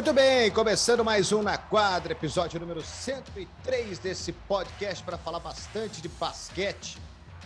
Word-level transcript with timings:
Muito 0.00 0.14
bem, 0.14 0.50
começando 0.50 1.04
mais 1.04 1.30
um 1.30 1.42
na 1.42 1.58
quadra, 1.58 2.12
episódio 2.12 2.58
número 2.58 2.80
103 2.80 3.98
desse 3.98 4.32
podcast 4.32 5.04
para 5.04 5.18
falar 5.18 5.40
bastante 5.40 6.00
de 6.00 6.08
basquete. 6.08 6.96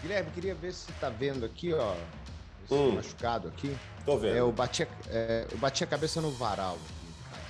Guilherme, 0.00 0.30
queria 0.30 0.54
ver 0.54 0.72
se 0.72 0.86
tá 1.00 1.08
vendo 1.08 1.44
aqui, 1.44 1.74
ó, 1.74 1.96
esse 2.64 2.72
hum. 2.72 2.92
machucado 2.92 3.48
aqui. 3.48 3.76
Tô 4.06 4.16
vendo. 4.18 4.36
É, 4.36 4.38
eu, 4.38 4.52
bati 4.52 4.84
a, 4.84 4.86
é, 5.08 5.48
eu 5.50 5.58
bati 5.58 5.82
a 5.82 5.86
cabeça 5.88 6.20
no 6.20 6.30
varal 6.30 6.76
aqui, 6.76 7.40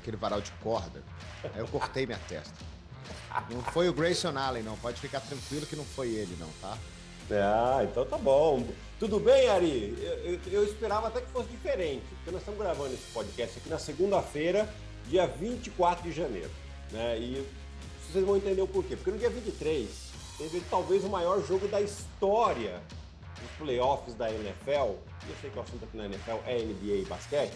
aquele 0.00 0.16
varal 0.16 0.40
de 0.40 0.50
corda. 0.52 1.02
Aí 1.44 1.60
eu 1.60 1.68
cortei 1.68 2.06
minha 2.06 2.20
testa. 2.26 2.54
Não 3.50 3.60
foi 3.60 3.90
o 3.90 3.92
Grayson 3.92 4.38
Allen, 4.38 4.62
não. 4.62 4.78
Pode 4.78 4.98
ficar 4.98 5.20
tranquilo 5.20 5.66
que 5.66 5.76
não 5.76 5.84
foi 5.84 6.08
ele, 6.08 6.34
não, 6.40 6.48
tá? 6.62 6.78
Ah, 7.30 7.80
então 7.82 8.04
tá 8.04 8.16
bom. 8.16 8.64
Tudo 8.98 9.18
bem, 9.18 9.48
Ari? 9.48 9.96
Eu, 10.00 10.32
eu, 10.32 10.40
eu, 10.52 10.64
esperava 10.64 11.08
até 11.08 11.20
que 11.20 11.30
fosse 11.30 11.48
diferente, 11.48 12.04
porque 12.08 12.30
nós 12.30 12.40
estamos 12.40 12.60
gravando 12.60 12.94
esse 12.94 13.10
podcast 13.12 13.58
aqui 13.58 13.68
na 13.68 13.78
segunda-feira, 13.78 14.68
dia 15.08 15.26
24 15.26 16.02
de 16.02 16.12
janeiro. 16.12 16.50
Né? 16.92 17.18
E 17.18 17.46
vocês 18.08 18.24
vão 18.24 18.36
entender 18.36 18.62
o 18.62 18.68
porquê. 18.68 18.96
Porque 18.96 19.10
no 19.10 19.18
dia 19.18 19.28
23 19.28 19.88
teve 20.38 20.62
talvez 20.70 21.04
o 21.04 21.08
maior 21.08 21.44
jogo 21.44 21.66
da 21.68 21.80
história 21.80 22.80
dos 23.40 23.50
playoffs 23.58 24.14
da 24.14 24.30
NFL. 24.30 24.94
Eu 25.28 25.36
sei 25.40 25.50
que 25.50 25.58
o 25.58 25.62
assunto 25.62 25.84
aqui 25.84 25.96
na 25.96 26.06
NFL 26.06 26.38
é 26.46 26.58
NBA 26.58 27.02
e 27.02 27.04
basquete, 27.06 27.54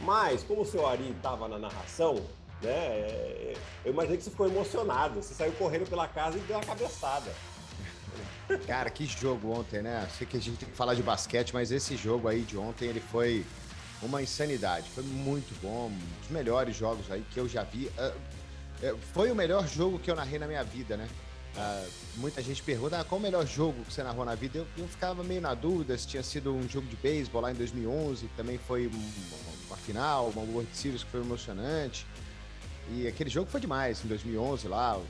mas 0.00 0.42
como 0.42 0.62
o 0.62 0.66
seu 0.66 0.86
Ari 0.86 1.10
estava 1.16 1.48
na 1.48 1.58
narração, 1.58 2.16
né? 2.60 2.70
É, 2.70 3.54
eu 3.84 3.92
imaginei 3.92 4.18
que 4.18 4.24
você 4.24 4.30
ficou 4.30 4.46
emocionado. 4.46 5.22
Você 5.22 5.34
saiu 5.34 5.52
correndo 5.52 5.88
pela 5.88 6.08
casa 6.08 6.36
e 6.36 6.40
deu 6.42 6.56
uma 6.56 6.64
cabeçada. 6.64 7.30
Cara, 8.66 8.90
que 8.90 9.06
jogo 9.06 9.52
ontem, 9.52 9.82
né? 9.82 10.06
Sei 10.16 10.26
que 10.26 10.36
a 10.36 10.40
gente 10.40 10.58
tem 10.58 10.68
que 10.68 10.76
falar 10.76 10.94
de 10.94 11.02
basquete, 11.02 11.52
mas 11.52 11.70
esse 11.70 11.96
jogo 11.96 12.28
aí 12.28 12.42
de 12.42 12.56
ontem, 12.56 12.86
ele 12.86 13.00
foi 13.00 13.44
uma 14.02 14.22
insanidade. 14.22 14.88
Foi 14.90 15.02
muito 15.02 15.54
bom, 15.62 15.86
um 15.86 16.20
dos 16.20 16.30
melhores 16.30 16.76
jogos 16.76 17.10
aí 17.10 17.24
que 17.30 17.38
eu 17.38 17.48
já 17.48 17.62
vi. 17.62 17.86
Uh, 17.86 18.98
foi 19.12 19.30
o 19.30 19.34
melhor 19.34 19.66
jogo 19.66 19.98
que 19.98 20.10
eu 20.10 20.16
narrei 20.16 20.38
na 20.38 20.46
minha 20.46 20.62
vida, 20.62 20.96
né? 20.96 21.08
Uh, 21.56 21.90
muita 22.16 22.42
gente 22.42 22.60
pergunta 22.62 22.98
ah, 22.98 23.04
qual 23.04 23.20
o 23.20 23.22
melhor 23.22 23.46
jogo 23.46 23.84
que 23.84 23.92
você 23.92 24.02
narrou 24.02 24.24
na 24.24 24.34
vida. 24.34 24.58
Eu, 24.58 24.66
eu 24.76 24.88
ficava 24.88 25.22
meio 25.22 25.40
na 25.40 25.54
dúvida 25.54 25.96
se 25.96 26.06
tinha 26.06 26.22
sido 26.22 26.52
um 26.52 26.68
jogo 26.68 26.86
de 26.88 26.96
beisebol 26.96 27.40
lá 27.40 27.52
em 27.52 27.54
2011, 27.54 28.28
também 28.36 28.58
foi 28.58 28.90
uma 29.66 29.76
final, 29.76 30.30
uma 30.30 30.42
World 30.42 30.68
Series 30.72 31.04
que 31.04 31.10
foi 31.10 31.20
emocionante. 31.20 32.06
E 32.90 33.06
aquele 33.06 33.30
jogo 33.30 33.50
foi 33.50 33.60
demais, 33.60 34.04
em 34.04 34.08
2011 34.08 34.68
lá, 34.68 35.00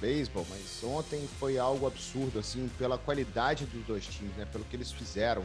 beisebol, 0.00 0.46
mas 0.48 0.82
ontem 0.82 1.28
foi 1.38 1.58
algo 1.58 1.86
absurdo, 1.86 2.38
assim, 2.38 2.68
pela 2.78 2.96
qualidade 2.96 3.66
dos 3.66 3.84
dois 3.86 4.06
times, 4.06 4.34
né? 4.36 4.46
Pelo 4.50 4.64
que 4.64 4.76
eles 4.76 4.90
fizeram. 4.90 5.42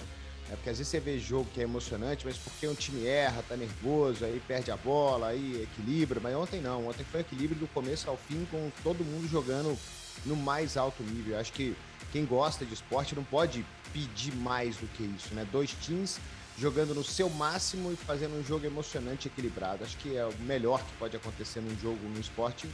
É 0.50 0.56
porque 0.56 0.70
às 0.70 0.78
vezes 0.78 0.92
você 0.92 1.00
vê 1.00 1.18
jogo 1.18 1.48
que 1.54 1.60
é 1.60 1.64
emocionante, 1.64 2.26
mas 2.26 2.38
porque 2.38 2.68
um 2.68 2.76
time 2.76 3.06
erra, 3.08 3.44
tá 3.48 3.58
nervoso, 3.58 4.24
aí 4.24 4.40
perde 4.48 4.70
a 4.70 4.78
bola, 4.78 5.30
aí 5.30 5.64
equilibra. 5.64 6.20
Mas 6.20 6.36
ontem 6.36 6.62
não, 6.62 6.88
ontem 6.88 7.04
foi 7.04 7.22
equilíbrio 7.22 7.60
do 7.60 7.68
começo 7.68 8.10
ao 8.10 8.16
fim, 8.16 8.46
com 8.52 8.72
todo 8.84 9.04
mundo 9.04 9.28
jogando 9.28 9.78
no 10.24 10.36
mais 10.36 10.78
alto 10.78 11.02
nível. 11.04 11.34
Eu 11.34 11.40
acho 11.40 11.52
que 11.52 11.76
quem 12.12 12.26
gosta 12.26 12.64
de 12.64 12.74
esporte 12.74 13.16
não 13.16 13.24
pode 13.24 13.66
pedir 13.92 14.36
mais 14.36 14.78
do 14.78 14.88
que 14.88 15.04
isso, 15.04 15.34
né? 15.34 15.48
Dois 15.52 15.72
times 15.82 16.20
jogando 16.58 16.94
no 16.94 17.04
seu 17.04 17.30
máximo 17.30 17.92
e 17.92 17.96
fazendo 17.96 18.40
um 18.40 18.44
jogo 18.44 18.66
emocionante 18.66 19.28
e 19.28 19.32
equilibrado. 19.32 19.84
Acho 19.84 19.98
que 19.98 20.16
é 20.16 20.26
o 20.26 20.34
melhor 20.42 20.82
que 20.84 20.94
pode 20.94 21.16
acontecer 21.16 21.60
num 21.60 21.76
jogo, 21.80 22.00
num 22.08 22.20
esporte. 22.20 22.70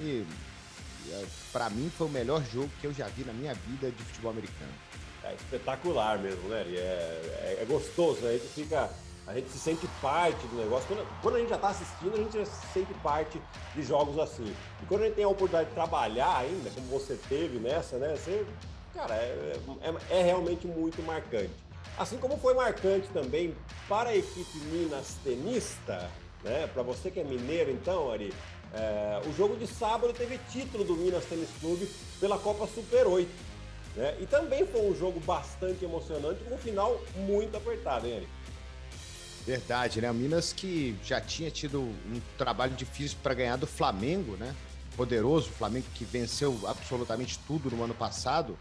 E 0.00 0.24
para 1.52 1.70
mim 1.70 1.90
foi 1.96 2.06
o 2.06 2.10
melhor 2.10 2.42
jogo 2.44 2.70
que 2.80 2.86
eu 2.86 2.92
já 2.92 3.06
vi 3.08 3.24
na 3.24 3.32
minha 3.32 3.54
vida 3.54 3.90
de 3.90 4.02
futebol 4.04 4.30
americano. 4.30 4.72
É 5.24 5.34
espetacular 5.34 6.18
mesmo, 6.18 6.48
né? 6.48 6.62
É, 6.62 6.78
é, 6.78 7.58
é 7.62 7.64
gostoso, 7.64 8.20
né? 8.22 8.30
A 8.30 8.32
gente 8.32 8.48
fica. 8.48 8.90
A 9.24 9.34
gente 9.34 9.50
se 9.50 9.58
sente 9.58 9.86
parte 10.00 10.44
do 10.48 10.56
negócio. 10.56 10.88
Quando, 10.88 11.06
quando 11.22 11.36
a 11.36 11.38
gente 11.38 11.50
já 11.50 11.54
está 11.54 11.68
assistindo, 11.68 12.14
a 12.14 12.16
gente 12.16 12.36
já 12.36 12.44
se 12.44 12.66
sente 12.72 12.92
parte 12.94 13.40
de 13.72 13.82
jogos 13.84 14.18
assim. 14.18 14.52
E 14.82 14.86
quando 14.86 15.02
a 15.02 15.04
gente 15.06 15.14
tem 15.14 15.24
a 15.24 15.28
oportunidade 15.28 15.68
de 15.68 15.74
trabalhar 15.74 16.38
ainda, 16.38 16.70
como 16.70 16.88
você 16.88 17.16
teve 17.28 17.58
nessa, 17.60 17.98
né? 17.98 18.16
Você, 18.16 18.44
cara, 18.92 19.14
é, 19.14 19.56
é, 20.10 20.18
é 20.18 20.22
realmente 20.24 20.66
muito 20.66 21.00
marcante. 21.02 21.52
Assim 21.96 22.16
como 22.16 22.36
foi 22.36 22.54
marcante 22.54 23.06
também 23.08 23.54
para 23.88 24.10
a 24.10 24.16
equipe 24.16 24.58
Minas 24.72 25.14
Tenista, 25.22 26.10
né? 26.42 26.66
Para 26.66 26.82
você 26.82 27.08
que 27.10 27.20
é 27.20 27.24
mineiro, 27.24 27.70
então, 27.70 28.10
Ari, 28.10 28.34
é, 28.74 29.20
o 29.26 29.32
jogo 29.34 29.56
de 29.56 29.66
sábado 29.66 30.12
teve 30.12 30.38
título 30.50 30.84
do 30.84 30.94
Minas 30.94 31.24
Tênis 31.26 31.48
Clube 31.60 31.88
pela 32.18 32.38
Copa 32.38 32.66
Super 32.66 33.06
8. 33.06 33.30
Né? 33.96 34.16
E 34.20 34.26
também 34.26 34.66
foi 34.66 34.80
um 34.80 34.96
jogo 34.96 35.20
bastante 35.20 35.84
emocionante, 35.84 36.42
com 36.44 36.54
um 36.54 36.58
final 36.58 36.98
muito 37.14 37.56
apertado, 37.56 38.06
hein, 38.06 38.16
Eric? 38.16 38.28
Verdade, 39.44 40.00
né? 40.00 40.10
O 40.10 40.14
Minas 40.14 40.52
que 40.52 40.96
já 41.04 41.20
tinha 41.20 41.50
tido 41.50 41.80
um 41.80 42.20
trabalho 42.38 42.74
difícil 42.74 43.18
para 43.22 43.34
ganhar 43.34 43.56
do 43.56 43.66
Flamengo, 43.66 44.36
né? 44.36 44.54
Poderoso 44.96 45.50
Flamengo 45.50 45.86
que 45.94 46.04
venceu 46.04 46.58
absolutamente 46.66 47.38
tudo 47.46 47.70
no 47.74 47.82
ano 47.82 47.94
passado 47.94 48.56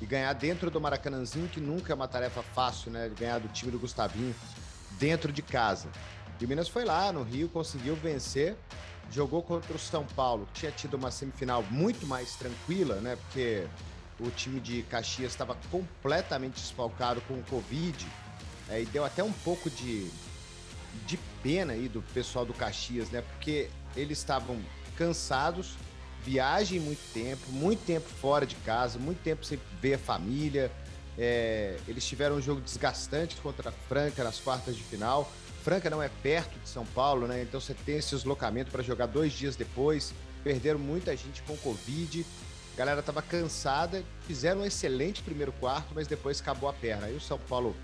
e 0.00 0.06
ganhar 0.06 0.32
dentro 0.34 0.70
do 0.70 0.80
Maracanãzinho, 0.80 1.48
que 1.48 1.60
nunca 1.60 1.92
é 1.92 1.96
uma 1.96 2.06
tarefa 2.06 2.42
fácil, 2.42 2.90
né? 2.90 3.10
Ganhar 3.18 3.40
do 3.40 3.48
time 3.48 3.72
do 3.72 3.78
Gustavinho 3.78 4.34
dentro 4.98 5.32
de 5.32 5.40
casa. 5.40 5.88
E 6.40 6.44
o 6.44 6.48
Minas 6.48 6.68
foi 6.68 6.84
lá 6.84 7.10
no 7.10 7.22
Rio, 7.22 7.48
conseguiu 7.48 7.96
vencer 7.96 8.54
jogou 9.10 9.42
contra 9.42 9.74
o 9.74 9.78
São 9.78 10.04
Paulo, 10.04 10.46
que 10.52 10.60
tinha 10.60 10.72
tido 10.72 10.94
uma 10.94 11.10
semifinal 11.10 11.64
muito 11.70 12.06
mais 12.06 12.34
tranquila, 12.34 12.96
né? 12.96 13.16
Porque 13.16 13.66
o 14.20 14.30
time 14.30 14.60
de 14.60 14.82
Caxias 14.82 15.32
estava 15.32 15.56
completamente 15.70 16.54
desfalcado 16.54 17.20
com 17.22 17.34
o 17.34 17.42
Covid, 17.44 18.06
é, 18.68 18.82
e 18.82 18.86
deu 18.86 19.04
até 19.04 19.22
um 19.24 19.32
pouco 19.32 19.70
de, 19.70 20.10
de 21.06 21.18
pena 21.42 21.72
aí 21.72 21.88
do 21.88 22.02
pessoal 22.02 22.44
do 22.44 22.52
Caxias, 22.52 23.10
né? 23.10 23.22
Porque 23.22 23.70
eles 23.96 24.18
estavam 24.18 24.60
cansados, 24.96 25.74
viagem 26.24 26.78
muito 26.78 27.00
tempo, 27.12 27.50
muito 27.50 27.84
tempo 27.84 28.08
fora 28.08 28.44
de 28.44 28.56
casa, 28.56 28.98
muito 28.98 29.22
tempo 29.22 29.44
sem 29.44 29.58
ver 29.80 29.94
a 29.94 29.98
família. 29.98 30.70
É, 31.16 31.78
eles 31.88 32.06
tiveram 32.06 32.36
um 32.36 32.42
jogo 32.42 32.60
desgastante 32.60 33.36
contra 33.36 33.70
a 33.70 33.72
Franca 33.72 34.22
nas 34.22 34.38
quartas 34.38 34.76
de 34.76 34.82
final. 34.82 35.30
Franca 35.68 35.90
não 35.90 36.02
é 36.02 36.08
perto 36.22 36.58
de 36.60 36.66
São 36.66 36.86
Paulo, 36.86 37.26
né? 37.26 37.42
Então 37.42 37.60
você 37.60 37.74
tem 37.74 37.98
esse 37.98 38.14
deslocamento 38.16 38.70
para 38.70 38.82
jogar 38.82 39.04
dois 39.04 39.34
dias 39.34 39.54
depois. 39.54 40.14
Perderam 40.42 40.78
muita 40.78 41.14
gente 41.14 41.42
com 41.42 41.54
Covid. 41.58 42.24
A 42.72 42.78
galera 42.78 43.00
estava 43.00 43.20
cansada, 43.20 44.02
fizeram 44.26 44.62
um 44.62 44.64
excelente 44.64 45.20
primeiro 45.22 45.52
quarto, 45.52 45.88
mas 45.94 46.06
depois 46.06 46.40
acabou 46.40 46.70
a 46.70 46.72
perna. 46.72 47.08
Aí 47.08 47.14
o 47.14 47.20
São 47.20 47.38
Paulo, 47.38 47.76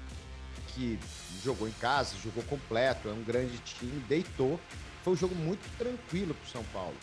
que 0.69 0.99
jogou 1.45 1.69
em 1.69 1.73
casa, 1.73 2.17
jogou 2.25 2.43
completo, 2.45 3.07
é 3.07 3.13
um 3.13 3.23
grande 3.23 3.59
time, 3.59 4.03
deitou. 4.09 4.59
Foi 5.03 5.13
um 5.13 5.17
jogo 5.17 5.35
muito 5.35 5.69
tranquilo 5.77 6.33
para 6.33 6.47
o 6.47 6.51
São 6.51 6.65
Paulo. 6.73 6.97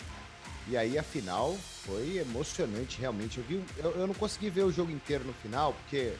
E 0.67 0.75
aí 0.75 0.97
a 0.97 1.03
final 1.03 1.55
foi 1.85 2.17
emocionante, 2.17 2.99
realmente. 2.99 3.37
Eu, 3.37 3.43
vi, 3.43 3.63
eu, 3.77 3.91
eu 3.91 4.07
não 4.07 4.15
consegui 4.15 4.49
ver 4.49 4.63
o 4.63 4.71
jogo 4.71 4.91
inteiro 4.91 5.25
no 5.25 5.33
final, 5.33 5.73
porque 5.73 6.15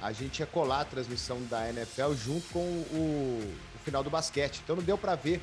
a 0.00 0.12
gente 0.12 0.38
ia 0.38 0.46
colar 0.46 0.82
a 0.82 0.84
transmissão 0.84 1.42
da 1.50 1.68
NFL 1.68 2.14
junto 2.14 2.46
com 2.52 2.60
o, 2.60 3.54
o 3.80 3.84
final 3.84 4.02
do 4.02 4.10
basquete. 4.10 4.60
Então 4.62 4.76
não 4.76 4.82
deu 4.82 4.98
para 4.98 5.14
ver 5.14 5.40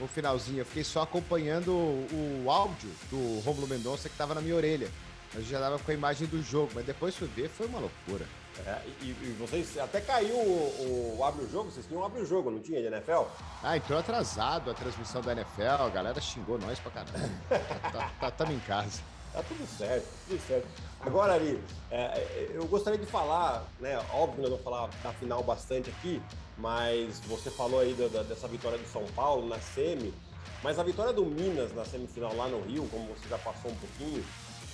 o 0.00 0.06
finalzinho. 0.06 0.60
Eu 0.60 0.66
fiquei 0.66 0.84
só 0.84 1.02
acompanhando 1.02 1.72
o, 1.72 2.42
o 2.44 2.50
áudio 2.50 2.90
do 3.10 3.40
Romulo 3.40 3.66
Mendonça 3.66 4.08
que 4.08 4.14
estava 4.14 4.34
na 4.34 4.40
minha 4.40 4.56
orelha. 4.56 4.90
Eu 5.34 5.42
já 5.42 5.58
dava 5.58 5.78
com 5.78 5.90
a 5.90 5.94
imagem 5.94 6.28
do 6.28 6.42
jogo, 6.42 6.70
mas 6.74 6.84
depois 6.84 7.16
fui 7.16 7.28
ver, 7.28 7.48
foi 7.48 7.66
uma 7.66 7.80
loucura. 7.80 8.24
É, 8.64 8.80
e, 9.02 9.06
e, 9.06 9.36
vocês 9.38 9.76
até 9.78 10.00
caiu 10.00 10.36
o, 10.36 11.16
o 11.18 11.24
Abre 11.24 11.44
o 11.44 11.50
Jogo, 11.50 11.72
vocês 11.72 11.84
tinham 11.86 12.04
Abre 12.04 12.20
o 12.20 12.26
Jogo, 12.26 12.52
não 12.52 12.60
tinha 12.60 12.80
de 12.80 12.86
NFL? 12.86 13.24
Ah, 13.60 13.76
entrou 13.76 13.98
atrasado 13.98 14.70
a 14.70 14.74
transmissão 14.74 15.20
da 15.22 15.32
NFL, 15.32 15.82
a 15.84 15.88
galera 15.88 16.20
xingou 16.20 16.56
nós 16.56 16.78
pra 16.78 16.92
caramba. 16.92 17.18
tá, 17.48 17.58
tá, 17.90 18.10
tá, 18.20 18.30
tamo 18.30 18.52
em 18.52 18.60
casa. 18.60 19.00
Tá 19.34 19.42
tudo 19.42 19.66
certo, 19.76 20.06
tudo 20.28 20.40
certo. 20.46 20.68
Agora, 21.00 21.34
Ari, 21.34 21.60
é, 21.90 21.96
é, 21.96 22.50
eu 22.54 22.64
gostaria 22.66 22.96
de 22.96 23.04
falar, 23.04 23.66
né? 23.80 23.98
Óbvio 24.12 24.36
que 24.36 24.40
nós 24.42 24.50
vamos 24.50 24.64
falar 24.64 24.88
da 25.02 25.12
final 25.12 25.42
bastante 25.42 25.90
aqui, 25.90 26.22
mas 26.56 27.18
você 27.26 27.50
falou 27.50 27.80
aí 27.80 27.94
da, 27.94 28.22
dessa 28.22 28.46
vitória 28.46 28.78
do 28.78 28.86
São 28.86 29.04
Paulo 29.08 29.48
na 29.48 29.58
semi, 29.58 30.14
mas 30.62 30.78
a 30.78 30.84
vitória 30.84 31.12
do 31.12 31.26
Minas 31.26 31.74
na 31.74 31.84
semifinal 31.84 32.32
lá 32.36 32.46
no 32.46 32.60
Rio, 32.60 32.88
como 32.92 33.08
você 33.08 33.28
já 33.28 33.36
passou 33.38 33.72
um 33.72 33.74
pouquinho, 33.74 34.24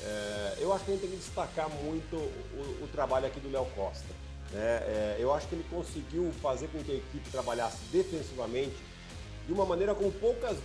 é, 0.02 0.56
eu 0.58 0.74
acho 0.74 0.84
que 0.84 0.90
a 0.90 0.94
gente 0.94 1.00
tem 1.00 1.10
que 1.10 1.16
destacar 1.16 1.70
muito 1.82 2.16
o, 2.16 2.84
o 2.84 2.88
trabalho 2.92 3.28
aqui 3.28 3.40
do 3.40 3.50
Léo 3.50 3.64
Costa. 3.74 4.12
Né? 4.52 4.60
É, 4.60 5.16
eu 5.18 5.32
acho 5.32 5.48
que 5.48 5.54
ele 5.54 5.64
conseguiu 5.70 6.30
fazer 6.42 6.68
com 6.68 6.84
que 6.84 6.92
a 6.92 6.96
equipe 6.96 7.30
trabalhasse 7.30 7.78
defensivamente 7.90 8.76
de 9.46 9.52
uma 9.52 9.64
maneira 9.64 9.94
como 9.94 10.10
poucas 10.12 10.56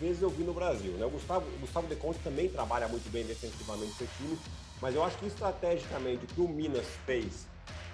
vezes 0.00 0.22
eu 0.22 0.30
vi 0.30 0.44
no 0.44 0.52
Brasil. 0.52 0.92
Né? 0.92 1.04
O 1.04 1.10
Gustavo, 1.10 1.46
o 1.56 1.60
Gustavo 1.60 1.86
De 1.86 1.96
Conte 1.96 2.18
também 2.20 2.48
trabalha 2.48 2.88
muito 2.88 3.10
bem 3.10 3.24
defensivamente 3.24 3.92
seu 3.94 4.06
time, 4.16 4.38
mas 4.80 4.94
eu 4.94 5.02
acho 5.02 5.18
que 5.18 5.26
estrategicamente 5.26 6.24
o 6.24 6.28
que 6.28 6.40
o 6.40 6.48
Minas 6.48 6.86
fez 7.04 7.46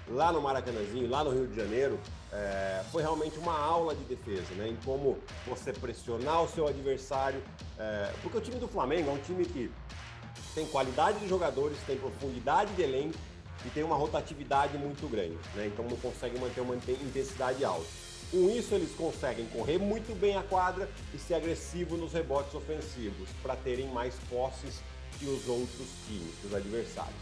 lá 0.07 0.31
no 0.31 0.41
Maracanãzinho, 0.41 1.09
lá 1.09 1.23
no 1.23 1.31
Rio 1.31 1.47
de 1.47 1.55
Janeiro, 1.55 1.99
é, 2.31 2.83
foi 2.91 3.01
realmente 3.01 3.37
uma 3.39 3.57
aula 3.57 3.95
de 3.95 4.03
defesa, 4.03 4.53
né? 4.55 4.67
Em 4.67 4.75
como 4.85 5.17
você 5.47 5.73
pressionar 5.73 6.43
o 6.43 6.47
seu 6.47 6.67
adversário, 6.67 7.41
é, 7.77 8.11
porque 8.21 8.37
o 8.37 8.41
time 8.41 8.57
do 8.57 8.67
Flamengo 8.67 9.09
é 9.09 9.13
um 9.13 9.17
time 9.17 9.45
que 9.45 9.71
tem 10.53 10.65
qualidade 10.67 11.19
de 11.19 11.27
jogadores, 11.27 11.77
tem 11.87 11.97
profundidade 11.97 12.73
de 12.73 12.83
elenco 12.83 13.17
e 13.65 13.69
tem 13.69 13.83
uma 13.83 13.95
rotatividade 13.95 14.77
muito 14.77 15.09
grande, 15.09 15.37
né? 15.55 15.67
Então 15.67 15.85
não 15.85 15.97
consegue 15.97 16.39
manter 16.39 16.61
uma 16.61 16.75
intensidade 16.75 17.65
alta. 17.65 18.04
Com 18.35 18.49
isso, 18.49 18.75
eles 18.75 18.93
conseguem 18.95 19.45
correr 19.45 19.77
muito 19.77 20.13
bem 20.19 20.35
a 20.35 20.43
quadra 20.43 20.89
e 21.13 21.17
ser 21.17 21.35
agressivo 21.35 21.95
nos 21.95 22.11
rebotes 22.11 22.53
ofensivos, 22.53 23.29
para 23.41 23.55
terem 23.55 23.87
mais 23.87 24.13
posses 24.29 24.81
que 25.17 25.25
os 25.25 25.47
outros 25.47 25.87
times, 26.05 26.33
os 26.43 26.53
adversários. 26.53 27.15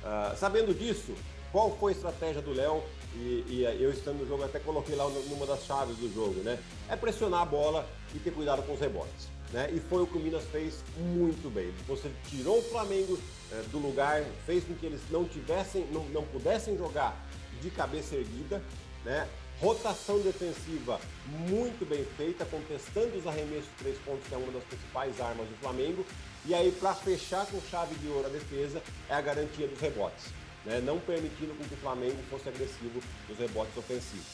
Uh, 0.00 0.36
sabendo 0.38 0.72
disso, 0.72 1.12
qual 1.50 1.76
foi 1.76 1.90
a 1.90 1.96
estratégia 1.96 2.40
do 2.40 2.52
Léo? 2.52 2.84
E, 3.16 3.44
e, 3.48 3.78
eu 3.80 3.90
estando 3.90 4.18
no 4.20 4.28
jogo, 4.28 4.44
até 4.44 4.60
coloquei 4.60 4.94
lá 4.94 5.08
numa 5.08 5.44
das 5.44 5.64
chaves 5.64 5.96
do 5.96 6.08
jogo, 6.14 6.40
né? 6.42 6.56
É 6.88 6.94
pressionar 6.94 7.40
a 7.40 7.46
bola 7.46 7.84
e 8.14 8.20
ter 8.20 8.30
cuidado 8.30 8.62
com 8.62 8.74
os 8.74 8.80
rebotes. 8.80 9.28
Né? 9.52 9.72
E 9.72 9.80
foi 9.80 10.00
o 10.04 10.06
que 10.06 10.16
o 10.16 10.20
Minas 10.20 10.44
fez 10.52 10.84
muito 10.96 11.52
bem. 11.52 11.74
Você 11.88 12.08
tirou 12.28 12.60
o 12.60 12.62
Flamengo 12.62 13.18
é, 13.50 13.62
do 13.72 13.78
lugar, 13.78 14.22
fez 14.46 14.62
com 14.62 14.74
que 14.74 14.86
eles 14.86 15.00
não 15.10 15.24
tivessem, 15.24 15.84
não, 15.90 16.04
não 16.10 16.22
pudessem 16.26 16.78
jogar 16.78 17.20
de 17.60 17.70
cabeça 17.70 18.14
erguida, 18.14 18.62
né? 19.04 19.26
Rotação 19.60 20.18
defensiva 20.20 20.98
muito 21.26 21.86
bem 21.86 22.02
feita, 22.16 22.46
contestando 22.46 23.18
os 23.18 23.26
arremessos 23.26 23.66
de 23.66 23.84
três 23.84 23.98
pontos, 23.98 24.26
que 24.26 24.34
é 24.34 24.38
uma 24.38 24.50
das 24.52 24.64
principais 24.64 25.20
armas 25.20 25.46
do 25.46 25.54
Flamengo. 25.56 26.06
E 26.46 26.54
aí, 26.54 26.72
para 26.72 26.94
fechar 26.94 27.44
com 27.44 27.60
chave 27.70 27.94
de 27.96 28.08
ouro 28.08 28.26
a 28.26 28.30
defesa, 28.30 28.82
é 29.06 29.14
a 29.14 29.20
garantia 29.20 29.68
dos 29.68 29.78
rebotes. 29.78 30.32
Né? 30.64 30.80
Não 30.80 30.98
permitindo 30.98 31.52
que 31.52 31.74
o 31.74 31.76
Flamengo 31.76 32.16
fosse 32.30 32.48
agressivo 32.48 33.02
nos 33.28 33.38
rebotes 33.38 33.76
ofensivos. 33.76 34.24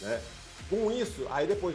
Né? 0.00 0.22
Com 0.70 0.92
isso, 0.92 1.26
aí 1.30 1.48
depois, 1.48 1.74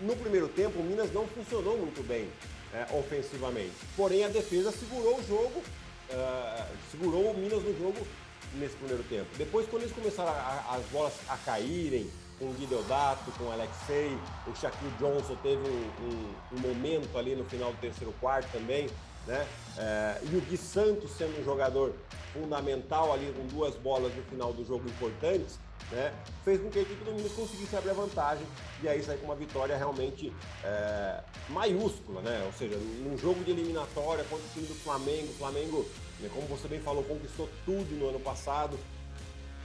no 0.00 0.16
primeiro 0.16 0.48
tempo, 0.48 0.78
o 0.78 0.82
Minas 0.82 1.12
não 1.12 1.26
funcionou 1.26 1.76
muito 1.76 2.02
bem 2.08 2.30
é, 2.72 2.86
ofensivamente. 2.96 3.74
Porém, 3.94 4.24
a 4.24 4.28
defesa 4.28 4.72
segurou 4.72 5.18
o 5.18 5.26
jogo, 5.26 5.62
uh, 6.10 6.76
segurou 6.90 7.32
o 7.32 7.36
Minas 7.36 7.62
no 7.62 7.78
jogo 7.78 8.06
nesse 8.54 8.76
primeiro 8.76 9.02
tempo. 9.04 9.26
Depois, 9.36 9.66
quando 9.68 9.82
eles 9.82 9.94
começaram 9.94 10.30
a, 10.30 10.76
as 10.76 10.84
bolas 10.86 11.12
a 11.28 11.36
caírem, 11.38 12.10
com 12.38 12.46
o 12.46 12.54
Guideodato, 12.54 13.30
com 13.32 13.44
o 13.44 13.52
Alexei, 13.52 14.16
o 14.46 14.54
Shaquille 14.54 14.92
Johnson 14.98 15.36
teve 15.42 15.62
um, 15.68 16.06
um, 16.06 16.56
um, 16.56 16.60
momento 16.60 17.18
ali 17.18 17.34
no 17.34 17.44
final 17.44 17.72
do 17.72 17.78
terceiro 17.78 18.14
quarto 18.20 18.50
também, 18.52 18.88
né? 19.26 19.46
É, 19.76 20.18
e 20.22 20.36
o 20.36 20.40
Gui 20.40 20.56
Santos 20.56 21.10
sendo 21.10 21.40
um 21.40 21.44
jogador 21.44 21.94
fundamental 22.32 23.12
ali 23.12 23.32
com 23.36 23.46
duas 23.46 23.74
bolas 23.74 24.14
no 24.14 24.22
final 24.24 24.52
do 24.52 24.64
jogo 24.64 24.88
importantes, 24.88 25.58
né? 25.90 26.12
Fez 26.44 26.60
com 26.60 26.70
que 26.70 26.78
a 26.78 26.82
equipe 26.82 27.04
do 27.04 27.12
Minas 27.12 27.32
conseguisse 27.32 27.74
abrir 27.76 27.90
a 27.90 27.94
vantagem 27.94 28.46
e 28.82 28.88
aí 28.88 29.02
sair 29.02 29.18
com 29.18 29.26
uma 29.26 29.34
vitória 29.34 29.76
realmente 29.76 30.32
é, 30.62 31.20
maiúscula, 31.48 32.20
né? 32.20 32.42
Ou 32.46 32.52
seja, 32.52 32.76
num 32.76 33.18
jogo 33.18 33.42
de 33.42 33.50
eliminatória 33.50 34.24
contra 34.24 34.44
o 34.44 34.50
time 34.50 34.66
do 34.66 34.74
Flamengo, 34.74 35.28
o 35.28 35.34
Flamengo 35.34 35.88
né, 36.20 36.30
como 36.32 36.46
você 36.46 36.68
bem 36.68 36.80
falou, 36.80 37.02
conquistou 37.04 37.48
tudo 37.64 37.96
no 37.98 38.08
ano 38.08 38.20
passado. 38.20 38.78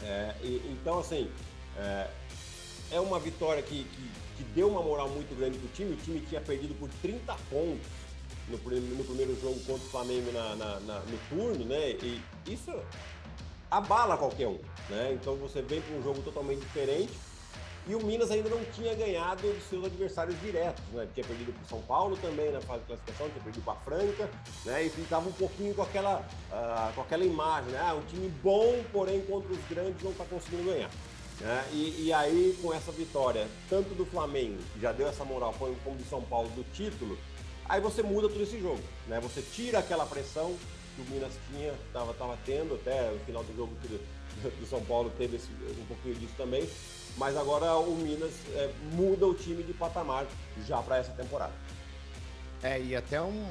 É, 0.02 0.36
e, 0.42 0.62
então, 0.72 1.00
assim, 1.00 1.30
é, 1.78 2.08
é 2.92 3.00
uma 3.00 3.20
vitória 3.20 3.62
que, 3.62 3.84
que, 3.84 4.12
que, 4.38 4.44
deu 4.56 4.70
uma 4.70 4.82
moral 4.82 5.10
muito 5.10 5.36
grande 5.38 5.58
para 5.58 5.68
o 5.68 5.72
time. 5.72 5.94
O 5.94 5.98
time 5.98 6.20
tinha 6.22 6.42
perdido 6.42 6.78
por 6.80 6.90
30 7.02 7.34
pontos 7.50 7.88
no, 8.48 8.58
no 8.58 9.04
primeiro 9.04 9.40
jogo 9.40 9.60
contra 9.62 9.86
o 9.86 9.90
Flamengo 9.90 10.32
na, 10.32 10.56
na, 10.56 10.80
na, 10.82 11.00
no 11.00 11.18
turno, 11.30 11.66
né? 11.66 11.92
E 11.92 12.22
isso 12.48 12.72
abala 13.72 14.18
qualquer 14.18 14.48
um, 14.48 14.60
né? 14.90 15.14
Então 15.14 15.36
você 15.36 15.62
vem 15.62 15.82
para 15.82 15.96
um 15.96 16.04
jogo 16.04 16.22
totalmente 16.22 16.60
diferente 16.60 17.14
e 17.86 17.96
o 17.96 18.04
Minas 18.06 18.32
ainda 18.32 18.50
não 18.50 18.64
tinha 18.66 18.94
ganhado 18.96 19.42
dos 19.42 19.64
seus 19.70 19.86
adversários 19.86 20.40
diretos, 20.40 20.84
né? 20.94 21.08
Tinha 21.14 21.26
perdido 21.26 21.52
para 21.54 21.64
o 21.64 21.68
São 21.68 21.82
Paulo 21.82 22.18
também 22.18 22.52
na 22.52 22.62
fase 22.62 22.80
de 22.82 22.88
classificação, 22.88 23.30
tinha 23.30 23.44
perdido 23.44 23.64
para 23.64 23.74
a 23.74 23.78
Franca, 23.78 24.30
né? 24.66 24.84
E 24.84 24.90
ficava 24.90 25.28
um 25.28 25.34
pouquinho 25.34 25.76
com 25.76 25.82
aquela, 25.82 26.20
uh, 26.20 26.94
com 26.94 27.02
aquela 27.02 27.26
imagem, 27.26 27.72
né? 27.72 27.80
Ah, 27.82 27.94
um 27.94 28.06
time 28.06 28.30
bom, 28.42 28.82
porém 28.92 29.22
contra 29.22 29.52
os 29.52 29.60
grandes 29.70 30.02
não 30.02 30.12
está 30.12 30.24
conseguindo 30.24 30.64
ganhar. 30.64 30.90
Né? 31.42 31.66
E, 31.74 32.06
e, 32.06 32.14
aí, 32.14 32.58
com 32.62 32.74
essa 32.74 32.92
vitória, 32.92 33.48
tanto 33.70 33.94
do 33.96 34.06
Flamengo, 34.06 34.58
que 34.74 34.80
já 34.80 34.92
deu 34.92 35.08
essa 35.08 35.26
moral, 35.26 35.54
como 35.58 35.98
do 35.98 36.06
São 36.06 36.22
Paulo 36.22 36.48
do 36.50 36.64
título, 36.74 37.18
aí 37.68 37.82
você 37.82 38.02
muda 38.02 38.30
todo 38.30 38.42
esse 38.42 38.60
jogo, 38.62 38.82
né? 39.08 39.20
Você 39.20 39.42
tira 39.42 39.80
aquela 39.80 40.06
pressão 40.06 40.56
que 40.96 41.02
o 41.02 41.06
Minas 41.14 41.34
tinha, 41.50 41.74
estava 41.88 42.14
tava 42.14 42.38
tendo 42.46 42.76
até 42.76 43.12
o 43.12 43.20
final 43.26 43.44
do 43.44 43.54
jogo 43.56 43.74
do, 43.82 44.00
do 44.60 44.66
São 44.68 44.82
Paulo 44.86 45.12
teve 45.18 45.36
esse, 45.36 45.50
um 45.80 45.86
pouquinho 45.86 46.16
disso 46.16 46.34
também, 46.38 46.68
mas 47.18 47.38
agora 47.38 47.76
o 47.78 47.96
Minas 47.96 48.32
é, 48.54 48.72
muda 48.92 49.28
o 49.28 49.34
time 49.34 49.64
de 49.64 49.74
patamar 49.74 50.26
já 50.68 50.82
para 50.82 50.98
essa 50.98 51.12
temporada. 51.12 51.54
É, 52.62 52.82
e 52.82 52.96
até 52.96 53.22
um. 53.22 53.46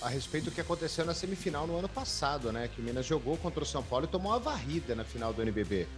A 0.00 0.08
respeito 0.08 0.44
do 0.44 0.50
que 0.52 0.60
aconteceu 0.60 1.04
na 1.04 1.12
semifinal 1.12 1.66
no 1.66 1.76
ano 1.76 1.88
passado, 1.88 2.52
né? 2.52 2.68
Que 2.72 2.80
o 2.80 2.84
Minas 2.84 3.04
jogou 3.04 3.36
contra 3.36 3.64
o 3.64 3.66
São 3.66 3.82
Paulo 3.82 4.04
e 4.04 4.08
tomou 4.08 4.30
uma 4.30 4.38
varrida 4.38 4.94
na 4.94 5.02
final 5.02 5.32
do 5.32 5.42
NBB. 5.42 5.88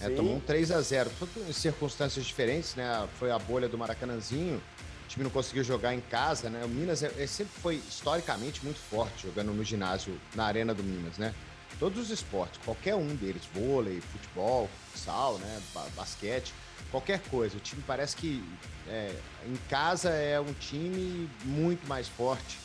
É, 0.00 0.08
tomou 0.10 0.36
um 0.36 0.40
3 0.40 0.70
a 0.70 0.80
0 0.80 1.10
Tudo 1.18 1.44
em 1.48 1.52
circunstâncias 1.52 2.24
diferentes, 2.24 2.76
né? 2.76 3.08
Foi 3.18 3.32
a 3.32 3.38
bolha 3.38 3.68
do 3.68 3.76
Maracanãzinho. 3.76 4.62
O 5.04 5.08
time 5.08 5.24
não 5.24 5.30
conseguiu 5.30 5.64
jogar 5.64 5.92
em 5.92 6.00
casa, 6.00 6.48
né? 6.48 6.64
O 6.64 6.68
Minas 6.68 7.02
é, 7.02 7.10
é, 7.18 7.26
sempre 7.26 7.52
foi 7.60 7.76
historicamente 7.76 8.64
muito 8.64 8.78
forte 8.78 9.26
jogando 9.26 9.52
no 9.52 9.64
ginásio, 9.64 10.20
na 10.36 10.44
arena 10.44 10.72
do 10.72 10.84
Minas, 10.84 11.18
né? 11.18 11.34
Todos 11.78 11.98
os 11.98 12.10
esportes, 12.10 12.60
qualquer 12.64 12.94
um 12.94 13.14
deles, 13.14 13.42
vôlei, 13.54 14.00
futebol, 14.00 14.68
futsal, 14.90 15.38
né, 15.38 15.62
basquete, 15.94 16.52
qualquer 16.90 17.20
coisa. 17.30 17.56
O 17.56 17.60
time 17.60 17.82
parece 17.86 18.16
que 18.16 18.44
é, 18.86 19.14
em 19.46 19.56
casa 19.68 20.10
é 20.10 20.40
um 20.40 20.52
time 20.54 21.30
muito 21.44 21.86
mais 21.86 22.08
forte 22.08 22.58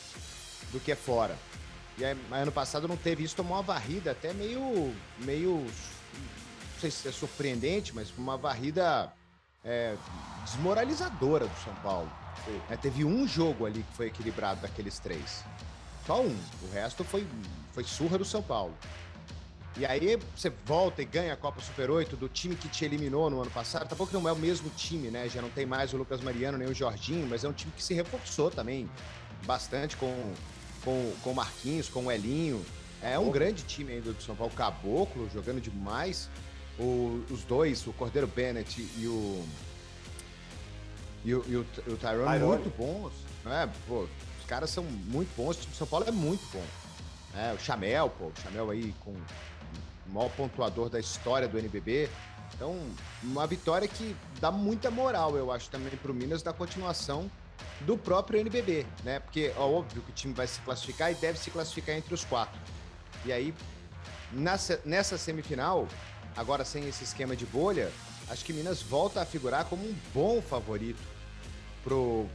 do 0.72 0.80
que 0.80 0.94
fora. 0.94 1.36
E 1.96 2.04
aí, 2.04 2.16
ano 2.32 2.50
passado 2.50 2.88
não 2.88 2.96
teve 2.96 3.22
isso, 3.22 3.36
tomou 3.36 3.56
uma 3.56 3.62
varrida 3.62 4.10
até 4.10 4.32
meio, 4.32 4.92
meio, 5.18 5.58
não 5.58 6.80
sei 6.80 6.90
se 6.90 7.06
é 7.06 7.12
surpreendente, 7.12 7.94
mas 7.94 8.12
uma 8.18 8.36
varrida 8.36 9.12
é, 9.64 9.96
desmoralizadora 10.44 11.46
do 11.46 11.56
São 11.64 11.74
Paulo. 11.76 12.10
É, 12.68 12.76
teve 12.76 13.04
um 13.04 13.26
jogo 13.26 13.64
ali 13.64 13.82
que 13.82 13.96
foi 13.96 14.06
equilibrado 14.06 14.60
daqueles 14.60 14.98
três. 14.98 15.44
Só 16.06 16.20
um. 16.20 16.36
O 16.62 16.72
resto 16.72 17.02
foi, 17.04 17.26
foi 17.72 17.84
surra 17.84 18.18
do 18.18 18.24
São 18.24 18.42
Paulo. 18.42 18.74
E 19.76 19.84
aí 19.84 20.16
você 20.36 20.52
volta 20.64 21.02
e 21.02 21.04
ganha 21.04 21.32
a 21.32 21.36
Copa 21.36 21.60
Super 21.60 21.90
8 21.90 22.16
do 22.16 22.28
time 22.28 22.54
que 22.54 22.68
te 22.68 22.84
eliminou 22.84 23.28
no 23.28 23.40
ano 23.40 23.50
passado. 23.50 23.88
Tá 23.88 23.96
bom 23.96 24.06
que 24.06 24.14
não 24.14 24.28
é 24.28 24.32
o 24.32 24.36
mesmo 24.36 24.70
time, 24.70 25.10
né? 25.10 25.28
Já 25.28 25.42
não 25.42 25.50
tem 25.50 25.66
mais 25.66 25.92
o 25.92 25.96
Lucas 25.96 26.20
Mariano 26.20 26.56
nem 26.56 26.68
o 26.68 26.74
Jorginho, 26.74 27.26
mas 27.28 27.42
é 27.42 27.48
um 27.48 27.52
time 27.52 27.72
que 27.76 27.82
se 27.82 27.92
reforçou 27.92 28.52
também 28.52 28.88
bastante 29.44 29.96
com, 29.96 30.32
com, 30.84 31.12
com 31.22 31.30
o 31.32 31.34
Marquinhos, 31.34 31.88
com 31.88 32.06
o 32.06 32.12
Elinho. 32.12 32.64
É 33.02 33.18
um 33.18 33.30
grande 33.30 33.64
time 33.64 33.94
ainda 33.94 34.12
do 34.12 34.22
São 34.22 34.36
Paulo. 34.36 34.52
Caboclo 34.54 35.28
jogando 35.34 35.60
demais. 35.60 36.30
O, 36.78 37.24
os 37.28 37.42
dois, 37.42 37.84
o 37.86 37.92
Cordeiro 37.92 38.28
Bennett 38.28 38.80
e 38.96 39.08
o. 39.08 39.44
E 41.24 41.34
o, 41.34 41.44
e 41.48 41.56
o, 41.56 41.66
o 41.88 41.96
Tyrone, 41.96 42.38
muito 42.38 42.76
bons. 42.76 43.12
Né? 43.44 43.68
Pô, 43.88 44.06
os 44.38 44.46
caras 44.46 44.70
são 44.70 44.84
muito 44.84 45.34
bons. 45.36 45.56
O 45.56 45.60
time 45.60 45.72
do 45.72 45.76
São 45.76 45.86
Paulo 45.86 46.06
é 46.06 46.12
muito 46.12 46.46
bom. 46.52 46.64
É, 47.36 47.52
o 47.52 47.58
Chamel, 47.58 48.08
pô, 48.10 48.26
o 48.26 48.32
Chamel 48.40 48.70
aí 48.70 48.94
com 49.00 49.12
o 50.06 50.12
maior 50.12 50.30
pontuador 50.30 50.88
da 50.88 50.98
história 50.98 51.48
do 51.48 51.58
NBB. 51.58 52.08
Então, 52.54 52.78
uma 53.22 53.46
vitória 53.46 53.88
que 53.88 54.14
dá 54.40 54.50
muita 54.50 54.90
moral, 54.90 55.36
eu 55.36 55.50
acho, 55.50 55.68
também 55.70 55.90
para 55.96 56.10
o 56.10 56.14
Minas 56.14 56.42
da 56.42 56.52
continuação 56.52 57.30
do 57.80 57.98
próprio 57.98 58.38
NBB, 58.40 58.86
né? 59.02 59.18
Porque 59.20 59.52
é 59.56 59.60
óbvio 59.60 60.02
que 60.02 60.10
o 60.10 60.14
time 60.14 60.32
vai 60.32 60.46
se 60.46 60.60
classificar 60.60 61.10
e 61.10 61.14
deve 61.14 61.38
se 61.38 61.50
classificar 61.50 61.96
entre 61.96 62.14
os 62.14 62.24
quatro. 62.24 62.58
E 63.24 63.32
aí, 63.32 63.54
nessa, 64.32 64.80
nessa 64.84 65.18
semifinal, 65.18 65.88
agora 66.36 66.64
sem 66.64 66.86
esse 66.86 67.04
esquema 67.04 67.34
de 67.34 67.46
bolha, 67.46 67.90
acho 68.28 68.44
que 68.44 68.52
Minas 68.52 68.82
volta 68.82 69.20
a 69.20 69.26
figurar 69.26 69.64
como 69.64 69.84
um 69.84 69.94
bom 70.12 70.40
favorito 70.40 71.02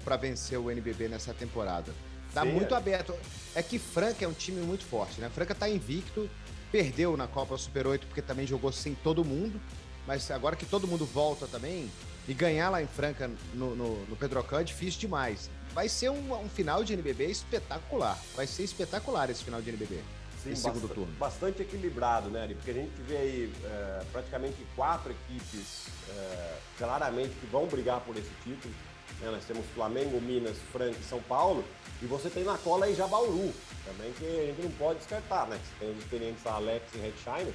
para 0.03 0.15
vencer 0.17 0.59
o 0.59 0.69
NBB 0.69 1.07
nessa 1.07 1.33
temporada. 1.33 1.93
Tá 2.33 2.43
Sim, 2.43 2.51
muito 2.51 2.73
é. 2.73 2.77
aberto. 2.77 3.13
É 3.55 3.63
que 3.63 3.79
Franca 3.79 4.23
é 4.23 4.27
um 4.27 4.33
time 4.33 4.61
muito 4.61 4.85
forte, 4.85 5.19
né? 5.19 5.29
Franca 5.29 5.55
tá 5.55 5.67
invicto, 5.67 6.29
Perdeu 6.71 7.17
na 7.17 7.27
Copa 7.27 7.57
Super 7.57 7.87
8 7.87 8.07
porque 8.07 8.21
também 8.21 8.45
jogou 8.45 8.71
sem 8.71 8.95
todo 8.95 9.25
mundo. 9.25 9.59
Mas 10.05 10.29
agora 10.31 10.55
que 10.55 10.65
todo 10.65 10.87
mundo 10.87 11.05
volta 11.05 11.45
também, 11.45 11.89
e 12.27 12.33
ganhar 12.33 12.69
lá 12.69 12.81
em 12.81 12.87
Franca 12.87 13.29
no, 13.53 13.75
no, 13.75 14.05
no 14.05 14.15
Pedrocão 14.15 14.59
é 14.59 14.63
difícil 14.63 14.99
demais. 14.99 15.49
Vai 15.73 15.89
ser 15.89 16.09
um, 16.09 16.33
um, 16.33 16.47
final 16.47 16.83
de 16.83 16.93
NBB 16.93 17.25
espetacular. 17.25 18.19
Vai 18.35 18.45
ser 18.45 18.63
espetacular 18.63 19.29
esse 19.29 19.43
final 19.43 19.61
de 19.61 19.69
NBB. 19.69 19.99
Sim, 20.43 20.55
segundo 20.55 20.73
bastante, 20.73 20.93
turno. 20.93 21.13
Bastante 21.19 21.61
equilibrado, 21.63 22.29
né, 22.29 22.43
Ari? 22.43 22.55
Porque 22.55 22.71
a 22.71 22.73
gente 22.75 23.01
vê 23.01 23.17
aí 23.17 23.53
é, 23.65 24.03
praticamente 24.11 24.57
quatro 24.75 25.11
equipes 25.11 25.87
é, 26.09 26.57
claramente 26.77 27.33
que 27.33 27.47
vão 27.47 27.65
brigar 27.65 27.99
por 28.01 28.15
esse 28.15 28.31
título. 28.43 28.73
Né? 29.21 29.29
Nós 29.31 29.45
temos 29.45 29.65
Flamengo, 29.73 30.19
Minas, 30.21 30.57
Franca 30.71 30.97
e 30.99 31.03
São 31.03 31.21
Paulo. 31.21 31.63
E 32.01 32.05
você 32.05 32.29
tem 32.29 32.43
na 32.43 32.57
cola 32.57 32.85
aí 32.85 32.95
Jabauru, 32.95 33.53
também 33.85 34.13
que 34.13 34.25
a 34.25 34.45
gente 34.45 34.61
não 34.61 34.71
pode 34.71 34.99
descartar, 34.99 35.47
né? 35.47 35.57
Você 35.57 35.85
tem 35.85 35.91
os 35.91 35.97
experientes 35.99 36.45
Alex 36.45 36.85
e 36.95 36.97
Redshine. 36.97 37.53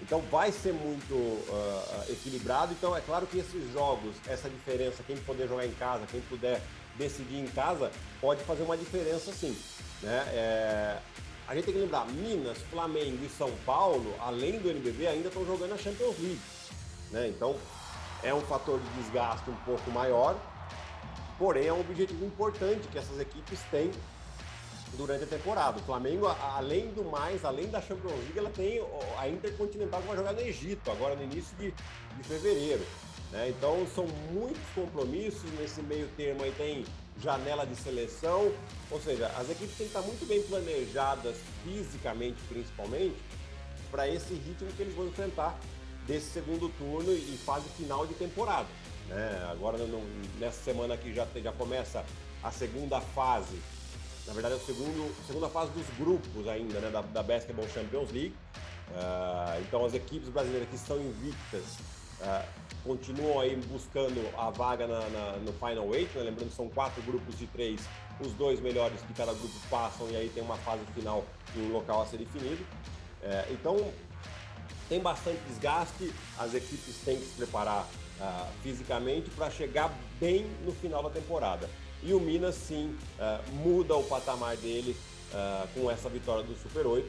Então 0.00 0.20
vai 0.30 0.52
ser 0.52 0.72
muito 0.72 1.14
uh, 1.14 2.04
equilibrado. 2.10 2.72
Então 2.72 2.96
é 2.96 3.00
claro 3.00 3.26
que 3.26 3.38
esses 3.38 3.72
jogos, 3.72 4.14
essa 4.26 4.48
diferença, 4.48 5.02
quem 5.06 5.16
poder 5.18 5.48
jogar 5.48 5.66
em 5.66 5.72
casa, 5.72 6.06
quem 6.10 6.20
puder 6.22 6.60
decidir 6.96 7.38
em 7.38 7.48
casa, 7.48 7.90
pode 8.20 8.42
fazer 8.44 8.62
uma 8.62 8.76
diferença 8.76 9.32
sim. 9.32 9.56
Né? 10.02 10.24
É... 10.32 10.98
A 11.48 11.54
gente 11.54 11.64
tem 11.64 11.74
que 11.74 11.80
lembrar, 11.80 12.06
Minas, 12.06 12.58
Flamengo 12.70 13.24
e 13.24 13.28
São 13.28 13.52
Paulo, 13.64 14.14
além 14.18 14.58
do 14.58 14.68
NBB, 14.68 15.06
ainda 15.06 15.28
estão 15.28 15.46
jogando 15.46 15.74
a 15.74 15.78
Champions 15.78 16.18
League. 16.18 16.40
Né? 17.12 17.28
Então 17.28 17.56
é 18.22 18.34
um 18.34 18.40
fator 18.40 18.80
de 18.80 19.02
desgaste 19.02 19.48
um 19.48 19.56
pouco 19.64 19.90
maior, 19.90 20.36
porém 21.38 21.66
é 21.66 21.72
um 21.72 21.80
objetivo 21.80 22.24
importante 22.24 22.88
que 22.88 22.98
essas 22.98 23.18
equipes 23.18 23.60
têm 23.70 23.90
durante 24.96 25.24
a 25.24 25.26
temporada. 25.26 25.78
O 25.78 25.82
Flamengo, 25.82 26.26
além 26.26 26.88
do 26.88 27.04
mais, 27.04 27.44
além 27.44 27.68
da 27.68 27.80
Champions 27.80 28.12
League, 28.12 28.38
ela 28.38 28.50
tem 28.50 28.80
a 29.18 29.28
Intercontinental 29.28 30.00
que 30.00 30.08
vai 30.08 30.16
jogar 30.16 30.32
no 30.32 30.40
Egito, 30.40 30.90
agora 30.90 31.14
no 31.14 31.22
início 31.22 31.56
de, 31.56 31.70
de 31.70 32.22
fevereiro. 32.24 32.84
Né? 33.32 33.50
Então 33.50 33.86
são 33.94 34.06
muitos 34.32 34.62
compromissos, 34.74 35.50
nesse 35.58 35.82
meio 35.82 36.08
termo 36.16 36.42
aí 36.42 36.52
tem 36.52 36.84
janela 37.20 37.66
de 37.66 37.74
seleção, 37.76 38.52
ou 38.90 39.00
seja, 39.00 39.26
as 39.38 39.50
equipes 39.50 39.76
têm 39.76 39.88
que 39.88 39.96
estar 39.96 40.02
muito 40.02 40.26
bem 40.26 40.42
planejadas 40.42 41.36
fisicamente 41.64 42.36
principalmente 42.48 43.16
para 43.90 44.08
esse 44.08 44.34
ritmo 44.34 44.70
que 44.76 44.82
eles 44.82 44.94
vão 44.94 45.06
enfrentar 45.06 45.58
desse 46.06 46.30
segundo 46.30 46.68
turno 46.78 47.12
e 47.12 47.38
fase 47.44 47.68
final 47.70 48.06
de 48.06 48.14
temporada. 48.14 48.66
Né? 49.08 49.48
Agora 49.50 49.78
no, 49.78 50.02
nessa 50.38 50.62
semana 50.62 50.94
aqui 50.94 51.14
já, 51.14 51.26
já 51.36 51.52
começa 51.52 52.04
a 52.42 52.50
segunda 52.50 53.00
fase, 53.00 53.60
na 54.26 54.32
verdade 54.32 54.54
é 54.54 54.56
a 54.56 54.60
segundo, 54.60 55.14
segunda 55.26 55.48
fase 55.48 55.70
dos 55.72 55.86
grupos 55.98 56.48
ainda 56.48 56.80
né? 56.80 56.90
da, 56.90 57.00
da 57.00 57.22
Basketball 57.22 57.68
Champions 57.68 58.10
League. 58.10 58.34
Uh, 58.88 59.60
então 59.62 59.84
as 59.84 59.94
equipes 59.94 60.28
brasileiras 60.28 60.68
que 60.68 60.76
estão 60.76 60.96
invictas 61.00 61.64
uh, 62.20 62.46
continuam 62.84 63.40
aí 63.40 63.56
buscando 63.68 64.32
a 64.38 64.50
vaga 64.50 64.86
na, 64.86 65.00
na, 65.08 65.32
no 65.38 65.52
Final 65.52 65.92
Eight, 65.94 66.16
né? 66.16 66.24
lembrando 66.24 66.50
que 66.50 66.56
são 66.56 66.68
quatro 66.68 67.02
grupos 67.02 67.36
de 67.36 67.46
três, 67.48 67.80
os 68.20 68.32
dois 68.32 68.60
melhores 68.60 69.00
de 69.06 69.12
cada 69.12 69.32
grupo 69.32 69.54
passam 69.68 70.08
e 70.10 70.16
aí 70.16 70.28
tem 70.28 70.42
uma 70.42 70.56
fase 70.58 70.84
final 70.94 71.24
e 71.54 71.60
um 71.60 71.72
local 71.72 72.02
a 72.02 72.06
ser 72.06 72.18
definido. 72.18 72.62
Uh, 73.22 73.52
então 73.52 73.92
tem 74.88 75.00
bastante 75.00 75.40
desgaste, 75.48 76.12
as 76.38 76.54
equipes 76.54 76.96
têm 77.04 77.18
que 77.18 77.24
se 77.24 77.34
preparar 77.34 77.86
uh, 78.20 78.46
fisicamente 78.62 79.30
para 79.30 79.50
chegar 79.50 79.92
bem 80.20 80.46
no 80.64 80.72
final 80.72 81.02
da 81.02 81.10
temporada. 81.10 81.68
E 82.02 82.12
o 82.12 82.20
Minas, 82.20 82.54
sim, 82.54 82.96
uh, 83.18 83.52
muda 83.52 83.94
o 83.96 84.04
patamar 84.04 84.56
dele 84.56 84.96
uh, 85.32 85.68
com 85.74 85.90
essa 85.90 86.08
vitória 86.08 86.42
do 86.42 86.54
Super 86.56 86.86
8. 86.86 87.08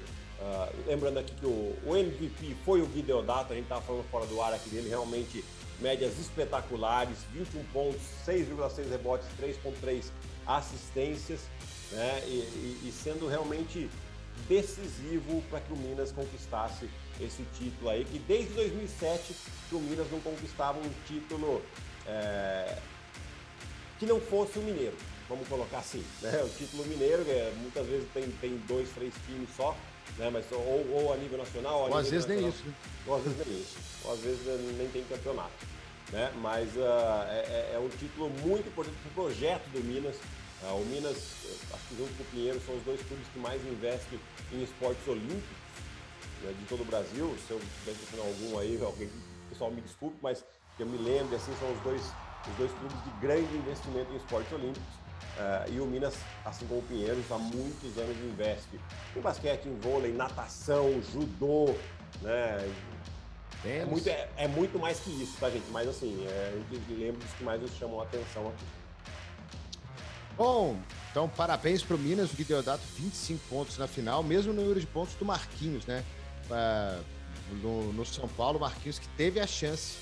lembrando 0.87 1.19
aqui 1.19 1.33
que 1.33 1.45
o, 1.45 1.75
o, 1.85 1.95
MVP 1.95 2.55
foi 2.63 2.81
o 2.81 2.85
Videodato, 2.85 3.53
a 3.53 3.55
gente 3.55 3.65
estava 3.65 3.81
falando 3.81 4.05
fora 4.09 4.25
do 4.25 4.41
ar 4.41 4.53
aqui 4.53 4.69
dele, 4.69 4.89
realmente 4.89 5.43
médias 5.79 6.17
espetaculares, 6.19 7.17
21 7.33 7.63
pontos, 7.65 8.01
6,6 8.25 8.89
rebotes, 8.89 9.27
3,3 9.39 10.05
assistências, 10.45 11.41
né? 11.91 12.23
E, 12.25 12.31
e, 12.31 12.87
e 12.87 12.91
sendo 12.91 13.27
realmente 13.27 13.89
decisivo 14.47 15.41
para 15.49 15.59
que 15.59 15.73
o 15.73 15.77
Minas 15.77 16.11
conquistasse 16.11 16.89
esse 17.19 17.43
título 17.57 17.89
aí, 17.89 18.05
que 18.05 18.19
desde 18.19 18.53
2007 18.53 19.35
que 19.69 19.75
o 19.75 19.79
Minas 19.79 20.09
não 20.11 20.19
conquistava 20.19 20.79
um 20.79 20.89
título 21.07 21.61
é, 22.05 22.77
que 23.99 24.05
não 24.05 24.19
fosse 24.19 24.59
o 24.59 24.61
Mineiro, 24.61 24.95
vamos 25.27 25.47
colocar 25.47 25.79
assim. 25.79 26.03
Né? 26.21 26.41
O 26.43 26.49
título 26.49 26.85
mineiro, 26.85 27.23
é, 27.27 27.51
muitas 27.57 27.85
vezes 27.85 28.07
tem, 28.13 28.29
tem 28.41 28.57
dois, 28.67 28.89
três 28.89 29.13
times 29.25 29.49
só, 29.55 29.75
né? 30.17 30.29
Mas, 30.29 30.45
ou, 30.51 30.87
ou 30.91 31.13
a 31.13 31.17
nível 31.17 31.37
nacional, 31.37 31.81
ou, 31.81 31.89
ou 31.89 31.97
às 31.97 32.09
vezes 32.09 32.25
nem 32.27 32.47
isso. 32.47 32.63
Né? 32.65 32.73
Ou 33.07 33.15
às 33.15 33.23
vezes 33.23 33.45
nem 33.45 33.61
isso. 33.61 33.77
Ou 34.05 34.13
às 34.13 34.19
vezes 34.19 34.47
eh, 34.47 34.73
nem 34.77 34.87
tem 34.89 35.03
campeonato. 35.03 35.51
Né? 36.11 36.31
Mas 36.41 36.69
uh, 36.75 37.25
é, 37.29 37.71
é, 37.73 37.79
um 37.79 37.89
título 37.89 38.29
muito 38.41 38.67
importante 38.69 38.95
para 39.01 39.09
o 39.09 39.25
projeto 39.25 39.67
do 39.71 39.83
Minas. 39.83 40.15
Uh, 40.63 40.81
o 40.81 40.85
Minas, 40.85 41.17
acho 41.73 41.87
que 41.89 41.97
junto 41.97 42.15
com 42.15 42.23
o 42.23 42.25
Pinheiro, 42.27 42.61
são 42.65 42.75
os 42.75 42.83
dois 42.83 43.01
clubes 43.01 43.27
que 43.33 43.39
mais 43.39 43.61
investem 43.65 44.19
em 44.53 44.63
esportes 44.63 45.05
olímpicos 45.07 45.67
né, 46.41 46.53
de 46.57 46.65
todo 46.65 46.81
o 46.81 46.85
Brasil. 46.85 47.35
Se 47.47 47.51
eu 47.51 47.61
estiver 47.87 48.21
algum 48.21 48.59
aí, 48.59 48.79
alguém, 48.83 49.09
pessoal 49.49 49.71
me 49.71 49.81
desculpe, 49.81 50.17
mas 50.21 50.43
que 50.75 50.83
eu 50.83 50.87
me 50.87 50.97
lembre, 50.97 51.35
assim, 51.35 51.53
são 51.59 51.71
os 51.71 51.79
dois, 51.81 52.01
os 52.49 52.55
dois 52.57 52.71
clubes 52.71 53.03
de 53.03 53.09
grande 53.19 53.55
investimento 53.55 54.11
em 54.11 54.17
esportes 54.17 54.51
olímpicos. 54.51 55.07
Uh, 55.37 55.71
e 55.71 55.79
o 55.79 55.85
Minas, 55.85 56.15
assim 56.45 56.65
como 56.67 56.79
o 56.79 56.83
Pinheiros, 56.83 57.31
há 57.31 57.37
muitos 57.37 57.97
anos 57.97 58.17
investe 58.17 58.79
em 59.15 59.21
basquete, 59.21 59.67
em 59.67 59.79
vôlei, 59.79 60.11
natação, 60.11 61.01
judô, 61.11 61.75
né? 62.21 62.71
É 63.65 63.85
muito, 63.85 64.07
é, 64.07 64.29
é, 64.37 64.47
muito 64.47 64.79
mais 64.79 64.99
que 64.99 65.09
isso, 65.21 65.37
tá, 65.39 65.49
gente? 65.49 65.65
Mas 65.71 65.87
assim, 65.87 66.25
é, 66.27 66.53
a 66.53 66.73
gente 66.73 66.93
lembra 66.93 67.19
dos 67.19 67.33
que 67.33 67.43
mais 67.43 67.61
nos 67.61 67.71
chamam 67.71 67.99
a 67.99 68.03
atenção 68.03 68.47
aqui. 68.47 68.65
Bom, 70.37 70.77
então 71.11 71.27
parabéns 71.27 71.83
para 71.83 71.95
o 71.95 71.99
Minas, 71.99 72.31
o 72.31 72.35
Guideodato 72.35 72.83
25 72.95 73.43
pontos 73.49 73.77
na 73.77 73.87
final, 73.87 74.21
mesmo 74.21 74.53
número 74.53 74.79
de 74.79 74.85
pontos 74.85 75.15
do 75.15 75.25
Marquinhos, 75.25 75.85
né? 75.85 76.03
Uh, 76.49 77.03
no, 77.61 77.93
no, 77.93 78.05
São 78.05 78.27
Paulo, 78.27 78.59
Marquinhos 78.59 78.99
que 78.99 79.07
teve 79.09 79.39
a 79.39 79.47
chance 79.47 79.97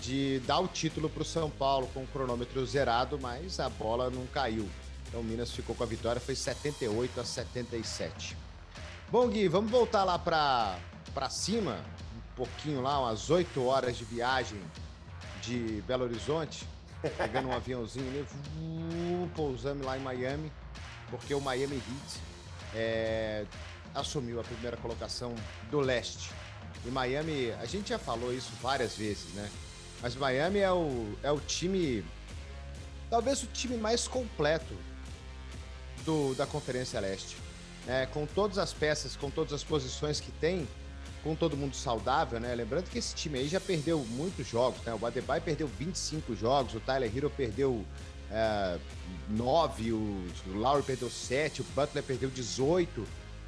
de 0.00 0.40
dar 0.46 0.60
o 0.60 0.68
título 0.68 1.08
para 1.08 1.22
o 1.22 1.24
São 1.24 1.50
Paulo 1.50 1.88
com 1.92 2.02
o 2.02 2.06
cronômetro 2.06 2.64
zerado, 2.66 3.18
mas 3.20 3.58
a 3.58 3.68
bola 3.68 4.10
não 4.10 4.26
caiu. 4.26 4.68
Então 5.08 5.20
o 5.20 5.24
Minas 5.24 5.50
ficou 5.50 5.74
com 5.74 5.82
a 5.82 5.86
vitória, 5.86 6.20
foi 6.20 6.34
78 6.34 7.20
a 7.20 7.24
77. 7.24 8.36
Bom, 9.10 9.28
Gui, 9.28 9.48
vamos 9.48 9.70
voltar 9.70 10.04
lá 10.04 10.18
para 10.18 10.78
cima, 11.30 11.78
um 12.16 12.36
pouquinho 12.36 12.82
lá, 12.82 13.00
umas 13.00 13.30
8 13.30 13.64
horas 13.64 13.96
de 13.96 14.04
viagem 14.04 14.60
de 15.42 15.82
Belo 15.86 16.04
Horizonte, 16.04 16.66
pegando 17.16 17.48
um 17.48 17.52
aviãozinho 17.54 18.08
ali, 18.08 18.26
pousando 19.34 19.84
lá 19.84 19.96
em 19.96 20.00
Miami, 20.00 20.52
porque 21.08 21.34
o 21.34 21.40
Miami 21.40 21.76
Heat 21.76 22.20
é, 22.74 23.44
assumiu 23.96 24.40
a 24.40 24.44
primeira 24.44 24.76
colocação 24.76 25.34
do 25.70 25.80
leste. 25.80 26.30
E 26.84 26.90
Miami, 26.90 27.50
a 27.52 27.66
gente 27.66 27.88
já 27.88 27.98
falou 27.98 28.32
isso 28.32 28.52
várias 28.62 28.96
vezes, 28.96 29.32
né? 29.34 29.50
Mas 30.00 30.14
Miami 30.14 30.58
é 30.60 30.70
o, 30.70 31.14
é 31.22 31.32
o 31.32 31.40
time, 31.40 32.04
talvez 33.10 33.42
o 33.42 33.46
time 33.46 33.76
mais 33.76 34.06
completo 34.06 34.74
do, 36.04 36.34
da 36.34 36.46
Conferência 36.46 37.00
Leste. 37.00 37.36
É, 37.88 38.06
com 38.06 38.26
todas 38.26 38.58
as 38.58 38.72
peças, 38.72 39.16
com 39.16 39.30
todas 39.30 39.52
as 39.52 39.64
posições 39.64 40.20
que 40.20 40.32
tem, 40.32 40.68
com 41.22 41.34
todo 41.34 41.56
mundo 41.56 41.74
saudável, 41.74 42.38
né? 42.38 42.54
Lembrando 42.54 42.90
que 42.90 42.98
esse 42.98 43.14
time 43.14 43.38
aí 43.38 43.48
já 43.48 43.60
perdeu 43.60 43.98
muitos 44.10 44.46
jogos, 44.46 44.80
né? 44.84 44.96
O 45.00 45.06
Adebayo 45.06 45.42
perdeu 45.42 45.66
25 45.66 46.34
jogos, 46.34 46.74
o 46.74 46.80
Tyler 46.80 47.10
Hero 47.16 47.30
perdeu 47.30 47.84
é, 48.30 48.78
9, 49.30 49.92
o 49.92 50.26
Lowry 50.46 50.82
perdeu 50.82 51.10
7, 51.10 51.62
o 51.62 51.64
Butler 51.74 52.02
perdeu 52.02 52.30
18, 52.30 53.06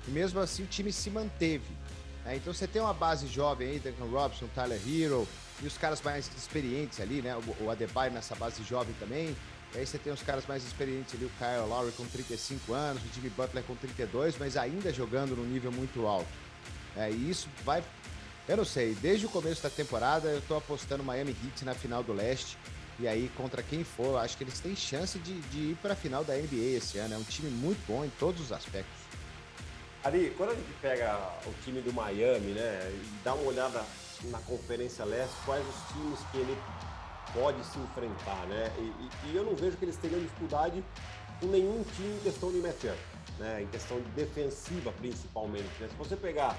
e 0.09 0.11
mesmo 0.11 0.41
assim 0.41 0.63
o 0.63 0.67
time 0.67 0.91
se 0.91 1.11
manteve. 1.11 1.77
É, 2.25 2.37
então 2.37 2.53
você 2.53 2.67
tem 2.67 2.81
uma 2.81 2.95
base 2.95 3.27
jovem 3.27 3.69
aí, 3.69 3.79
Duncan 3.79 4.11
Robson, 4.11 4.47
Tyler 4.55 4.81
Hero, 4.87 5.29
e 5.63 5.67
os 5.67 5.77
caras 5.77 6.01
mais 6.03 6.31
experientes 6.37 7.01
ali, 7.01 7.23
né? 7.23 7.37
O, 7.37 7.65
o 7.65 7.71
Adebayo 7.71 8.13
nessa 8.13 8.35
base 8.35 8.63
jovem 8.65 8.95
também. 8.99 9.37
E 9.75 9.79
aí 9.79 9.87
você 9.87 9.99
tem 9.99 10.13
os 10.13 10.23
caras 10.23 10.47
mais 10.47 10.65
experientes 10.65 11.15
ali, 11.15 11.27
o 11.27 11.31
Kyle 11.39 11.69
Lowry 11.69 11.93
com 11.93 12.07
35 12.07 12.73
anos, 12.73 13.03
o 13.03 13.15
Jimmy 13.15 13.29
Butler 13.31 13.63
com 13.65 13.75
32, 13.77 14.37
mas 14.39 14.57
ainda 14.57 14.93
jogando 14.93 15.37
no 15.37 15.45
nível 15.45 15.71
muito 15.71 16.07
alto. 16.07 16.29
É, 16.97 17.11
e 17.11 17.31
isso 17.31 17.49
vai. 17.65 17.83
Eu 18.49 18.57
não 18.57 18.65
sei, 18.65 18.95
desde 18.95 19.27
o 19.27 19.29
começo 19.29 19.63
da 19.63 19.69
temporada 19.69 20.29
eu 20.29 20.41
tô 20.49 20.57
apostando 20.57 21.05
Miami 21.05 21.37
Heat 21.45 21.65
na 21.65 21.75
final 21.75 22.03
do 22.03 22.15
leste. 22.15 22.57
E 22.99 23.07
aí, 23.07 23.31
contra 23.37 23.63
quem 23.63 23.85
for, 23.85 24.17
acho 24.17 24.37
que 24.37 24.43
eles 24.43 24.59
têm 24.59 24.75
chance 24.75 25.19
de, 25.21 25.39
de 25.41 25.59
ir 25.59 25.77
para 25.81 25.93
a 25.93 25.97
final 25.97 26.25
da 26.25 26.35
NBA 26.35 26.77
esse 26.77 26.99
ano. 26.99 27.15
É 27.15 27.19
um 27.19 27.23
time 27.23 27.49
muito 27.49 27.79
bom 27.87 28.05
em 28.05 28.11
todos 28.19 28.41
os 28.41 28.51
aspectos. 28.51 28.98
Ari, 30.05 30.33
quando 30.37 30.51
a 30.51 30.55
gente 30.55 30.73
pega 30.81 31.19
o 31.45 31.53
time 31.65 31.81
do 31.81 31.93
Miami, 31.93 32.53
né, 32.53 32.91
e 32.93 33.25
dá 33.25 33.35
uma 33.35 33.49
olhada 33.49 33.85
na 34.25 34.39
Conferência 34.39 35.05
Leste, 35.05 35.35
quais 35.45 35.65
os 35.67 35.93
times 35.93 36.21
que 36.31 36.39
ele 36.39 36.57
pode 37.35 37.65
se 37.65 37.79
enfrentar, 37.79 38.47
né? 38.47 38.73
E, 38.79 38.81
e, 38.81 39.33
e 39.33 39.37
eu 39.37 39.45
não 39.45 39.55
vejo 39.55 39.77
que 39.77 39.85
eles 39.85 39.97
tenham 39.97 40.21
dificuldade 40.21 40.83
com 41.41 41.47
nenhum 41.47 41.85
time 41.95 42.15
em 42.15 42.21
questão 42.21 42.51
de 42.51 42.59
matchup, 42.59 42.99
né? 43.39 43.63
Em 43.63 43.67
questão 43.67 44.01
de 44.01 44.09
defensiva, 44.11 44.93
principalmente. 44.93 45.69
Né? 45.81 45.89
Se 45.89 45.95
você 45.97 46.17
pegar 46.17 46.57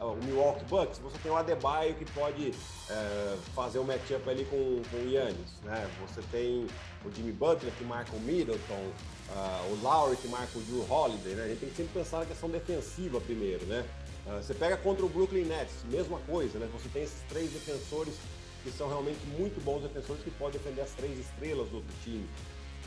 o 0.00 0.16
Milwaukee 0.24 0.64
Bucks, 0.64 0.98
você 0.98 1.16
tem 1.18 1.30
o 1.30 1.36
Adebayo 1.36 1.94
que 1.94 2.04
pode 2.12 2.50
uh, 2.50 3.38
fazer 3.54 3.78
um 3.78 3.84
matchup 3.84 4.28
ali 4.28 4.44
com, 4.44 4.82
com 4.90 4.96
o 4.96 5.10
Yannis, 5.10 5.52
né? 5.62 5.88
Você 6.06 6.20
tem 6.30 6.66
o 7.04 7.14
Jimmy 7.14 7.32
Butler 7.32 7.72
que 7.78 7.84
marca 7.84 8.14
o 8.14 8.20
Middleton, 8.20 8.92
uh, 9.30 9.72
o 9.72 9.78
Lowry 9.82 10.16
que 10.16 10.28
marca 10.28 10.58
o 10.58 10.62
Drew 10.62 10.84
Holiday, 10.90 11.34
né? 11.34 11.44
A 11.44 11.48
gente 11.48 11.60
tem 11.60 11.68
que 11.70 11.76
sempre 11.76 11.92
pensar 11.94 12.18
na 12.18 12.26
questão 12.26 12.48
defensiva 12.48 13.20
primeiro, 13.20 13.64
né? 13.66 13.84
Uh, 14.26 14.42
você 14.42 14.54
pega 14.54 14.76
contra 14.76 15.04
o 15.04 15.08
Brooklyn 15.08 15.44
Nets, 15.44 15.74
mesma 15.84 16.18
coisa, 16.20 16.58
né? 16.58 16.68
Você 16.72 16.88
tem 16.88 17.02
esses 17.04 17.22
três 17.28 17.50
defensores 17.50 18.14
que 18.62 18.70
são 18.72 18.88
realmente 18.88 19.24
muito 19.38 19.62
bons 19.64 19.82
defensores 19.82 20.22
que 20.22 20.30
podem 20.32 20.60
defender 20.60 20.82
as 20.82 20.90
três 20.90 21.18
estrelas 21.18 21.68
do 21.68 21.76
outro 21.76 21.94
time. 22.02 22.28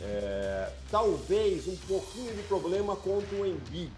É, 0.03 0.71
talvez 0.89 1.67
um 1.67 1.75
pouquinho 1.87 2.33
de 2.35 2.41
problema 2.43 2.95
contra 2.95 3.35
o 3.35 3.45
Embiid, 3.45 3.91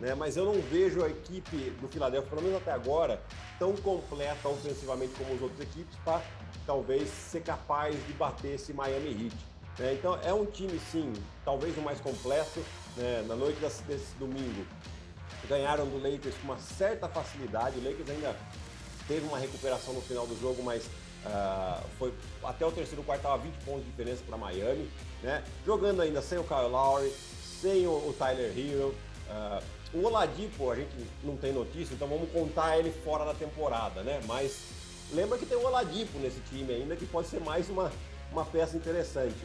né? 0.00 0.14
mas 0.14 0.36
eu 0.36 0.44
não 0.44 0.60
vejo 0.62 1.04
a 1.04 1.08
equipe 1.08 1.56
do 1.80 1.88
Philadelphia, 1.88 2.28
pelo 2.28 2.42
menos 2.42 2.56
até 2.56 2.72
agora, 2.72 3.20
tão 3.58 3.76
completa 3.76 4.48
ofensivamente 4.48 5.12
como 5.14 5.34
as 5.34 5.42
outras 5.42 5.60
equipes 5.60 5.96
para 6.04 6.22
talvez 6.66 7.08
ser 7.08 7.42
capaz 7.42 7.94
de 8.06 8.12
bater 8.14 8.54
esse 8.54 8.72
Miami 8.72 9.26
Heat. 9.26 9.36
Né? 9.78 9.94
Então 9.94 10.18
é 10.22 10.32
um 10.32 10.46
time, 10.46 10.80
sim, 10.90 11.12
talvez 11.44 11.76
o 11.76 11.82
mais 11.82 12.00
completo. 12.00 12.60
Né? 12.96 13.24
Na 13.28 13.36
noite 13.36 13.58
desse 13.86 14.14
domingo, 14.18 14.66
ganharam 15.48 15.86
do 15.86 15.96
Lakers 15.96 16.34
com 16.36 16.44
uma 16.44 16.58
certa 16.58 17.08
facilidade. 17.08 17.78
O 17.78 17.84
Lakers 17.84 18.10
ainda 18.10 18.36
teve 19.06 19.26
uma 19.26 19.38
recuperação 19.38 19.94
no 19.94 20.00
final 20.00 20.26
do 20.26 20.38
jogo, 20.40 20.62
mas 20.62 20.88
Uh, 21.20 21.84
foi 21.98 22.14
até 22.42 22.64
o 22.64 22.72
terceiro 22.72 23.02
quarto 23.02 23.20
estava 23.20 23.36
20 23.42 23.52
pontos 23.62 23.84
de 23.84 23.90
diferença 23.90 24.22
para 24.26 24.38
Miami, 24.38 24.90
né? 25.22 25.44
Jogando 25.66 26.00
ainda 26.00 26.22
sem 26.22 26.38
o 26.38 26.44
Kyle 26.44 26.70
Lowry, 26.70 27.12
sem 27.60 27.86
o, 27.86 27.90
o 27.90 28.14
Tyler 28.18 28.50
Hero. 28.58 28.94
Uh, 29.28 29.62
o 29.92 30.04
Oladipo 30.04 30.70
a 30.70 30.76
gente 30.76 30.90
não 31.24 31.36
tem 31.36 31.52
notícia, 31.52 31.94
então 31.94 32.06
vamos 32.06 32.30
contar 32.30 32.78
ele 32.78 32.92
fora 33.04 33.24
da 33.24 33.34
temporada, 33.34 34.02
né? 34.02 34.20
Mas 34.26 34.58
lembra 35.12 35.36
que 35.36 35.46
tem 35.46 35.56
o 35.56 35.66
Oladipo 35.66 36.18
nesse 36.18 36.40
time 36.48 36.72
ainda, 36.72 36.94
que 36.96 37.06
pode 37.06 37.28
ser 37.28 37.40
mais 37.40 37.68
uma, 37.68 37.90
uma 38.30 38.44
peça 38.44 38.76
interessante. 38.76 39.38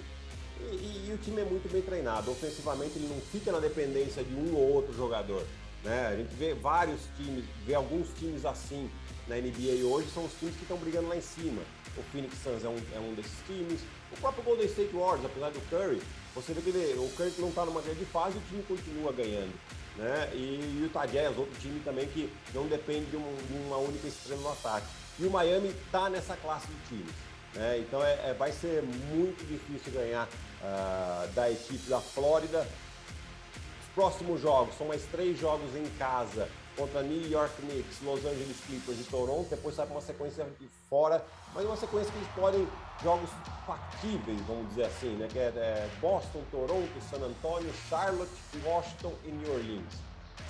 E, 0.59 0.63
e, 0.63 1.09
e, 1.09 1.13
o 1.13 1.17
time 1.17 1.41
é 1.41 1.45
muito 1.45 1.69
bem 1.71 1.81
treinado. 1.81 2.31
Ofensivamente 2.31 2.97
ele 2.97 3.07
não 3.07 3.19
fica 3.19 3.51
na 3.51 3.59
dependência 3.59 4.23
de 4.23 4.33
um 4.33 4.55
ou 4.55 4.73
outro 4.73 4.93
jogador. 4.95 5.43
Né? 5.83 6.07
A 6.07 6.15
gente 6.15 6.33
vê 6.35 6.53
vários 6.53 7.01
times, 7.17 7.45
vê 7.65 7.75
alguns 7.75 8.07
times 8.17 8.45
assim 8.45 8.89
na 9.27 9.35
NBA 9.35 9.85
hoje, 9.85 10.07
são 10.13 10.25
os 10.25 10.33
times 10.33 10.55
que 10.55 10.61
estão 10.61 10.77
brigando 10.77 11.07
lá 11.07 11.17
em 11.17 11.21
cima. 11.21 11.61
O 11.97 12.03
Phoenix 12.11 12.37
Suns 12.43 12.63
é 12.63 12.69
um, 12.69 12.77
é 12.95 12.99
um 12.99 13.13
desses 13.13 13.37
times. 13.47 13.81
O 14.11 14.17
próprio 14.17 14.43
Golden 14.43 14.65
State 14.65 14.93
Warriors, 14.93 15.25
apesar 15.25 15.49
do 15.49 15.61
Curry, 15.69 16.01
você 16.33 16.53
vê 16.53 16.61
que 16.61 16.69
ele, 16.69 16.99
o 16.99 17.09
Curry 17.15 17.33
não 17.39 17.49
está 17.49 17.65
numa 17.65 17.81
grande 17.81 18.05
fase, 18.05 18.37
o 18.37 18.41
time 18.41 18.63
continua 18.63 19.11
ganhando. 19.11 19.53
Né? 19.97 20.29
E, 20.33 20.89
o 20.93 21.07
Jazz, 21.07 21.37
outro 21.37 21.55
time 21.59 21.79
também 21.79 22.07
que 22.07 22.31
não 22.53 22.67
depende 22.67 23.05
de, 23.05 23.17
um, 23.17 23.35
de 23.47 23.53
uma 23.65 23.77
única 23.77 24.07
estrela 24.07 24.41
no 24.41 24.51
ataque. 24.51 24.87
E 25.17 25.25
o 25.25 25.31
Miami 25.31 25.69
está 25.69 26.09
nessa 26.09 26.35
classe 26.35 26.67
de 26.67 26.97
times. 26.97 27.15
Né? 27.53 27.79
Então 27.79 28.03
é, 28.03 28.29
é, 28.29 28.35
vai 28.37 28.51
ser 28.51 28.83
muito 28.83 29.45
difícil 29.47 29.93
ganhar 29.93 30.27
uh, 30.27 31.27
da 31.33 31.49
equipe 31.49 31.89
da 31.89 32.01
Flórida. 32.01 32.67
Os 33.81 33.93
próximos 33.95 34.41
jogos 34.41 34.77
são 34.77 34.87
mais 34.87 35.03
três 35.03 35.39
jogos 35.39 35.73
em 35.75 35.85
casa 35.97 36.49
contra 36.75 37.01
New 37.01 37.29
York 37.29 37.53
Knicks, 37.61 38.01
Los 38.03 38.19
Angeles 38.25 38.57
Clippers 38.65 38.99
e 38.99 39.03
Toronto. 39.03 39.47
Depois 39.49 39.75
sai 39.75 39.85
para 39.85 39.95
uma 39.95 40.01
sequência 40.01 40.45
de 40.59 40.67
fora, 40.89 41.25
mas 41.53 41.65
uma 41.65 41.77
sequência 41.77 42.11
que 42.11 42.17
eles 42.17 42.29
podem 42.35 42.67
jogos 43.03 43.29
factíveis, 43.65 44.39
vamos 44.47 44.69
dizer 44.69 44.85
assim, 44.85 45.15
né? 45.15 45.27
Que 45.31 45.39
é, 45.39 45.43
é 45.55 45.89
Boston, 45.99 46.41
Toronto, 46.51 46.91
San 47.09 47.23
Antonio, 47.25 47.71
Charlotte, 47.89 48.31
Washington 48.63 49.13
e 49.25 49.31
New 49.31 49.53
Orleans. 49.53 49.93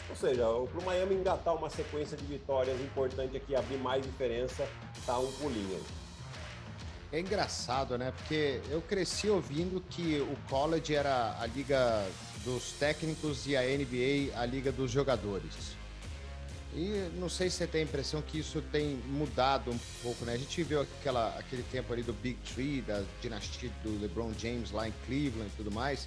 Ou 0.09 0.15
seja, 0.15 0.43
para 0.43 0.79
o 0.79 0.85
Miami 0.85 1.15
engatar 1.15 1.55
uma 1.55 1.69
sequência 1.69 2.15
de 2.15 2.25
vitórias 2.25 2.79
importante 2.79 3.35
aqui, 3.35 3.55
abrir 3.55 3.77
mais 3.77 4.03
diferença, 4.03 4.67
tá 5.05 5.17
um 5.17 5.31
pulinho. 5.33 5.81
É 7.11 7.19
engraçado, 7.19 7.97
né? 7.97 8.11
Porque 8.11 8.61
eu 8.69 8.81
cresci 8.81 9.29
ouvindo 9.29 9.81
que 9.89 10.19
o 10.19 10.37
college 10.49 10.93
era 10.93 11.39
a 11.39 11.45
liga 11.45 12.05
dos 12.43 12.73
técnicos 12.73 13.47
e 13.47 13.55
a 13.55 13.61
NBA 13.61 14.37
a 14.39 14.45
liga 14.45 14.71
dos 14.71 14.91
jogadores. 14.91 15.74
E 16.75 17.09
não 17.17 17.29
sei 17.29 17.49
se 17.49 17.55
você 17.55 17.67
tem 17.67 17.81
a 17.81 17.83
impressão 17.85 18.21
que 18.21 18.37
isso 18.37 18.61
tem 18.69 18.97
mudado 19.07 19.71
um 19.71 19.79
pouco, 20.03 20.25
né? 20.25 20.33
A 20.33 20.37
gente 20.37 20.61
viu 20.61 20.81
aquela, 20.81 21.29
aquele 21.39 21.63
tempo 21.63 21.93
ali 21.93 22.03
do 22.03 22.11
Big 22.11 22.37
Tree, 22.53 22.81
da 22.81 23.01
dinastia 23.21 23.71
do 23.81 23.97
LeBron 24.01 24.33
James 24.37 24.71
lá 24.71 24.85
em 24.85 24.93
Cleveland 25.05 25.49
e 25.53 25.55
tudo 25.55 25.71
mais. 25.71 26.05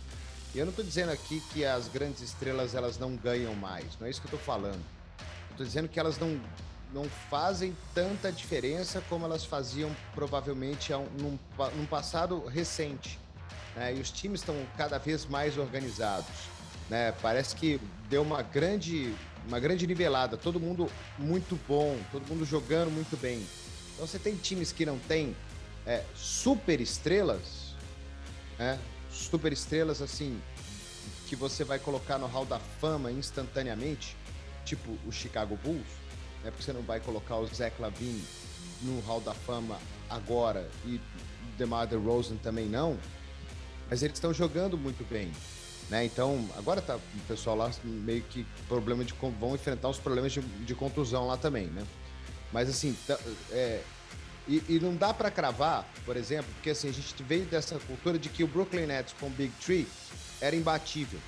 E 0.54 0.58
eu 0.58 0.66
não 0.66 0.70
estou 0.70 0.84
dizendo 0.84 1.10
aqui 1.10 1.42
que 1.52 1.64
as 1.64 1.88
grandes 1.88 2.20
estrelas 2.20 2.74
elas 2.74 2.98
não 2.98 3.16
ganham 3.16 3.54
mais, 3.54 3.86
não 3.98 4.06
é 4.06 4.10
isso 4.10 4.20
que 4.20 4.26
eu 4.26 4.36
estou 4.36 4.40
falando. 4.40 4.84
Estou 5.50 5.64
dizendo 5.64 5.88
que 5.88 5.98
elas 5.98 6.18
não, 6.18 6.38
não 6.92 7.04
fazem 7.30 7.74
tanta 7.94 8.30
diferença 8.30 9.02
como 9.08 9.24
elas 9.24 9.46
faziam 9.46 9.90
provavelmente 10.14 10.92
num, 10.92 11.38
num 11.76 11.86
passado 11.86 12.44
recente. 12.44 13.18
Né? 13.74 13.96
E 13.96 14.00
os 14.00 14.10
times 14.10 14.40
estão 14.40 14.54
cada 14.76 14.98
vez 14.98 15.24
mais 15.24 15.56
organizados. 15.56 16.28
Né? 16.90 17.12
Parece 17.22 17.56
que 17.56 17.80
deu 18.10 18.20
uma 18.20 18.42
grande 18.42 19.14
uma 19.48 19.58
grande 19.58 19.86
nivelada, 19.86 20.36
todo 20.36 20.60
mundo 20.60 20.90
muito 21.18 21.58
bom, 21.66 21.98
todo 22.12 22.28
mundo 22.28 22.44
jogando 22.44 22.90
muito 22.90 23.16
bem. 23.16 23.44
Então 23.94 24.06
você 24.06 24.18
tem 24.18 24.36
times 24.36 24.70
que 24.70 24.84
não 24.84 24.98
tem 24.98 25.34
é, 25.86 26.04
super 26.14 26.80
estrelas, 26.82 27.74
né? 28.58 28.78
super 29.10 29.50
estrelas 29.50 30.02
assim, 30.02 30.38
que 31.26 31.34
você 31.34 31.64
vai 31.64 31.78
colocar 31.78 32.18
no 32.18 32.26
hall 32.26 32.44
da 32.44 32.58
fama 32.58 33.10
instantaneamente, 33.10 34.14
tipo 34.66 34.96
o 35.06 35.10
Chicago 35.10 35.58
Bulls, 35.64 35.88
né? 36.44 36.50
porque 36.50 36.62
você 36.62 36.72
não 36.74 36.82
vai 36.82 37.00
colocar 37.00 37.36
o 37.36 37.46
Zach 37.46 37.74
Lavine 37.80 38.22
no 38.82 39.00
hall 39.00 39.20
da 39.22 39.32
fama 39.32 39.78
agora 40.10 40.70
e 40.84 41.00
DeMar 41.56 41.86
DeRozan 41.86 42.36
também 42.36 42.66
não, 42.66 42.98
mas 43.88 44.02
eles 44.02 44.16
estão 44.16 44.32
jogando 44.34 44.76
muito 44.76 45.08
bem. 45.08 45.32
Né? 45.88 46.04
Então, 46.04 46.46
agora 46.56 46.82
tá 46.82 46.96
o 46.96 47.20
pessoal 47.26 47.56
lá 47.56 47.70
meio 47.82 48.22
que 48.22 48.46
problema 48.68 49.04
de 49.04 49.14
vão 49.40 49.54
enfrentar 49.54 49.88
os 49.88 49.98
problemas 49.98 50.32
de, 50.32 50.40
de 50.40 50.74
contusão 50.74 51.26
lá 51.26 51.36
também, 51.36 51.66
né? 51.68 51.82
Mas 52.52 52.68
assim, 52.68 52.96
tá, 53.06 53.18
é, 53.50 53.82
e, 54.46 54.62
e, 54.68 54.80
não 54.80 54.94
dá 54.94 55.12
para 55.12 55.30
cravar, 55.30 55.86
por 56.04 56.16
exemplo, 56.16 56.50
porque 56.54 56.70
assim 56.70 56.88
a 56.88 56.92
gente 56.92 57.22
veio 57.22 57.44
dessa 57.46 57.78
cultura 57.80 58.18
de 58.18 58.28
que 58.28 58.44
o 58.44 58.46
Brooklyn 58.46 58.86
Nets 58.86 59.14
com 59.18 59.26
o 59.26 59.30
Big 59.30 59.52
Tree 59.64 59.86
era 60.40 60.54
imbatível, 60.54 61.20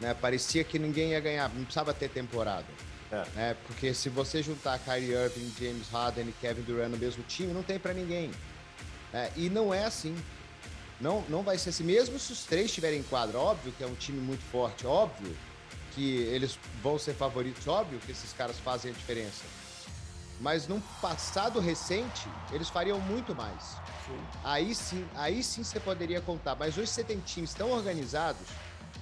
né? 0.00 0.14
Parecia 0.14 0.62
que 0.62 0.78
ninguém 0.78 1.10
ia 1.10 1.20
ganhar, 1.20 1.48
não 1.48 1.64
precisava 1.64 1.94
ter 1.94 2.08
temporada. 2.10 2.66
É. 3.10 3.24
Né? 3.34 3.56
Porque 3.66 3.94
se 3.94 4.08
você 4.08 4.42
juntar 4.42 4.78
Kyrie 4.78 5.12
Irving, 5.12 5.50
James 5.58 5.88
Harden 5.88 6.28
e 6.28 6.32
Kevin 6.32 6.62
Durant 6.62 6.90
no 6.90 6.98
mesmo 6.98 7.22
time, 7.24 7.52
não 7.52 7.62
tem 7.62 7.78
para 7.78 7.94
ninguém. 7.94 8.30
É, 9.12 9.30
e 9.36 9.48
não 9.48 9.72
é 9.72 9.84
assim. 9.84 10.14
Não, 11.00 11.24
não 11.28 11.42
vai 11.42 11.58
ser 11.58 11.70
assim. 11.70 11.84
Mesmo 11.84 12.18
se 12.18 12.32
os 12.32 12.44
três 12.44 12.66
estiverem 12.66 13.00
em 13.00 13.04
quadra, 13.04 13.38
óbvio 13.38 13.72
que 13.72 13.84
é 13.84 13.86
um 13.86 13.94
time 13.94 14.20
muito 14.20 14.42
forte, 14.44 14.86
óbvio 14.86 15.36
que 15.92 16.18
eles 16.22 16.58
vão 16.82 16.98
ser 16.98 17.14
favoritos, 17.14 17.66
óbvio 17.66 17.98
que 18.00 18.12
esses 18.12 18.32
caras 18.32 18.58
fazem 18.58 18.90
a 18.90 18.94
diferença. 18.94 19.44
Mas 20.40 20.68
num 20.68 20.80
passado 21.00 21.58
recente, 21.58 22.28
eles 22.52 22.68
fariam 22.68 23.00
muito 23.00 23.34
mais. 23.34 23.76
Sim. 24.06 24.20
Aí 24.44 24.74
sim, 24.74 25.08
aí 25.14 25.42
sim 25.42 25.64
você 25.64 25.80
poderia 25.80 26.20
contar. 26.20 26.54
Mas 26.54 26.78
hoje 26.78 26.88
você 26.88 27.02
tem 27.02 27.18
times 27.18 27.52
tão 27.54 27.72
organizados, 27.72 28.46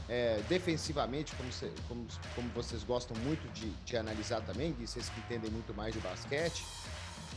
é, 0.09 0.41
defensivamente, 0.49 1.35
como, 1.35 1.51
como, 1.89 2.07
como, 2.35 2.49
vocês 2.55 2.83
gostam 2.83 3.17
muito 3.19 3.47
de, 3.53 3.71
de 3.85 3.97
analisar 3.97 4.41
também, 4.43 4.75
e 4.81 4.87
vocês 4.87 5.09
que 5.09 5.21
entendem 5.21 5.51
muito 5.51 5.75
mais 5.75 5.93
de 5.93 6.01
basquete. 6.01 6.65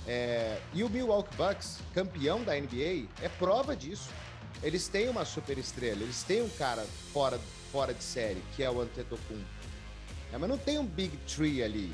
É, 0.07 0.61
e 0.73 0.83
o 0.83 0.89
Milwaukee 0.89 1.35
Bucks, 1.35 1.79
campeão 1.93 2.43
da 2.43 2.53
NBA, 2.55 3.09
é 3.21 3.29
prova 3.37 3.75
disso. 3.75 4.09
Eles 4.61 4.87
têm 4.87 5.09
uma 5.09 5.25
super 5.25 5.57
estrela, 5.57 6.01
eles 6.01 6.23
têm 6.23 6.41
um 6.41 6.49
cara 6.49 6.85
fora, 7.13 7.39
fora 7.71 7.93
de 7.93 8.03
série, 8.03 8.43
que 8.55 8.63
é 8.63 8.69
o 8.69 8.81
Antetokounmpo. 8.81 9.45
É, 10.33 10.37
mas 10.37 10.49
não 10.49 10.57
tem 10.57 10.77
um 10.77 10.85
Big 10.85 11.15
Tree 11.17 11.63
ali, 11.63 11.93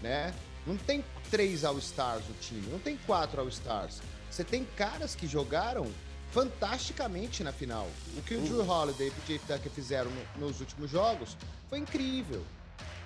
né? 0.00 0.32
Não 0.66 0.76
tem 0.76 1.04
três 1.30 1.64
All-Stars 1.64 2.26
no 2.28 2.34
time, 2.34 2.66
não 2.68 2.78
tem 2.78 2.96
quatro 3.06 3.40
All-Stars. 3.40 4.00
Você 4.30 4.44
tem 4.44 4.64
caras 4.76 5.14
que 5.14 5.26
jogaram 5.26 5.90
fantasticamente 6.32 7.42
na 7.42 7.52
final. 7.52 7.88
O 8.16 8.22
que 8.22 8.34
o 8.34 8.40
Drew 8.40 8.60
uhum. 8.60 8.68
Holiday 8.68 9.06
e 9.06 9.10
o 9.10 9.12
PJ 9.12 9.38
Tucker 9.46 9.72
fizeram 9.72 10.10
no, 10.10 10.46
nos 10.46 10.60
últimos 10.60 10.90
jogos 10.90 11.36
foi 11.68 11.78
incrível. 11.78 12.44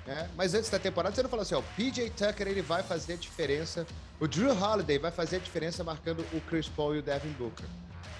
Né? 0.07 0.29
Mas 0.37 0.55
antes 0.55 0.70
da 0.70 0.79
temporada 0.79 1.14
você 1.14 1.22
não 1.22 1.31
falou 1.31 1.42
assim, 1.42 1.55
ó, 1.55 1.61
o 1.61 1.64
PJ 1.76 2.11
Tucker 2.11 2.48
ele 2.48 2.62
vai 2.62 2.83
fazer 2.83 3.14
a 3.14 3.16
diferença, 3.16 3.87
o 4.18 4.26
Drew 4.26 4.50
Holiday 4.50 4.98
vai 4.98 5.11
fazer 5.11 5.37
a 5.37 5.38
diferença 5.38 5.85
marcando 5.85 6.20
o 6.33 6.40
Chris 6.42 6.68
Paul 6.68 6.96
e 6.96 6.98
o 6.98 7.03
Devin 7.03 7.33
Booker. 7.33 7.66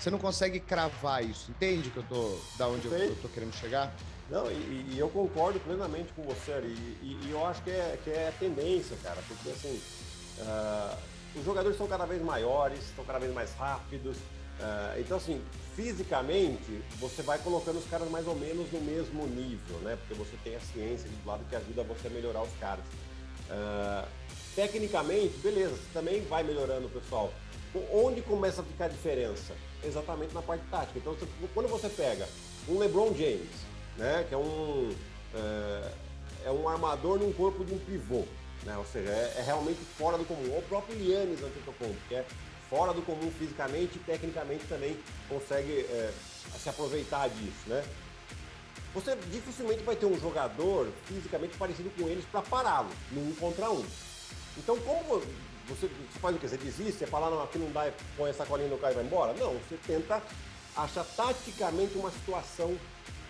Você 0.01 0.11
não 0.11 0.19
consegue 0.19 0.59
cravar 0.59 1.23
isso, 1.23 1.51
entende 1.51 1.91
que 1.91 1.99
eu 1.99 2.03
tô 2.03 2.39
da 2.57 2.67
onde 2.67 2.87
eu, 2.87 2.93
eu 2.93 3.17
tô 3.17 3.29
querendo 3.29 3.55
chegar? 3.55 3.95
Não, 4.31 4.51
e, 4.51 4.95
e, 4.95 4.97
eu 4.99 5.11
concordo 5.11 5.61
plenamente 5.61 6.11
com 6.15 6.23
você, 6.23 6.53
e, 6.65 6.99
e, 7.03 7.21
e, 7.27 7.31
eu 7.31 7.47
acho 7.47 7.63
que 7.63 7.71
é, 7.71 7.99
que 8.03 8.09
é 8.09 8.33
tendência, 8.39 8.97
cara, 9.03 9.23
porque 9.29 9.51
assim, 9.51 9.79
uh, 10.39 10.97
os 11.37 11.45
jogadores 11.45 11.75
estão 11.75 11.87
cada 11.87 12.07
vez 12.07 12.23
maiores, 12.23 12.79
estão 12.79 13.05
cada 13.05 13.19
vez 13.19 13.35
mais 13.35 13.53
rápidos, 13.57 14.17
uh, 14.17 14.99
então 14.99 15.19
assim, 15.19 15.43
fisicamente, 15.77 16.83
você 16.99 17.21
vai 17.21 17.39
colocando 17.39 17.79
os 17.79 17.87
caras 17.91 18.11
mais 18.11 18.27
ou 18.27 18.37
menos 18.37 18.73
no 18.73 18.81
mesmo 18.81 19.27
nível, 19.27 19.77
né? 19.83 19.97
Porque 19.97 20.15
você 20.15 20.37
tem 20.43 20.57
a 20.57 20.61
ciência 20.61 21.11
do 21.11 21.29
lado 21.29 21.45
que 21.51 21.57
ajuda 21.57 21.83
você 21.83 22.07
a 22.07 22.11
melhorar 22.11 22.43
os 22.43 22.53
caras. 22.59 22.85
Uh, 23.51 24.09
tecnicamente, 24.55 25.37
beleza, 25.39 25.75
você 25.75 25.93
também 25.93 26.23
vai 26.23 26.43
melhorando, 26.43 26.89
pessoal. 26.89 27.31
Onde 27.93 28.21
começa 28.23 28.63
a 28.63 28.65
ficar 28.65 28.87
a 28.87 28.89
diferença? 28.89 29.55
exatamente 29.85 30.35
na 30.35 30.43
parte 30.43 30.65
tática. 30.71 30.99
Então, 30.99 31.15
você, 31.15 31.27
quando 31.55 31.69
você 31.69 31.89
pega 31.89 32.29
um 32.69 32.79
LeBron 32.79 33.15
James, 33.15 33.51
né, 33.97 34.25
que 34.29 34.35
é 34.35 34.39
um, 34.39 34.95
é, 35.35 35.93
é, 36.47 36.51
um 36.51 36.69
armador 36.69 37.19
num 37.19 37.33
corpo 37.33 37.65
de 37.65 37.75
um 37.75 37.79
pivô, 37.79 38.25
né, 38.65 38.77
ou 38.77 38.85
seja, 38.85 39.11
é, 39.11 39.37
é 39.39 39.43
realmente 39.43 39.81
fora 39.97 40.19
do 40.19 40.25
comum. 40.25 40.51
Ou 40.53 40.59
o 40.59 40.63
próprio 40.63 40.99
Yannis 40.99 41.43
Antetokounmpo, 41.43 42.01
que 42.09 42.15
é 42.15 42.25
fora 42.69 42.93
do 42.93 43.03
comum 43.03 43.31
fisicamente 43.33 43.97
e 43.97 44.01
tecnicamente 44.01 44.65
também 44.67 44.97
consegue 45.29 45.81
é, 45.81 46.13
se 46.59 46.69
aproveitar 46.69 47.29
disso, 47.29 47.69
né? 47.69 47.85
Você 48.93 49.17
dificilmente 49.31 49.85
vai 49.85 49.95
ter 49.95 50.07
um 50.07 50.19
jogador 50.19 50.89
fisicamente 51.05 51.57
parecido 51.57 51.91
com 51.91 52.09
eles 52.09 52.25
para 52.25 52.43
pará-lo 52.43 52.91
no 53.13 53.21
um 53.21 53.35
contra 53.37 53.71
um. 53.71 53.85
Então, 54.59 54.77
como 54.79 55.23
você, 55.71 55.87
você 55.87 56.19
faz 56.19 56.37
o 56.37 56.39
quê? 56.39 56.49
Você 56.49 56.57
desiste? 56.57 56.99
Você 56.99 57.07
fala, 57.07 57.31
não, 57.31 57.43
aqui 57.43 57.59
não 57.59 57.71
dá, 57.71 57.91
põe 58.17 58.31
essa 58.31 58.45
colinha 58.45 58.69
no 58.69 58.79
carro 58.79 58.93
e 58.93 58.97
vai 58.97 59.05
embora? 59.05 59.33
Não, 59.35 59.55
você 59.55 59.79
tenta 59.87 60.23
achar 60.77 61.05
taticamente 61.17 61.97
uma 61.97 62.11
situação 62.11 62.77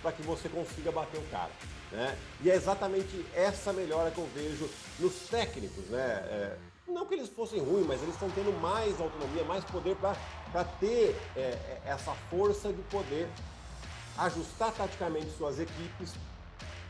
para 0.03 0.13
que 0.13 0.23
você 0.23 0.49
consiga 0.49 0.91
bater 0.91 1.19
o 1.19 1.25
cara. 1.31 1.51
Né? 1.93 2.17
E 2.43 2.51
é 2.51 2.55
exatamente 2.55 3.25
essa 3.35 3.73
melhora 3.73 4.11
que 4.11 4.19
eu 4.19 4.29
vejo 4.35 4.69
nos 4.99 5.15
técnicos. 5.29 5.85
Né? 5.87 6.01
É, 6.01 6.57
não 6.89 7.07
que 7.07 7.15
eles 7.15 7.29
fossem 7.29 7.61
ruins, 7.61 7.87
mas 7.87 8.03
eles 8.03 8.15
estão 8.15 8.31
tendo 8.31 8.53
mais 8.61 9.01
autonomia, 9.01 9.45
mais 9.45 9.65
poder 9.65 9.97
para 9.97 10.65
ter 10.79 11.17
é, 11.37 11.41
é, 11.41 11.83
essa 11.87 12.15
força 12.31 12.73
de 12.73 12.83
poder 12.83 13.29
ajustar 14.19 14.73
taticamente 14.73 15.31
suas 15.37 15.59
equipes 15.59 16.15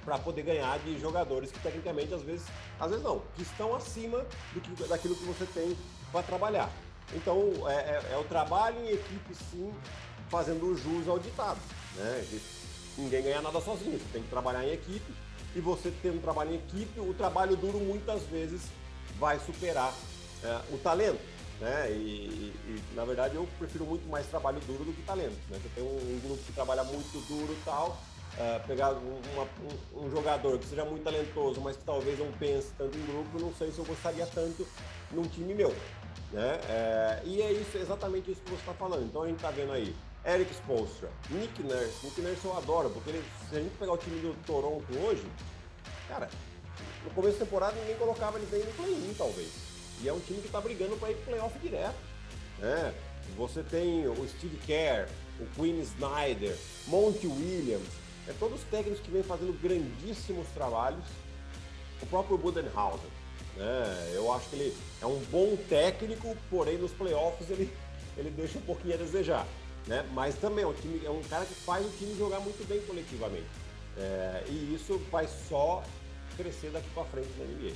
para 0.05 0.19
poder 0.19 0.43
ganhar 0.43 0.79
de 0.81 0.99
jogadores 0.99 1.51
que 1.51 1.59
tecnicamente 1.61 2.13
às 2.15 2.23
vezes, 2.23 2.47
às 2.79 2.91
vezes 2.91 3.05
não, 3.05 3.23
que 3.37 3.43
estão 3.43 3.75
acima 3.75 4.25
do 4.53 4.61
que, 4.61 4.85
daquilo 4.85 5.15
que 5.15 5.25
você 5.25 5.47
tem 5.47 5.77
para 6.11 6.23
trabalhar. 6.23 6.71
Então 7.15 7.69
é, 7.69 7.75
é, 7.75 8.13
é, 8.13 8.17
o 8.19 8.25
trabalho 8.25 8.79
em 8.81 8.91
equipe 8.91 9.35
sim, 9.35 9.73
fazendo 10.29 10.77
jus 10.77 11.09
ao 11.09 11.19
ditado, 11.19 11.61
né? 11.97 12.25
ninguém 12.97 13.23
ganha 13.23 13.43
nada 13.43 13.61
sozinho, 13.61 13.99
você 13.99 14.13
tem 14.13 14.23
que 14.23 14.29
trabalhar 14.29 14.65
em 14.65 14.73
equipe 14.73 15.13
e 15.55 15.61
você 15.61 15.93
tendo 16.03 16.21
trabalho 16.23 16.53
em 16.53 16.57
equipe, 16.57 17.01
o 17.01 17.13
trabalho 17.15 17.57
duro 17.57 17.79
muitas 17.79 18.23
vezes 18.25 18.63
vai 19.19 19.39
superar 19.41 19.93
é, 20.43 20.61
o 20.73 20.79
talento. 20.79 21.21
Né? 21.61 21.91
E, 21.91 22.55
e, 22.67 22.83
na 22.95 23.05
verdade 23.05 23.35
eu 23.35 23.47
prefiro 23.59 23.85
muito 23.85 24.09
mais 24.09 24.27
trabalho 24.27 24.59
duro 24.61 24.85
do 24.85 24.93
que 24.95 25.03
talento. 25.03 25.37
Né? 25.51 25.59
Você 25.63 25.69
tem 25.75 25.85
um, 25.85 25.89
um 25.89 26.21
grupo 26.25 26.43
que 26.43 26.53
trabalha 26.53 26.83
muito 26.85 27.21
duro 27.29 27.53
e 27.53 27.65
tal, 27.65 28.01
uh, 28.39 28.67
pegar 28.67 28.91
uma, 28.93 29.45
um, 29.95 30.07
um, 30.07 30.11
jogador 30.11 30.59
que 30.59 30.67
seja 30.67 30.85
muito 30.85 31.03
talentoso, 31.03 31.61
mas 31.61 31.77
que 31.77 31.85
talvez 31.85 32.19
não 32.19 32.31
pense 32.33 32.73
tanto 32.77 32.97
em 32.97 33.07
grupo, 33.07 33.41
não 33.41 33.55
sei 33.55 33.71
se 33.71 33.79
eu 33.79 33.85
gostaria 33.85 34.27
tanto 34.27 34.67
num 35.11 35.23
time 35.23 35.55
meu. 35.55 35.75
Né? 36.33 36.61
É, 36.69 37.23
e 37.25 37.43
é 37.43 37.53
isso, 37.53 37.77
exatamente 37.77 38.31
isso 38.31 38.41
que 38.43 38.51
você 38.51 38.61
está 38.61 38.75
falando. 38.75 39.05
Então 39.05 39.23
a 39.23 39.27
gente 39.27 39.37
está 39.37 39.51
vendo 39.51 39.73
aí 39.73 39.95
Eric 40.25 40.53
Spolstra, 40.55 41.11
Nick 41.31 41.63
Nurse. 41.63 42.05
Nick 42.05 42.21
Nurse 42.21 42.45
eu 42.45 42.57
adoro, 42.57 42.91
porque 42.91 43.11
ele, 43.11 43.25
se 43.49 43.57
a 43.57 43.61
gente 43.61 43.77
pegar 43.77 43.93
o 43.93 43.99
time 43.99 44.21
do 44.21 44.35
Toronto 44.47 44.87
hoje, 45.05 45.25
cara, 46.09 46.29
no 47.05 47.11
começo 47.11 47.39
da 47.39 47.45
temporada 47.45 47.75
ninguém 47.81 47.97
colocava 47.97 48.39
eles 48.39 48.51
nem 48.51 48.65
no 48.65 48.73
play-in, 48.73 49.15
talvez. 49.17 49.51
E 50.03 50.09
é 50.09 50.13
um 50.13 50.21
time 50.21 50.41
que 50.41 50.47
está 50.47 50.61
brigando 50.61 50.97
para 50.97 51.11
ir 51.11 51.17
para 51.17 51.33
playoff 51.33 51.59
direto. 51.59 51.97
Né? 52.59 52.95
Você 53.37 53.63
tem 53.63 54.07
o 54.09 54.29
Steve 54.29 54.57
Kerr, 54.67 55.09
o 55.39 55.47
Quinn 55.55 55.81
Snyder, 55.81 56.57
Monty 56.87 57.27
Williams, 57.27 57.89
é 58.31 58.35
todos 58.39 58.61
os 58.61 58.67
técnicos 58.69 59.01
que 59.01 59.11
vêm 59.11 59.23
fazendo 59.23 59.53
grandíssimos 59.61 60.47
trabalhos. 60.55 61.05
O 62.01 62.07
próprio 62.07 62.39
Budenhauser. 62.39 63.11
Né? 63.57 64.13
Eu 64.15 64.33
acho 64.33 64.49
que 64.49 64.57
ele 64.57 64.77
é 65.03 65.07
um 65.07 65.19
bom 65.31 65.57
técnico, 65.69 66.37
porém 66.49 66.79
nos 66.79 66.93
playoffs 66.93 67.51
ele, 67.51 67.71
ele 68.17 68.31
deixa 68.31 68.59
um 68.59 68.63
pouquinho 68.63 68.95
a 68.95 68.97
desejar. 68.97 69.47
Né? 69.87 70.07
Mas 70.13 70.35
também 70.37 70.65
é 70.65 70.67
um, 70.67 70.73
time, 70.73 71.05
é 71.05 71.11
um 71.11 71.23
cara 71.25 71.45
que 71.45 71.55
faz 71.55 71.85
o 71.85 71.91
time 71.99 72.17
jogar 72.17 72.41
muito 72.41 72.67
bem 72.67 72.81
coletivamente. 72.83 73.49
É, 73.99 74.45
e 74.49 74.75
isso 74.75 74.99
vai 75.11 75.29
só 75.49 75.83
crescer 76.37 76.71
daqui 76.71 76.89
para 76.95 77.05
frente 77.05 77.29
na 77.39 77.45
NBA. 77.45 77.75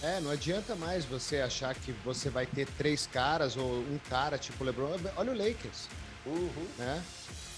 É, 0.00 0.20
não 0.20 0.30
adianta 0.30 0.76
mais 0.76 1.04
você 1.04 1.40
achar 1.40 1.74
que 1.74 1.90
você 2.04 2.30
vai 2.30 2.46
ter 2.46 2.68
três 2.78 3.06
caras 3.06 3.56
ou 3.56 3.64
um 3.64 3.98
cara 4.08 4.38
tipo 4.38 4.62
LeBron. 4.62 4.96
Olha 5.16 5.32
o 5.32 5.36
Lakers. 5.36 5.88
Uhum. 6.24 6.66
Né? 6.78 7.02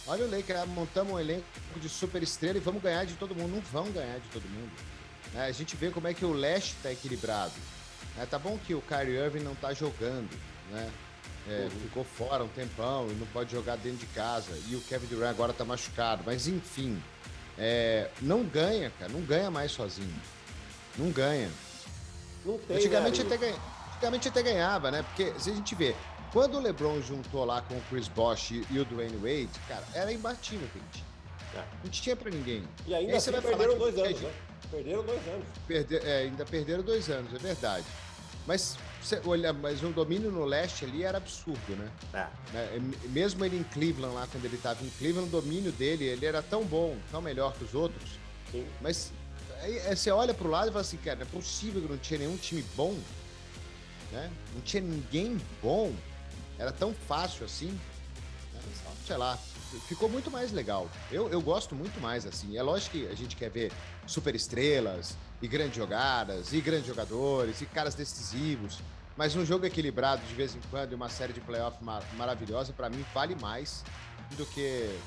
Olha 0.06 0.24
o 0.24 0.30
Lakers, 0.30 0.66
montamos 0.68 1.12
um 1.12 1.18
elenco 1.18 1.44
de 1.76 1.88
super 1.88 2.22
estrela 2.22 2.58
e 2.58 2.60
vamos 2.60 2.82
ganhar 2.82 3.04
de 3.04 3.14
todo 3.14 3.34
mundo. 3.34 3.54
Não 3.54 3.60
vão 3.60 3.90
ganhar 3.92 4.18
de 4.18 4.28
todo 4.28 4.42
mundo. 4.48 4.72
Né? 5.32 5.46
A 5.46 5.52
gente 5.52 5.76
vê 5.76 5.90
como 5.90 6.08
é 6.08 6.14
que 6.14 6.24
o 6.24 6.32
leste 6.32 6.74
está 6.76 6.90
equilibrado. 6.90 7.52
É, 8.18 8.26
tá 8.26 8.38
bom 8.38 8.58
que 8.58 8.74
o 8.74 8.82
Kyrie 8.82 9.16
Irving 9.16 9.40
não 9.40 9.52
está 9.52 9.72
jogando, 9.72 10.30
né? 10.70 10.90
É, 11.48 11.62
uhum. 11.62 11.70
Ficou 11.70 12.04
fora 12.04 12.44
um 12.44 12.48
tempão 12.48 13.08
e 13.10 13.14
não 13.14 13.26
pode 13.28 13.52
jogar 13.52 13.76
dentro 13.76 13.98
de 13.98 14.06
casa. 14.06 14.52
E 14.68 14.76
o 14.76 14.80
Kevin 14.82 15.06
Durant 15.06 15.30
agora 15.30 15.52
está 15.52 15.64
machucado. 15.64 16.22
Mas 16.26 16.46
enfim, 16.46 17.02
é, 17.58 18.10
não 18.20 18.42
ganha, 18.42 18.90
cara. 18.98 19.10
Não 19.10 19.22
ganha 19.22 19.50
mais 19.50 19.72
sozinho. 19.72 20.20
Não 20.98 21.10
ganha. 21.10 21.50
Não 22.44 22.58
tem, 22.58 22.76
antigamente, 22.76 23.22
né, 23.22 23.26
até 23.26 23.36
ganha, 23.36 23.56
antigamente 23.94 24.28
até 24.28 24.42
ganhava, 24.42 24.90
né? 24.90 25.02
Porque 25.02 25.32
se 25.38 25.50
a 25.50 25.54
gente 25.54 25.74
vê, 25.74 25.94
quando 26.32 26.56
o 26.56 26.60
LeBron 26.60 27.00
juntou 27.00 27.44
lá 27.44 27.62
com 27.62 27.74
o 27.74 27.80
Chris 27.82 28.08
Bosh 28.08 28.52
e, 28.52 28.78
o 28.78 28.84
Dwayne 28.84 29.16
Wade, 29.16 29.50
cara, 29.68 29.84
era 29.94 30.12
imbatível, 30.12 30.68
gente. 30.74 31.04
É. 31.54 31.64
Não 31.82 31.90
tinha 31.90 32.14
pra 32.14 32.30
ninguém. 32.30 32.62
E 32.86 32.94
ainda 32.94 33.12
e 33.12 33.16
assim 33.16 33.32
perderam 33.32 33.78
dois 33.78 33.96
anos, 33.98 34.20
né? 34.20 34.32
Perderam 34.70 35.04
dois 35.04 35.28
anos. 35.28 35.46
Perder, 35.66 36.04
é, 36.04 36.18
ainda 36.22 36.44
perderam 36.44 36.82
dois 36.82 37.10
anos, 37.10 37.34
é 37.34 37.38
verdade. 37.38 37.86
Mas 38.46 38.76
você 39.02 39.20
olha, 39.26 39.52
mas 39.52 39.82
o 39.82 39.88
domínio 39.88 40.30
no 40.30 40.44
leste 40.44 40.84
ali 40.84 41.02
era 41.02 41.18
absurdo, 41.18 41.76
né? 41.76 41.90
É. 42.14 42.76
é 42.76 42.80
mesmo 43.08 43.44
ele 43.44 43.56
em 43.56 43.64
Cleveland 43.64 44.14
lá, 44.14 44.28
quando 44.30 44.44
ele 44.44 44.56
estava 44.56 44.84
em 44.84 44.90
Cleveland, 44.90 45.28
o 45.28 45.40
domínio 45.40 45.72
dele, 45.72 46.04
ele 46.04 46.24
era 46.24 46.40
tão 46.40 46.64
bom, 46.64 46.96
tão 47.10 47.20
melhor 47.20 47.52
que 47.54 47.64
os 47.64 47.74
outros. 47.74 48.18
Sim. 48.52 48.66
Mas 48.80 49.12
Aí, 49.62 49.78
aí 49.80 49.96
você 49.96 50.10
olha 50.10 50.32
pro 50.32 50.48
lado 50.48 50.68
e 50.68 50.72
fala 50.72 50.80
assim, 50.80 50.96
cara, 50.96 51.16
não 51.16 51.26
é 51.26 51.28
possível 51.30 51.82
que 51.82 51.88
não 51.88 51.98
tinha 51.98 52.18
nenhum 52.20 52.36
time 52.36 52.64
bom, 52.74 52.96
né? 54.10 54.30
Não 54.54 54.60
tinha 54.62 54.82
ninguém 54.82 55.38
bom. 55.62 55.92
Era 56.60 56.70
tão 56.70 56.92
fácil 56.92 57.46
assim. 57.46 57.68
Né? 58.52 58.60
Sei 59.06 59.16
lá, 59.16 59.38
ficou 59.88 60.10
muito 60.10 60.30
mais 60.30 60.52
legal. 60.52 60.88
Eu, 61.10 61.30
eu 61.30 61.40
gosto 61.40 61.74
muito 61.74 61.98
mais 62.00 62.26
assim. 62.26 62.58
É 62.58 62.62
lógico 62.62 62.98
que 62.98 63.08
a 63.08 63.14
gente 63.14 63.34
quer 63.34 63.48
ver 63.48 63.72
super 64.06 64.34
estrelas 64.34 65.16
e 65.40 65.48
grandes 65.48 65.76
jogadas 65.76 66.52
e 66.52 66.60
grandes 66.60 66.86
jogadores 66.86 67.62
e 67.62 67.66
caras 67.66 67.94
decisivos. 67.94 68.78
Mas 69.16 69.34
um 69.34 69.44
jogo 69.44 69.64
equilibrado 69.64 70.22
de 70.26 70.34
vez 70.34 70.54
em 70.54 70.60
quando 70.70 70.92
e 70.92 70.94
uma 70.94 71.08
série 71.08 71.32
de 71.32 71.40
playoff 71.40 71.82
mar 71.82 72.02
maravilhosa, 72.16 72.74
para 72.74 72.90
mim, 72.90 73.04
vale 73.14 73.34
mais 73.36 73.82
do 74.36 74.44
que 74.44 74.98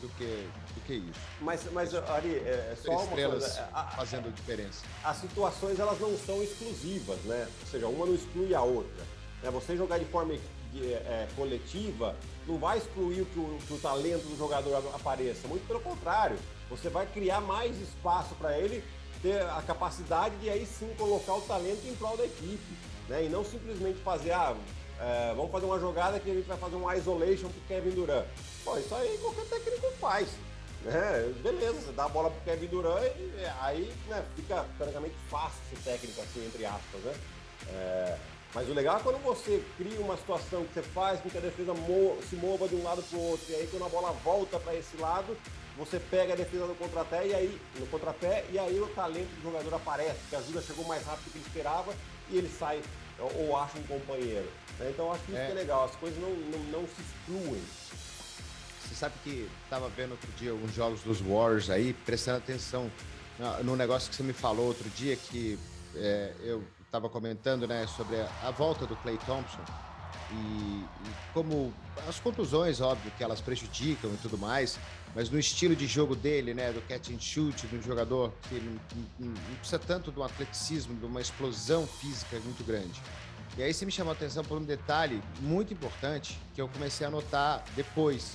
do 0.00 0.08
que, 0.16 0.48
do 0.74 0.80
que 0.84 0.94
isso. 0.94 1.20
Mas, 1.40 1.70
mas 1.70 1.94
Ari, 1.94 2.34
é, 2.38 2.72
é 2.72 2.76
só 2.76 3.04
uma 3.04 3.16
coisa. 3.16 3.60
É, 3.60 3.68
a, 3.72 3.84
fazendo 3.84 4.34
diferença. 4.34 4.84
As 5.04 5.18
situações 5.18 5.78
elas 5.78 6.00
não 6.00 6.18
são 6.18 6.42
exclusivas, 6.42 7.18
né? 7.20 7.46
Ou 7.60 7.66
seja, 7.68 7.86
uma 7.86 8.06
não 8.06 8.14
exclui 8.14 8.52
a 8.52 8.62
outra. 8.62 9.04
Né? 9.42 9.50
Você 9.50 9.76
jogar 9.76 9.98
de 9.98 10.04
forma 10.06 10.34
é, 10.80 11.28
coletiva 11.36 12.16
não 12.46 12.58
vai 12.58 12.78
excluir 12.78 13.24
que 13.26 13.38
o, 13.38 13.58
que 13.66 13.74
o 13.74 13.78
talento 13.78 14.22
do 14.22 14.36
jogador 14.36 14.76
apareça. 14.94 15.46
Muito 15.46 15.66
pelo 15.66 15.80
contrário, 15.80 16.36
você 16.68 16.88
vai 16.88 17.06
criar 17.06 17.40
mais 17.40 17.78
espaço 17.80 18.34
para 18.36 18.58
ele 18.58 18.82
ter 19.20 19.42
a 19.42 19.62
capacidade 19.62 20.34
de 20.36 20.50
aí 20.50 20.66
sim 20.66 20.92
colocar 20.98 21.34
o 21.34 21.40
talento 21.42 21.86
em 21.86 21.94
prol 21.94 22.16
da 22.16 22.24
equipe. 22.24 22.76
Né? 23.08 23.24
E 23.26 23.28
não 23.28 23.44
simplesmente 23.44 23.98
fazer, 24.00 24.32
ah, 24.32 24.56
é, 25.00 25.32
vamos 25.34 25.50
fazer 25.50 25.66
uma 25.66 25.78
jogada 25.78 26.18
que 26.18 26.30
a 26.30 26.34
gente 26.34 26.46
vai 26.46 26.56
fazer 26.56 26.76
um 26.76 26.92
isolation 26.92 27.48
pro 27.48 27.60
Kevin 27.68 27.90
Durant. 27.90 28.26
Pô, 28.64 28.76
isso 28.78 28.94
aí 28.94 29.18
qualquer 29.18 29.44
técnico 29.46 29.90
faz. 30.00 30.28
Né? 30.82 31.32
Beleza, 31.42 31.80
você 31.80 31.92
dá 31.92 32.04
a 32.04 32.08
bola 32.08 32.30
pro 32.30 32.40
Kevin 32.40 32.66
Durant 32.66 33.04
e 33.16 33.40
é, 33.40 33.54
aí 33.60 33.94
né, 34.08 34.24
fica 34.34 34.64
praticamente 34.76 35.14
fácil 35.30 35.60
esse 35.72 35.82
técnico, 35.82 36.20
assim, 36.20 36.44
entre 36.44 36.66
aspas, 36.66 37.00
né? 37.02 37.14
É, 37.68 38.18
mas 38.54 38.68
o 38.68 38.74
legal 38.74 38.98
é 38.98 39.00
quando 39.00 39.22
você 39.22 39.64
cria 39.78 40.00
uma 40.00 40.16
situação 40.16 40.64
que 40.64 40.74
você 40.74 40.82
faz 40.82 41.20
com 41.20 41.30
que 41.30 41.38
a 41.38 41.40
defesa 41.40 41.72
mo 41.72 42.18
se 42.28 42.36
mova 42.36 42.68
de 42.68 42.74
um 42.74 42.82
lado 42.82 43.02
para 43.02 43.18
o 43.18 43.22
outro, 43.22 43.50
e 43.50 43.54
aí 43.54 43.66
quando 43.70 43.84
a 43.84 43.88
bola 43.88 44.12
volta 44.24 44.58
para 44.58 44.74
esse 44.74 44.96
lado, 44.98 45.36
você 45.76 45.98
pega 45.98 46.34
a 46.34 46.36
defesa 46.36 46.66
no 46.66 46.74
contrapé 46.74 47.26
e 47.26 47.34
aí 47.34 47.60
no 47.78 47.86
contrapé 47.86 48.44
e 48.50 48.58
aí 48.58 48.78
o 48.78 48.88
talento 48.88 49.30
do 49.36 49.42
jogador 49.42 49.74
aparece, 49.74 50.18
que 50.28 50.36
a 50.36 50.38
ajuda 50.38 50.60
chegou 50.60 50.84
mais 50.84 51.04
rápido 51.04 51.24
do 51.24 51.30
que 51.30 51.38
ele 51.38 51.46
esperava 51.46 51.94
e 52.30 52.36
ele 52.36 52.48
sai 52.48 52.82
ou 53.18 53.56
acha 53.56 53.78
um 53.78 53.82
companheiro. 53.84 54.48
Né? 54.78 54.90
Então 54.90 55.06
eu 55.06 55.12
acho 55.12 55.24
que 55.24 55.32
isso 55.32 55.40
é. 55.40 55.46
que 55.46 55.52
é 55.52 55.54
legal, 55.54 55.84
as 55.84 55.96
coisas 55.96 56.20
não, 56.20 56.30
não, 56.30 56.58
não 56.80 56.88
se 56.88 57.00
excluem. 57.00 57.62
Você 58.82 58.94
sabe 58.94 59.14
que 59.24 59.48
estava 59.64 59.88
vendo 59.88 60.10
outro 60.10 60.30
dia 60.32 60.50
alguns 60.50 60.74
jogos 60.74 61.00
dos 61.00 61.20
Warriors 61.20 61.70
aí, 61.70 61.94
prestando 61.94 62.38
atenção 62.38 62.90
no 63.64 63.74
negócio 63.74 64.10
que 64.10 64.16
você 64.16 64.22
me 64.22 64.32
falou 64.32 64.66
outro 64.66 64.88
dia, 64.90 65.16
que 65.16 65.58
é, 65.96 66.32
eu 66.40 66.62
estava 66.92 67.08
comentando 67.08 67.66
né, 67.66 67.86
sobre 67.86 68.20
a, 68.20 68.28
a, 68.42 68.50
volta 68.50 68.86
do 68.86 68.94
Clay 68.96 69.16
Thompson 69.24 69.64
e, 70.30 70.34
e, 70.34 70.86
como 71.32 71.72
as 72.06 72.20
contusões, 72.20 72.82
óbvio, 72.82 73.10
que 73.16 73.24
elas 73.24 73.40
prejudicam 73.40 74.12
e 74.12 74.16
tudo 74.18 74.36
mais, 74.36 74.78
mas 75.14 75.30
no 75.30 75.38
estilo 75.38 75.74
de 75.74 75.86
jogo 75.86 76.14
dele, 76.14 76.52
né, 76.52 76.70
do 76.70 76.82
catch 76.82 77.08
and 77.08 77.18
shoot, 77.18 77.66
de 77.66 77.76
um 77.76 77.82
jogador 77.82 78.30
que 78.46 78.56
não, 78.56 78.78
não, 79.18 79.28
não 79.28 79.56
precisa 79.56 79.78
tanto 79.78 80.12
de 80.12 80.18
um 80.18 80.22
atleticismo, 80.22 80.94
de 80.94 81.06
uma 81.06 81.22
explosão 81.22 81.86
física 81.86 82.38
muito 82.40 82.62
grande. 82.62 83.00
E 83.56 83.62
aí 83.62 83.72
você 83.72 83.86
me 83.86 83.92
chamou 83.92 84.10
a 84.10 84.14
atenção 84.14 84.44
por 84.44 84.58
um 84.58 84.64
detalhe 84.64 85.22
muito 85.40 85.72
importante 85.72 86.38
que 86.54 86.60
eu 86.60 86.68
comecei 86.68 87.06
a 87.06 87.10
notar 87.10 87.64
depois, 87.74 88.34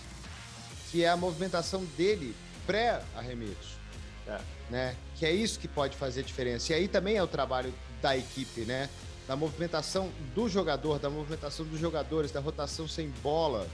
que 0.89 1.04
é 1.04 1.10
a 1.10 1.17
movimentação 1.17 1.86
dele 1.96 2.36
pré-arremesso. 2.65 3.78
É. 4.26 4.39
Né? 4.70 4.96
Que 5.15 5.28
é 5.28 5.32
isso 5.32 5.60
que 5.60 5.67
pode 5.67 5.96
fazer 5.96 6.24
diferença. 6.24 6.74
E 6.74 6.76
aí 6.76 6.88
também 6.88 7.17
é 7.17 7.24
o 7.24 7.28
trabalho 7.28 7.74
da 8.01 8.17
equipe, 8.17 8.62
né? 8.62 8.89
Da 9.27 9.36
movimentação 9.36 10.10
do 10.33 10.47
jogador, 10.47 10.99
da 10.99 11.10
movimentação 11.10 11.65
dos 11.65 11.79
jogadores, 11.79 12.31
da 12.31 12.39
rotação 12.39 12.88
sem 12.88 13.10
bola, 13.21 13.67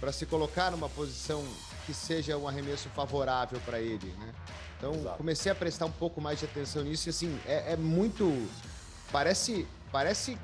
para 0.00 0.12
se 0.12 0.26
colocar 0.26 0.70
numa 0.70 0.88
posição 0.88 1.44
que 1.86 1.92
seja 1.92 2.36
um 2.36 2.48
arremesso 2.48 2.88
favorável 2.90 3.60
para 3.64 3.80
ele, 3.80 4.14
né? 4.18 4.34
Então 4.78 4.94
Exato. 4.94 5.16
comecei 5.16 5.52
a 5.52 5.54
prestar 5.54 5.86
um 5.86 5.92
pouco 5.92 6.20
mais 6.20 6.38
de 6.38 6.46
atenção 6.46 6.82
nisso 6.82 7.08
e 7.08 7.10
assim, 7.10 7.38
é, 7.46 7.72
é 7.72 7.76
muito. 7.76 8.48
Parece. 9.12 9.66
Parece 9.92 10.36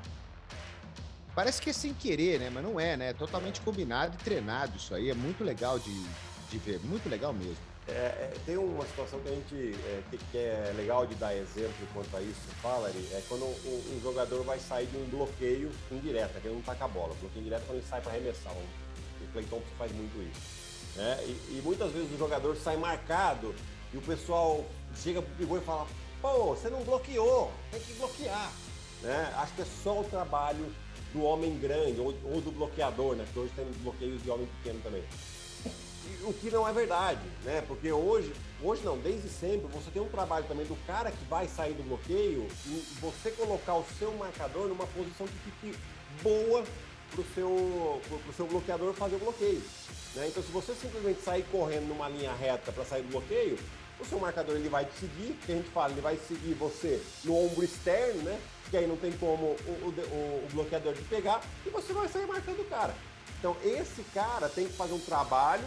Parece 1.33 1.61
que 1.61 1.69
é 1.69 1.73
sem 1.73 1.93
querer, 1.93 2.39
né? 2.39 2.49
Mas 2.49 2.63
não 2.63 2.79
é, 2.79 2.97
né? 2.97 3.09
É 3.09 3.13
totalmente 3.13 3.61
combinado 3.61 4.15
e 4.19 4.23
treinado 4.23 4.75
isso 4.75 4.93
aí. 4.93 5.09
É 5.09 5.13
muito 5.13 5.43
legal 5.43 5.79
de, 5.79 6.03
de 6.49 6.57
ver, 6.57 6.79
muito 6.83 7.07
legal 7.07 7.31
mesmo. 7.31 7.70
É, 7.87 7.91
é, 7.91 8.33
tem 8.45 8.57
uma 8.57 8.85
situação 8.85 9.19
que 9.19 9.27
a 9.27 9.31
gente 9.31 9.75
é, 9.85 10.01
que, 10.09 10.17
que, 10.17 10.37
é 10.37 10.71
legal 10.77 11.05
de 11.07 11.15
dar 11.15 11.35
exemplo 11.35 11.87
quanto 11.93 12.15
a 12.15 12.21
isso, 12.21 12.39
fala, 12.61 12.89
é 12.89 13.21
quando 13.27 13.43
um, 13.43 13.95
um, 13.95 13.99
jogador 14.01 14.43
vai 14.43 14.59
sair 14.59 14.85
de 14.85 14.97
um 14.97 15.05
bloqueio 15.05 15.71
indireto, 15.91 16.39
que 16.39 16.47
ele 16.47 16.55
não 16.55 16.61
taca 16.61 16.85
a 16.85 16.87
bola. 16.87 17.15
Bloqueio 17.19 17.41
indireto 17.41 17.63
é 17.63 17.65
quando 17.65 17.77
ele 17.79 17.87
sai 17.87 18.01
para 18.01 18.11
arremessar. 18.11 18.53
O 18.53 19.43
Thompson 19.43 19.75
faz 19.77 19.91
muito 19.93 20.21
isso. 20.21 20.95
Né? 20.95 21.19
E, 21.23 21.57
e, 21.57 21.61
muitas 21.63 21.91
vezes 21.91 22.13
o 22.13 22.17
jogador 22.17 22.55
sai 22.55 22.77
marcado 22.77 23.55
e 23.93 23.97
o 23.97 24.01
pessoal 24.01 24.63
chega 24.95 25.21
pro 25.21 25.35
pivô 25.35 25.57
e 25.57 25.61
fala: 25.61 25.87
pô, 26.21 26.55
você 26.55 26.69
não 26.69 26.83
bloqueou, 26.83 27.51
tem 27.71 27.81
que 27.81 27.93
bloquear. 27.93 28.51
Né? 29.01 29.33
Acho 29.37 29.53
que 29.53 29.61
é 29.63 29.67
só 29.83 29.99
o 29.99 30.03
trabalho 30.03 30.71
do 31.13 31.23
homem 31.23 31.57
grande 31.57 31.99
ou, 31.99 32.13
ou 32.25 32.41
do 32.41 32.51
bloqueador, 32.51 33.15
né? 33.15 33.23
Porque 33.25 33.39
hoje 33.39 33.53
tem 33.55 33.65
bloqueios 33.83 34.21
de 34.21 34.29
homem 34.29 34.47
pequeno 34.57 34.79
também 34.81 35.03
o 36.23 36.33
que 36.33 36.49
não 36.49 36.67
é 36.67 36.73
verdade, 36.73 37.21
né? 37.43 37.63
Porque 37.67 37.91
hoje, 37.91 38.33
hoje 38.61 38.83
não, 38.83 38.97
desde 38.97 39.29
sempre, 39.29 39.67
você 39.67 39.91
tem 39.91 40.01
um 40.01 40.09
trabalho 40.09 40.45
também 40.45 40.65
do 40.65 40.75
cara 40.85 41.11
que 41.11 41.23
vai 41.25 41.47
sair 41.47 41.73
do 41.73 41.83
bloqueio 41.83 42.47
e 42.65 42.85
você 42.99 43.31
colocar 43.31 43.75
o 43.75 43.85
seu 43.97 44.11
marcador 44.13 44.67
numa 44.67 44.87
posição 44.87 45.27
que 45.27 45.51
fique 45.51 45.77
boa 46.21 46.63
para 47.11 47.21
o 47.21 47.25
seu, 47.35 48.01
pro 48.23 48.33
seu 48.33 48.47
bloqueador 48.47 48.93
fazer 48.93 49.15
o 49.15 49.19
bloqueio. 49.19 49.61
Né? 50.15 50.27
Então, 50.27 50.41
se 50.41 50.51
você 50.51 50.73
simplesmente 50.73 51.21
sair 51.21 51.43
correndo 51.51 51.87
numa 51.87 52.07
linha 52.09 52.33
reta 52.33 52.71
para 52.71 52.85
sair 52.85 53.03
do 53.03 53.09
bloqueio, 53.09 53.57
o 53.99 54.05
seu 54.05 54.19
marcador 54.19 54.55
ele 54.55 54.69
vai 54.69 54.85
te 54.85 54.93
seguir, 54.99 55.37
que 55.45 55.51
a 55.51 55.55
gente 55.55 55.69
fala, 55.69 55.91
ele 55.91 56.01
vai 56.01 56.17
seguir 56.17 56.53
você 56.55 57.01
no 57.23 57.35
ombro 57.37 57.63
externo, 57.63 58.23
né? 58.23 58.39
Que 58.69 58.77
aí 58.77 58.87
não 58.87 58.97
tem 58.97 59.11
como 59.13 59.45
o, 59.45 59.57
o, 59.69 60.45
o 60.45 60.47
bloqueador 60.53 60.93
te 60.93 61.03
pegar, 61.03 61.41
e 61.65 61.69
você 61.69 61.93
vai 61.93 62.07
sair 62.07 62.25
marcando 62.25 62.61
o 62.61 62.65
cara. 62.65 62.95
Então, 63.37 63.55
esse 63.63 64.03
cara 64.13 64.49
tem 64.49 64.67
que 64.67 64.73
fazer 64.73 64.93
um 64.93 64.99
trabalho 64.99 65.65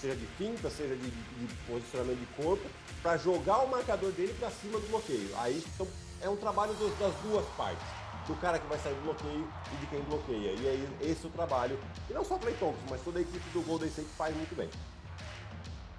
seja 0.00 0.16
de 0.16 0.26
finta, 0.38 0.68
seja 0.70 0.94
de, 0.96 1.10
de 1.10 1.54
posicionamento 1.66 2.18
de 2.18 2.26
corpo, 2.42 2.68
para 3.02 3.16
jogar 3.16 3.58
o 3.58 3.70
marcador 3.70 4.10
dele 4.12 4.34
para 4.38 4.50
cima 4.50 4.78
do 4.78 4.88
bloqueio. 4.88 5.30
Aí 5.38 5.62
então, 5.74 5.86
é 6.20 6.28
um 6.28 6.36
trabalho 6.36 6.72
dos, 6.74 6.96
das 6.98 7.14
duas 7.22 7.44
partes. 7.56 7.84
Do 8.26 8.34
cara 8.36 8.58
que 8.58 8.66
vai 8.68 8.78
sair 8.78 8.94
do 8.94 9.02
bloqueio 9.02 9.48
e 9.72 9.76
de 9.76 9.86
quem 9.86 10.00
bloqueia. 10.02 10.52
E 10.52 10.68
aí 10.68 10.88
esse 11.00 11.24
é 11.24 11.28
o 11.28 11.32
trabalho. 11.32 11.78
E 12.08 12.12
não 12.12 12.24
só 12.24 12.36
o 12.36 12.38
Clay 12.38 12.54
Thompson, 12.54 12.82
mas 12.88 13.00
toda 13.02 13.18
a 13.18 13.22
equipe 13.22 13.50
do 13.50 13.62
Golden 13.62 13.88
State 13.88 14.08
faz 14.16 14.36
muito 14.36 14.54
bem. 14.54 14.70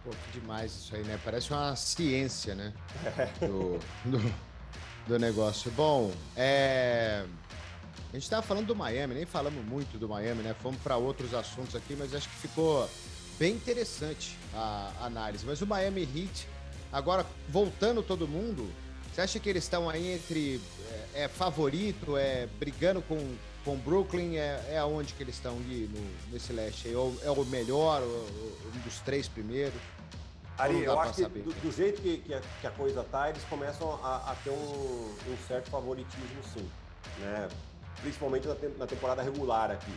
Pô, 0.04 0.10
que 0.10 0.40
demais 0.40 0.72
isso 0.72 0.96
aí, 0.96 1.04
né? 1.04 1.20
Parece 1.24 1.52
uma 1.52 1.76
ciência, 1.76 2.56
né? 2.56 2.74
Do, 3.40 3.80
do, 4.06 4.34
do 5.08 5.20
negócio. 5.20 5.72
Bom, 5.72 6.12
é... 6.36 7.26
A 8.10 8.14
gente 8.14 8.24
estava 8.24 8.42
falando 8.44 8.68
do 8.68 8.76
Miami, 8.76 9.16
nem 9.16 9.26
falamos 9.26 9.66
muito 9.66 9.98
do 9.98 10.08
Miami, 10.08 10.44
né? 10.44 10.56
Fomos 10.62 10.80
para 10.82 10.98
outros 10.98 11.34
assuntos 11.34 11.76
aqui, 11.76 11.96
mas 11.98 12.14
acho 12.14 12.30
que 12.30 12.36
ficou 12.36 12.88
bem 13.38 13.54
interessante 13.54 14.38
a 14.54 14.92
análise. 15.02 15.46
Mas 15.46 15.62
o 15.62 15.68
Miami 15.68 16.02
Heat, 16.02 16.48
agora 16.92 17.26
voltando 17.50 18.02
todo 18.04 18.28
mundo, 18.28 18.70
você 19.12 19.22
acha 19.22 19.40
que 19.40 19.50
eles 19.50 19.64
estão 19.64 19.90
aí 19.90 20.14
entre 20.14 20.62
é, 21.14 21.24
é 21.24 21.28
favorito, 21.28 22.18
é 22.18 22.48
brigando 22.60 23.02
com 23.02 23.18
com 23.64 23.78
Brooklyn 23.78 24.36
é, 24.36 24.62
é 24.72 24.78
aonde 24.78 25.14
que 25.14 25.24
eles 25.24 25.36
estão 25.36 25.56
ali 25.56 25.90
no, 25.94 26.32
nesse 26.32 26.52
leste? 26.52 26.92
É 26.92 26.98
o, 26.98 27.16
é 27.24 27.32
o 27.32 27.46
melhor, 27.46 28.02
o, 28.02 28.68
um 28.76 28.80
dos 28.84 29.00
três 29.00 29.28
primeiros? 29.28 29.80
Ari, 30.58 30.84
eu 30.84 31.00
acho 31.00 31.14
que 31.16 31.40
do, 31.40 31.54
do, 31.54 31.72
jeito 31.72 32.02
que, 32.02 32.18
que, 32.18 32.34
a, 32.34 32.42
que, 32.62 32.68
a, 32.68 32.72
coisa 32.72 33.04
tá, 33.04 33.30
eles 33.30 33.44
começam 33.46 33.94
a, 34.04 34.32
a 34.32 34.36
ter 34.44 34.52
um, 34.52 34.54
um, 34.54 35.38
certo 35.48 35.70
favoritismo, 35.72 36.44
sim. 36.54 36.70
Né? 37.20 37.50
Principalmente 38.02 38.48
na, 38.48 38.56
te, 38.56 38.68
na 38.78 38.86
temporada 38.86 39.24
regular 39.24 39.72
aqui 39.72 39.92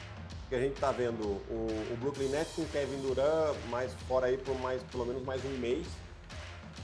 que 0.49 0.55
a 0.55 0.61
gente 0.61 0.75
está 0.75 0.93
vendo 0.93 1.23
o, 1.23 1.69
o, 1.93 1.97
Brooklyn 2.01 2.29
Nets 2.29 2.53
com 2.55 2.65
Kevin 2.67 3.01
Durant 3.03 3.57
mais 3.69 3.93
fora 4.07 4.27
aí 4.27 4.39
por 4.39 4.59
mais 4.61 4.81
pelo 4.85 5.05
menos 5.05 5.25
mais 5.25 5.45
um 5.45 5.59
mês, 5.59 5.87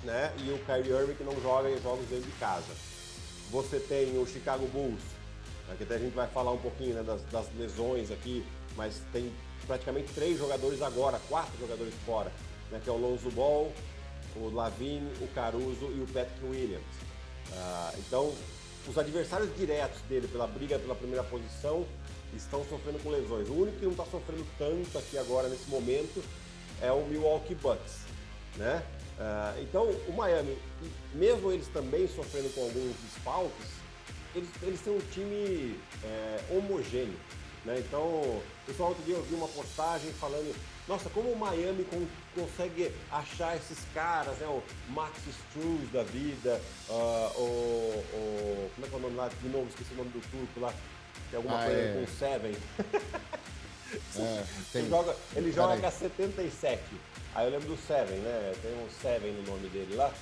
né? 0.03 0.33
E 0.39 0.51
o 0.51 0.59
Kyrie 0.65 0.93
Irving 0.93 1.15
que 1.15 1.23
não 1.23 1.41
joga 1.41 1.71
em 1.71 1.81
jogos 1.81 2.05
dentro 2.09 2.29
de 2.29 2.37
casa. 2.39 2.75
Você 3.51 3.79
tem 3.79 4.19
o 4.19 4.27
Chicago 4.27 4.67
Bulls, 4.69 5.03
que 5.77 5.85
até 5.85 5.95
a 5.95 5.99
gente 5.99 6.15
vai 6.15 6.27
falar 6.27 6.53
um 6.53 6.59
pouquinho 6.59 6.95
né, 6.95 7.03
das, 7.03 7.23
das, 7.25 7.47
lesões 7.57 8.11
aqui, 8.11 8.45
mas 8.77 9.01
tem 9.13 9.33
praticamente 9.67 10.13
três 10.13 10.39
jogadores 10.39 10.83
agora, 10.83 11.21
quatro 11.29 11.53
jogadores 11.61 11.95
fora, 12.05 12.33
né? 12.71 12.81
Que 12.83 12.91
é 12.91 12.93
o 12.93 12.97
Lonzo 12.97 13.31
Ball, 13.31 13.73
o 14.37 14.51
Lavine, 14.53 15.13
o 15.21 15.29
Caruso 15.29 15.87
e 15.95 16.01
o 16.03 16.07
Patrick 16.13 16.45
Williams. 16.45 16.83
Uh, 17.51 17.99
então, 17.99 18.35
os 18.89 18.99
adversários 18.99 19.55
diretos 19.57 20.01
dele 20.09 20.27
pela 20.27 20.47
briga 20.47 20.79
pela 20.79 20.95
primeira 20.95 21.23
posição 21.23 21.87
estão 22.37 22.65
sofrendo 22.65 22.99
com 23.03 23.11
lesões. 23.11 23.49
O 23.49 23.55
único 23.55 23.79
que 23.79 23.85
não 23.85 23.93
está 23.93 24.05
sofrendo 24.05 24.47
tanto 24.59 24.99
aqui 24.99 25.19
agora 25.19 25.49
nesse 25.49 25.69
momento 25.69 26.23
é 26.81 26.91
o 26.91 27.05
Milwaukee 27.07 27.55
Bucks, 27.55 28.01
né? 28.57 28.83
Uh, 29.19 29.63
então 29.63 29.85
o 30.09 30.13
Miami, 30.13 30.59
mesmo 31.15 31.53
eles 31.53 31.69
também 31.69 32.09
sofrendo 32.09 32.49
com 32.55 32.63
alguns 32.63 32.97
desfalques, 32.97 33.83
eles, 34.35 34.49
eles 34.63 34.81
têm 34.81 34.97
um 34.97 35.01
time 35.13 35.79
é, 36.03 36.41
homogêneo, 36.51 37.19
né? 37.65 37.79
Então, 37.79 38.41
pessoal, 38.67 38.91
outro 38.91 39.05
dia 39.05 39.15
eu 39.15 39.23
vi 39.23 39.35
uma 39.35 39.49
postagem 39.49 40.11
falando, 40.15 40.55
nossa, 40.89 41.09
como 41.11 41.31
o 41.31 41.39
Miami 41.39 41.85
con 41.85 42.07
consegue 42.35 42.91
achar 43.11 43.57
esses 43.57 43.79
caras, 43.95 44.39
né? 44.39 44.47
O 44.47 44.63
Max 44.91 45.19
Struz 45.29 45.93
da 45.93 46.03
vida, 46.03 46.61
uh, 46.89 47.39
o, 47.39 48.05
o, 48.15 48.71
como 48.75 48.87
é 48.87 48.89
que 48.89 48.95
é 48.95 48.99
o 48.99 49.01
nome 49.01 49.17
lá? 49.17 49.29
De 49.29 49.49
novo, 49.49 49.69
esqueci 49.69 49.93
o 49.93 49.97
nome 49.97 50.11
do 50.11 50.21
turco 50.31 50.61
lá, 50.61 50.75
tem 51.33 51.39
alguma 51.39 51.63
ah, 51.63 51.65
coisa 51.65 51.81
é. 51.81 51.93
com 51.95 52.07
Seven. 52.13 52.53
é, 54.21 54.45
tem... 54.71 54.83
Ele 54.83 54.91
joga, 54.91 55.17
ele 55.35 55.53
joga 55.53 55.77
com 55.79 55.87
a 55.87 55.91
77. 55.91 56.83
Aí 57.35 57.47
eu 57.47 57.51
lembro 57.51 57.69
do 57.69 57.77
Seven, 57.79 58.19
né? 58.19 58.53
Tem 58.61 58.73
um 58.73 58.91
Seven 59.01 59.33
no 59.33 59.43
nome 59.51 59.67
dele 59.71 59.97
lá. 59.97 60.13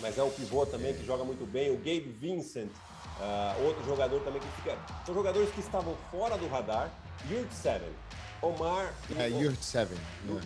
Mas 0.00 0.16
é 0.16 0.22
um 0.22 0.30
pivô 0.30 0.64
também 0.64 0.90
é. 0.90 0.92
que 0.92 1.04
joga 1.04 1.24
muito 1.24 1.44
bem. 1.44 1.70
O 1.72 1.76
Gabe 1.78 2.16
Vincent, 2.20 2.70
uh, 3.18 3.64
outro 3.64 3.84
jogador 3.84 4.20
também 4.20 4.40
que 4.40 4.62
fica. 4.62 4.78
São 5.04 5.12
jogadores 5.12 5.50
que 5.50 5.60
estavam 5.60 5.96
fora 6.12 6.38
do 6.38 6.46
radar. 6.46 6.88
Yurt 7.28 7.50
Seven. 7.50 7.90
Omar. 8.42 8.94
É, 9.16 9.28
Yurt 9.28 9.60
Seven. 9.60 9.98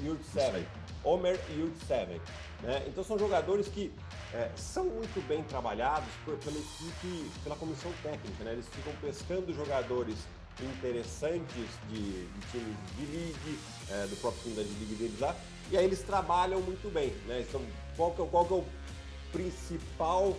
Yurt 0.03 0.23
Seven. 0.33 0.67
Omer 1.05 1.39
Yurt 1.57 1.75
Seven. 1.87 2.21
Né? 2.63 2.85
Então 2.87 3.03
são 3.03 3.19
jogadores 3.19 3.69
que 3.69 3.93
é, 4.33 4.51
são 4.55 4.85
muito 4.85 5.27
bem 5.27 5.43
trabalhados 5.45 6.09
por, 6.25 6.37
pela 6.39 6.57
equipe, 6.57 7.31
pela 7.43 7.57
comissão 7.57 7.91
técnica, 8.03 8.45
né? 8.45 8.53
Eles 8.53 8.67
ficam 8.69 8.93
pescando 9.01 9.53
jogadores 9.53 10.17
interessantes 10.61 11.71
de, 11.89 12.27
de 12.27 12.41
times 12.51 12.77
de 12.97 13.07
league, 13.07 13.59
é, 13.91 14.07
do 14.07 14.17
próprio 14.21 14.43
time 14.43 14.57
da 14.57 14.63
league 14.63 14.95
deles 14.95 15.19
lá, 15.19 15.35
e 15.71 15.77
aí 15.77 15.85
eles 15.85 16.03
trabalham 16.03 16.61
muito 16.61 16.93
bem, 16.93 17.11
né? 17.27 17.45
Então, 17.49 17.63
qual 17.97 18.13
que, 18.13 18.23
é, 18.23 18.27
qual 18.27 18.45
que 18.45 18.53
é 18.53 18.57
o 18.57 18.65
principal 19.33 20.37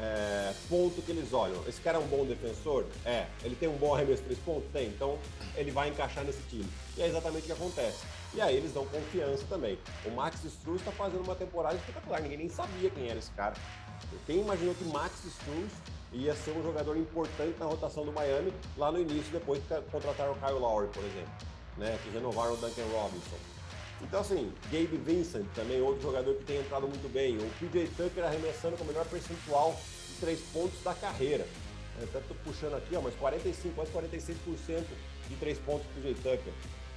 é, 0.00 0.52
ponto 0.68 1.02
que 1.02 1.10
eles 1.10 1.32
olham? 1.32 1.60
Esse 1.66 1.80
cara 1.80 1.98
é 1.98 2.00
um 2.00 2.06
bom 2.06 2.24
defensor? 2.24 2.86
É. 3.04 3.26
Ele 3.42 3.56
tem 3.56 3.68
um 3.68 3.76
bom 3.76 3.94
arremesso 3.94 4.22
três 4.22 4.38
pontos? 4.38 4.70
Tem. 4.72 4.86
Então, 4.86 5.18
ele 5.56 5.70
vai 5.70 5.88
encaixar 5.88 6.24
nesse 6.24 6.40
time. 6.42 6.68
E 6.96 7.02
é 7.02 7.08
exatamente 7.08 7.42
o 7.42 7.46
que 7.46 7.52
acontece. 7.52 8.04
E 8.34 8.40
aí 8.40 8.56
eles 8.56 8.72
dão 8.72 8.86
confiança 8.86 9.44
também. 9.48 9.78
O 10.04 10.10
Max 10.10 10.44
Struz 10.44 10.80
está 10.80 10.92
fazendo 10.92 11.24
uma 11.24 11.34
temporada 11.34 11.76
espetacular. 11.76 12.20
Ninguém 12.22 12.38
nem 12.38 12.48
sabia 12.48 12.90
quem 12.90 13.08
era 13.08 13.18
esse 13.18 13.30
cara. 13.32 13.54
Quem 14.26 14.40
imaginou 14.40 14.74
que 14.74 14.84
Max 14.84 15.24
Struz 15.24 15.72
ia 16.12 16.34
ser 16.34 16.52
um 16.52 16.62
jogador 16.62 16.96
importante 16.96 17.58
na 17.58 17.66
rotação 17.66 18.04
do 18.04 18.12
Miami 18.12 18.52
lá 18.76 18.92
no 18.92 19.00
início, 19.00 19.32
depois 19.32 19.62
que 19.62 19.74
contrataram 19.90 20.32
o 20.32 20.36
Kyle 20.36 20.58
Lowry, 20.58 20.88
por 20.88 21.04
exemplo, 21.04 21.32
né? 21.76 21.98
Que 22.02 22.10
renovaram 22.10 22.54
o 22.54 22.56
Duncan 22.56 22.84
Robinson. 22.92 23.36
Então, 24.02 24.20
assim, 24.20 24.52
Gabe 24.70 24.96
Vincent 25.04 25.46
também, 25.54 25.80
outro 25.80 26.02
jogador 26.02 26.34
que 26.34 26.44
tem 26.44 26.58
entrado 26.58 26.86
muito 26.86 27.12
bem. 27.12 27.36
O 27.36 27.50
PJ 27.58 27.88
Tucker 27.96 28.24
arremessando 28.24 28.76
com 28.76 28.84
o 28.84 28.86
melhor 28.86 29.04
percentual 29.06 29.78
de 30.08 30.14
três 30.20 30.40
pontos 30.52 30.80
da 30.82 30.94
carreira. 30.94 31.46
Eu 31.98 32.04
até 32.04 32.20
tô 32.20 32.34
puxando 32.44 32.74
aqui, 32.74 32.94
ó, 32.94 33.00
mas 33.00 33.14
45, 33.16 33.74
quase 33.74 33.90
46% 33.90 34.84
de 35.28 35.36
três 35.36 35.58
pontos 35.58 35.84
pro 35.86 36.02
PJ 36.02 36.14
Tucker. 36.14 36.52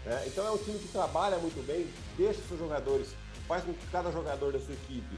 É, 0.06 0.24
então 0.28 0.46
é 0.46 0.52
um 0.52 0.58
time 0.58 0.80
que 0.80 0.88
trabalha 0.88 1.38
muito 1.38 1.66
bem, 1.66 1.88
deixa 2.18 2.40
seus 2.48 2.60
jogadores, 2.60 3.10
faz 3.48 3.64
com 3.64 3.74
que 3.74 3.86
cada 3.88 4.12
jogador 4.12 4.52
da 4.52 4.60
sua 4.60 4.74
equipe 4.74 5.16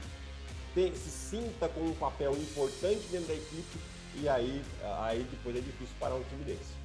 tem, 0.74 0.94
se 0.94 1.10
sinta 1.10 1.68
com 1.68 1.80
um 1.80 1.94
papel 1.94 2.32
importante 2.32 3.00
dentro 3.10 3.28
da 3.28 3.34
equipe 3.34 3.78
e 4.16 4.28
aí, 4.28 4.62
aí 5.00 5.26
depois 5.30 5.56
é 5.56 5.60
difícil 5.60 5.94
parar 5.98 6.16
um 6.16 6.22
time 6.24 6.44
desse. 6.44 6.84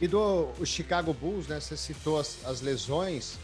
E 0.00 0.08
do 0.08 0.52
Chicago 0.64 1.12
Bulls, 1.14 1.46
né? 1.46 1.60
Você 1.60 1.76
citou 1.76 2.18
as, 2.18 2.44
as 2.44 2.60
lesões. 2.60 3.38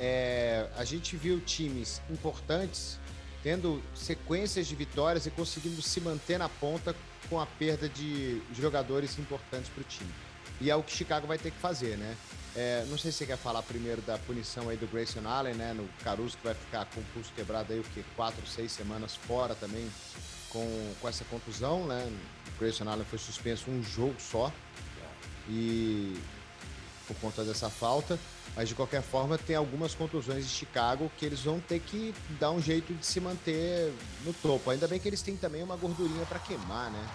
É, 0.00 0.68
a 0.76 0.84
gente 0.84 1.16
viu 1.16 1.40
times 1.40 2.00
importantes 2.10 2.98
tendo 3.42 3.82
sequências 3.94 4.66
de 4.66 4.74
vitórias 4.74 5.26
e 5.26 5.30
conseguindo 5.30 5.82
se 5.82 6.00
manter 6.00 6.38
na 6.38 6.48
ponta 6.48 6.94
com 7.28 7.40
a 7.40 7.46
perda 7.46 7.88
de 7.88 8.40
jogadores 8.54 9.18
importantes 9.18 9.68
para 9.68 9.80
o 9.80 9.84
time. 9.84 10.12
E 10.60 10.70
é 10.70 10.76
o 10.76 10.82
que 10.82 10.92
Chicago 10.92 11.26
vai 11.26 11.38
ter 11.38 11.50
que 11.50 11.58
fazer, 11.58 11.96
né? 11.96 12.16
É, 12.54 12.84
não 12.88 12.98
sei 12.98 13.10
se 13.10 13.18
você 13.18 13.26
quer 13.26 13.38
falar 13.38 13.62
primeiro 13.62 14.02
da 14.02 14.18
punição 14.18 14.68
aí 14.68 14.76
do 14.76 14.86
Grayson 14.86 15.26
Allen, 15.26 15.54
né? 15.54 15.72
No 15.72 15.88
Caruso 16.04 16.36
que 16.36 16.44
vai 16.44 16.54
ficar 16.54 16.84
com 16.86 17.00
o 17.00 17.04
pulso 17.14 17.32
quebrado 17.34 17.72
aí 17.72 17.80
o 17.80 17.82
que 17.82 18.04
quatro, 18.14 18.46
seis 18.46 18.70
semanas 18.70 19.16
fora 19.16 19.54
também 19.54 19.90
com, 20.50 20.94
com 21.00 21.08
essa 21.08 21.24
contusão, 21.24 21.86
né? 21.86 22.12
O 22.54 22.60
Grayson 22.60 22.88
Allen 22.88 23.04
foi 23.06 23.18
suspenso 23.18 23.70
um 23.70 23.82
jogo 23.82 24.14
só 24.18 24.52
e 25.48 26.14
por 27.06 27.16
conta 27.16 27.42
dessa 27.44 27.68
falta. 27.70 28.18
Mas 28.54 28.68
de 28.68 28.74
qualquer 28.74 29.02
forma, 29.02 29.38
tem 29.38 29.56
algumas 29.56 29.94
contusões 29.94 30.46
de 30.46 30.50
Chicago 30.50 31.10
que 31.16 31.24
eles 31.24 31.40
vão 31.40 31.58
ter 31.58 31.80
que 31.80 32.14
dar 32.38 32.50
um 32.50 32.60
jeito 32.60 32.92
de 32.92 33.04
se 33.04 33.18
manter 33.18 33.92
no 34.24 34.32
topo. 34.34 34.70
Ainda 34.70 34.86
bem 34.86 35.00
que 35.00 35.08
eles 35.08 35.22
têm 35.22 35.36
também 35.36 35.62
uma 35.62 35.76
gordurinha 35.76 36.26
para 36.26 36.38
queimar, 36.38 36.90
né? 36.90 37.08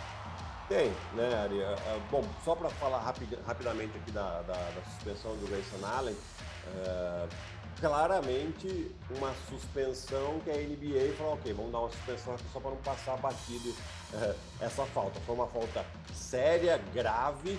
Tem, 0.67 0.91
né, 1.13 1.33
Ari? 1.43 1.59
É, 1.61 1.63
é, 1.63 2.01
bom, 2.11 2.25
só 2.43 2.55
para 2.55 2.69
falar 2.69 2.99
rapid, 2.99 3.29
rapidamente 3.45 3.95
aqui 3.97 4.11
da, 4.11 4.41
da, 4.41 4.53
da, 4.53 4.81
suspensão 4.91 5.31
do 5.37 5.47
Grayson 5.47 5.85
Allen, 5.85 6.15
é, 6.75 7.27
claramente 7.79 8.91
uma 9.15 9.33
suspensão 9.49 10.41
que 10.43 10.49
a 10.51 10.55
NBA 10.55 11.15
falou, 11.17 11.33
ok, 11.35 11.53
vamos 11.53 11.71
dar 11.71 11.79
uma 11.79 11.89
suspensão 11.89 12.33
aqui 12.33 12.43
só 12.51 12.59
para 12.59 12.71
não 12.71 12.77
passar 12.77 13.15
batido 13.17 13.73
essa 14.59 14.85
falta. 14.87 15.19
Foi 15.21 15.35
uma 15.35 15.47
falta 15.47 15.85
séria, 16.13 16.81
grave. 16.93 17.57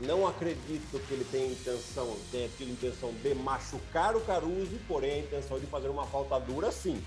Não 0.00 0.26
acredito 0.26 0.98
que 1.06 1.14
ele 1.14 1.26
tenha 1.30 1.46
intenção, 1.52 2.16
tenha 2.30 2.48
tido 2.56 2.70
intenção 2.70 3.12
de 3.12 3.34
machucar 3.34 4.16
o 4.16 4.20
Caruso, 4.22 4.78
porém 4.88 5.12
a 5.12 5.18
intenção 5.18 5.58
de 5.58 5.66
fazer 5.66 5.88
uma 5.88 6.06
falta 6.06 6.38
dura, 6.40 6.70
sim, 6.72 7.02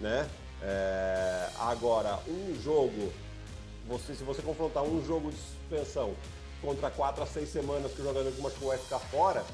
né? 0.00 0.28
É, 0.62 1.50
agora, 1.58 2.18
um 2.26 2.54
jogo 2.62 3.12
você, 3.88 4.14
se 4.14 4.24
você 4.24 4.42
confrontar 4.42 4.82
um 4.82 5.04
jogo 5.04 5.30
de 5.30 5.36
suspensão 5.36 6.14
contra 6.60 6.90
quatro 6.90 7.22
a 7.22 7.26
seis 7.26 7.48
semanas 7.48 7.92
que 7.92 8.00
o 8.00 8.04
jogador 8.04 8.32
que 8.32 8.40
machucou 8.40 8.68
vai 8.68 8.78
ficar 8.78 8.98
fora, 8.98 9.44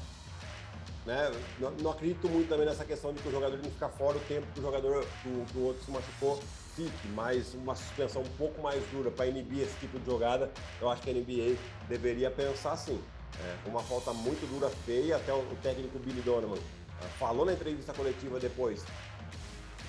né? 1.05 1.31
Não, 1.59 1.71
não, 1.71 1.91
acredito 1.91 2.27
muito 2.27 2.49
também 2.49 2.65
nessa 2.65 2.83
questão 2.83 3.13
de 3.13 3.21
que 3.21 3.27
o 3.27 3.31
jogador 3.31 3.59
que 3.59 3.69
ficar 3.69 3.89
fora 3.89 4.17
o 4.17 4.21
tempo 4.21 4.47
que 4.53 4.59
o 4.59 4.63
jogador, 4.63 5.05
que 5.21 5.57
o 5.57 5.65
outro 5.65 5.83
se 5.83 5.91
machucou, 5.91 6.39
fique, 6.75 7.07
mas 7.09 7.53
uma 7.53 7.75
suspensão 7.75 8.21
um 8.21 8.37
pouco 8.37 8.61
mais 8.61 8.83
dura 8.91 9.11
para 9.11 9.27
inibir 9.27 9.63
esse 9.63 9.75
tipo 9.77 9.99
de 9.99 10.05
jogada, 10.05 10.51
eu 10.81 10.89
acho 10.89 11.01
que 11.01 11.09
a 11.09 11.13
NBA 11.13 11.57
deveria 11.87 12.29
pensar 12.31 12.73
assim. 12.73 13.01
É, 13.39 13.69
uma 13.69 13.81
falta 13.81 14.13
muito 14.13 14.47
dura, 14.47 14.69
feia, 14.85 15.15
até 15.15 15.33
o, 15.33 15.43
técnico 15.63 15.97
Billy 15.97 16.21
Donovan 16.21 16.53
uh, 16.53 17.09
falou 17.17 17.45
na 17.45 17.53
entrevista 17.53 17.91
coletiva 17.91 18.39
depois 18.39 18.85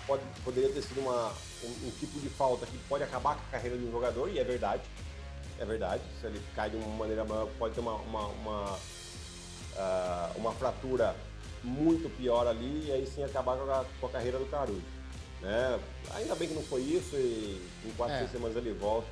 pode, 0.07 0.23
poderia 0.43 0.71
ter 0.71 0.83
sido 0.83 1.01
uma, 1.01 1.33
um, 1.63 1.87
um, 1.87 1.91
tipo 1.99 2.19
de 2.21 2.29
falta 2.29 2.67
que 2.67 2.79
pode 2.89 3.05
acabar 3.05 3.35
com 3.35 3.43
a 3.43 3.51
carreira 3.51 3.77
de 3.77 3.85
um 3.85 3.91
jogador, 3.91 4.29
e 4.29 4.39
é 4.39 4.45
verdade. 4.45 4.83
É 5.59 5.65
verdade. 5.65 6.03
Se 6.21 6.27
ele 6.27 6.41
cai 6.55 6.71
de 6.71 6.77
uma 6.77 6.97
maneira 6.97 7.25
maior, 7.25 7.49
pode 7.59 7.75
ter 7.75 7.81
uma, 7.81 7.95
uma, 7.95 8.27
uma, 8.27 8.73
uh, 8.75 10.39
uma 10.39 10.53
fratura 10.53 11.15
muito 11.63 12.15
pior 12.17 12.47
ali, 12.47 12.87
e 12.89 12.93
aí 12.93 13.07
sim 13.07 13.23
acabar 13.23 13.57
com 13.57 13.71
a, 13.71 13.85
com 14.01 14.07
a 14.07 14.11
carreira 14.11 14.39
do 14.39 14.47
Caruso. 14.47 14.83
Né? 15.45 15.81
Ainda 16.15 16.35
bem 16.35 16.49
que 16.49 16.55
não 16.55 16.63
foi 16.63 16.81
isso, 16.81 17.15
e 17.17 17.63
em 17.85 17.91
quatro, 17.91 18.15
é. 18.15 18.19
seis 18.21 18.33
semanas 18.33 18.57
ele 18.57 18.73
volta. 18.73 19.07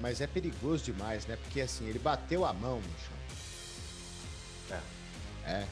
Mas 0.00 0.20
é 0.20 0.26
perigoso 0.26 0.84
demais, 0.84 1.26
né? 1.26 1.36
Porque 1.36 1.60
assim, 1.60 1.86
ele 1.86 1.98
bateu 1.98 2.44
a 2.44 2.52
mão 2.52 2.80
no 2.80 2.82
chão. 2.98 4.78
É. 5.46 5.50
É. 5.52 5.66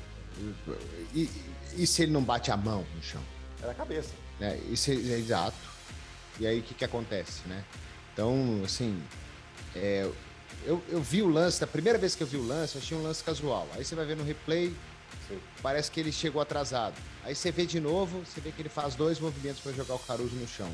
E, 1.13 1.23
e, 1.23 1.31
e 1.77 1.87
se 1.87 2.03
ele 2.03 2.13
não 2.13 2.23
bate 2.23 2.51
a 2.53 2.57
mão 2.57 2.87
no 2.95 3.03
chão? 3.03 3.23
Era 3.61 3.73
a 3.73 3.75
cabeça. 3.75 4.13
É, 4.41 4.57
isso 4.71 4.91
é, 4.91 4.95
é 4.95 5.19
exato. 5.19 5.57
E 6.39 6.47
aí 6.47 6.61
o 6.61 6.63
que, 6.63 6.75
que 6.75 6.85
acontece, 6.85 7.47
né? 7.49 7.65
Então, 8.13 8.63
assim, 8.65 9.03
é, 9.75 10.09
eu, 10.65 10.83
eu 10.89 11.03
vi 11.03 11.23
o 11.23 11.29
lance, 11.29 11.61
da 11.61 11.67
primeira 11.67 11.99
vez 11.99 12.15
que 12.15 12.23
eu 12.23 12.27
vi 12.27 12.37
o 12.37 12.47
lance, 12.47 12.77
eu 12.77 12.83
achei 12.83 12.97
um 12.97 13.03
lance 13.03 13.25
casual. 13.25 13.67
Aí 13.75 13.85
você 13.85 13.95
vai 13.95 14.05
ver 14.05 14.17
no 14.17 14.23
replay, 14.23 14.73
Sim. 15.29 15.39
parece 15.63 15.91
que 15.91 16.01
ele 16.01 16.11
chegou 16.11 16.41
atrasado. 16.41 16.95
Aí 17.23 17.35
você 17.35 17.53
vê 17.53 17.67
de 17.67 17.79
novo, 17.79 18.25
você 18.25 18.41
vê 18.41 18.51
que 18.51 18.63
ele 18.63 18.69
faz 18.69 18.95
dois 18.95 19.21
movimentos 19.21 19.61
para 19.61 19.73
jogar 19.73 19.95
o 19.95 19.99
Caruso 19.99 20.35
no 20.35 20.49
chão. 20.49 20.71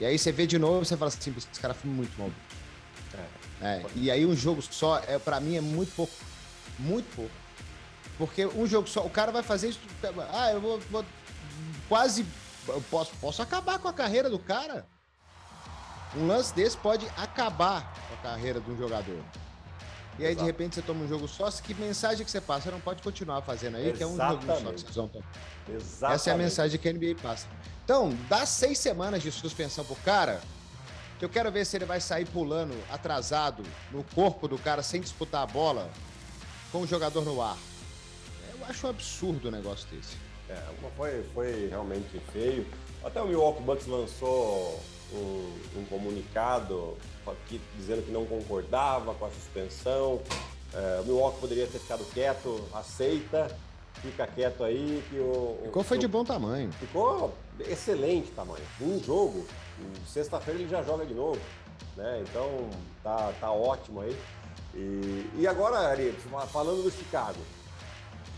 E 0.00 0.04
aí 0.06 0.18
você 0.18 0.32
vê 0.32 0.46
de 0.46 0.58
novo, 0.58 0.84
você 0.84 0.96
fala 0.96 1.08
assim, 1.08 1.34
esse 1.36 1.60
cara 1.60 1.74
foi 1.74 1.90
muito 1.90 2.18
mal. 2.18 2.30
É. 3.14 3.50
É, 3.62 3.84
e 3.94 4.10
aí 4.10 4.24
um 4.24 4.34
jogo 4.34 4.62
só, 4.62 4.98
é, 5.06 5.18
para 5.18 5.38
mim, 5.40 5.56
é 5.56 5.60
muito 5.60 5.94
pouco. 5.94 6.14
Muito 6.78 7.14
pouco. 7.14 7.30
Porque 8.16 8.46
um 8.46 8.66
jogo 8.66 8.88
só, 8.88 9.04
o 9.04 9.10
cara 9.10 9.30
vai 9.32 9.42
fazer 9.42 9.68
isso. 9.68 9.80
Ah, 10.32 10.52
eu 10.52 10.60
vou, 10.60 10.78
vou 10.90 11.04
quase. 11.88 12.24
Eu 12.68 12.82
posso, 12.90 13.12
posso 13.20 13.42
acabar 13.42 13.78
com 13.78 13.88
a 13.88 13.92
carreira 13.92 14.30
do 14.30 14.38
cara. 14.38 14.86
Um 16.16 16.26
lance 16.26 16.54
desse 16.54 16.76
pode 16.76 17.06
acabar 17.16 17.94
com 18.08 18.14
a 18.14 18.16
carreira 18.18 18.60
de 18.60 18.70
um 18.70 18.76
jogador. 18.76 19.22
E 20.20 20.26
aí, 20.26 20.32
Exato. 20.32 20.44
de 20.44 20.50
repente, 20.50 20.74
você 20.74 20.82
toma 20.82 21.02
um 21.02 21.08
jogo 21.08 21.26
só. 21.26 21.50
Que 21.50 21.72
mensagem 21.72 22.22
que 22.22 22.30
você 22.30 22.42
passa? 22.42 22.64
Você 22.64 22.70
não 22.70 22.80
pode 22.80 23.02
continuar 23.02 23.40
fazendo 23.40 23.78
aí, 23.78 23.88
Exatamente. 23.88 23.96
que 23.96 24.02
é 24.02 24.06
um 24.06 24.30
jogo 24.30 24.46
só 24.46 24.72
que 24.72 24.80
vocês 24.80 24.94
vão 24.94 25.08
tomar. 25.08 25.24
Exatamente. 25.66 26.14
Essa 26.14 26.30
é 26.30 26.32
a 26.34 26.36
mensagem 26.36 26.78
que 26.78 26.88
a 26.88 26.92
NBA 26.92 27.14
passa. 27.22 27.46
Então, 27.82 28.14
dá 28.28 28.44
seis 28.44 28.78
semanas 28.78 29.22
de 29.22 29.32
suspensão 29.32 29.82
pro 29.82 29.96
cara, 29.96 30.42
que 31.18 31.24
eu 31.24 31.28
quero 31.30 31.50
ver 31.50 31.64
se 31.64 31.74
ele 31.74 31.86
vai 31.86 32.02
sair 32.02 32.26
pulando 32.26 32.74
atrasado 32.90 33.62
no 33.90 34.04
corpo 34.04 34.46
do 34.46 34.58
cara 34.58 34.82
sem 34.82 35.00
disputar 35.00 35.42
a 35.42 35.46
bola 35.46 35.90
com 36.70 36.82
o 36.82 36.86
jogador 36.86 37.24
no 37.24 37.40
ar. 37.40 37.56
Eu 38.52 38.66
acho 38.66 38.86
um 38.86 38.90
absurdo 38.90 39.48
o 39.48 39.50
negócio 39.50 39.88
desse. 39.88 40.18
É, 40.50 40.62
foi, 40.96 41.24
foi 41.32 41.68
realmente 41.68 42.20
feio. 42.30 42.66
Até 43.02 43.22
o 43.22 43.26
Milwaukee 43.26 43.62
Bucks 43.62 43.86
lançou 43.86 44.78
um, 45.12 45.80
um 45.80 45.84
comunicado 45.86 46.96
aqui, 47.26 47.60
dizendo 47.76 48.02
que 48.04 48.10
não 48.10 48.24
concordava 48.24 49.14
com 49.14 49.24
a 49.24 49.30
suspensão. 49.30 50.20
É, 50.72 51.00
o 51.00 51.04
Milwaukee 51.04 51.40
poderia 51.40 51.66
ter 51.66 51.78
ficado 51.78 52.04
quieto, 52.12 52.60
aceita, 52.72 53.56
fica 53.94 54.26
quieto 54.26 54.64
aí 54.64 55.02
que 55.10 55.18
o. 55.18 55.58
Ficou 55.64 55.82
foi 55.82 55.98
de 55.98 56.08
bom 56.08 56.24
tamanho. 56.24 56.70
Ficou 56.72 57.34
excelente 57.60 58.30
tamanho. 58.30 58.64
Um 58.80 59.02
jogo, 59.02 59.46
sexta-feira 60.06 60.60
ele 60.60 60.68
já 60.68 60.82
joga 60.82 61.04
de 61.04 61.14
novo. 61.14 61.40
Né? 61.96 62.22
Então 62.28 62.68
tá, 63.02 63.32
tá 63.40 63.50
ótimo 63.50 64.00
aí. 64.00 64.16
E, 64.74 65.30
e 65.38 65.46
agora, 65.46 65.78
Ari, 65.78 66.14
falando 66.52 66.84
do 66.84 66.90
Chicago, 66.90 67.40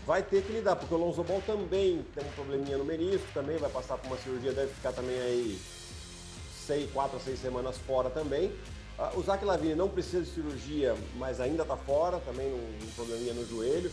vai 0.05 0.23
ter 0.23 0.43
que 0.43 0.51
lidar, 0.51 0.75
porque 0.75 0.93
o 0.93 0.97
Lonzo 0.97 1.23
Ball 1.23 1.41
também 1.45 2.03
tem 2.15 2.25
um 2.25 2.31
probleminha 2.31 2.77
no 2.77 2.83
menisco, 2.83 3.27
também 3.33 3.57
vai 3.57 3.69
passar 3.69 3.97
por 3.97 4.07
uma 4.07 4.17
cirurgia, 4.17 4.51
deve 4.51 4.73
ficar 4.73 4.91
também 4.91 5.19
aí 5.19 5.59
seis, 6.63 6.91
quatro 6.91 7.17
a 7.17 7.19
seis 7.19 7.39
semanas 7.39 7.77
fora 7.77 8.09
também. 8.09 8.47
Uh, 8.97 9.19
o 9.19 9.23
Zach 9.23 9.43
Lavine 9.43 9.75
não 9.75 9.89
precisa 9.89 10.21
de 10.23 10.29
cirurgia, 10.29 10.95
mas 11.15 11.39
ainda 11.39 11.63
está 11.63 11.75
fora, 11.75 12.19
também 12.19 12.53
um, 12.53 12.89
probleminha 12.95 13.33
no 13.33 13.47
joelho. 13.47 13.91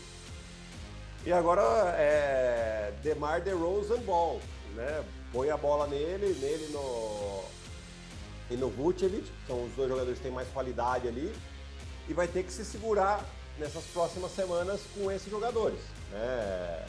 E 1.24 1.33
agora 1.33 1.62
é 1.98 2.92
Demar 3.02 3.40
DeRozan 3.40 4.00
Ball, 4.00 4.40
né? 4.74 5.04
Põe 5.33 5.50
a 5.50 5.56
bola 5.56 5.87
nele, 5.87 6.35
nele 6.40 6.68
no 6.72 7.44
e 8.50 8.56
no 8.56 8.68
Vucevic, 8.68 9.30
são 9.46 9.64
os 9.64 9.72
dois 9.74 9.88
jogadores 9.88 10.18
que 10.18 10.24
têm 10.24 10.33
mais 10.33 10.48
qualidade 10.48 11.06
ali, 11.06 11.33
e 12.09 12.12
vai 12.12 12.26
ter 12.26 12.42
que 12.42 12.52
se 12.52 12.64
segurar 12.64 13.24
nessas 13.59 13.85
próximas 13.85 14.33
semanas 14.33 14.80
com 14.94 15.11
esses 15.11 15.30
jogadores. 15.30 15.78
É... 16.12 16.85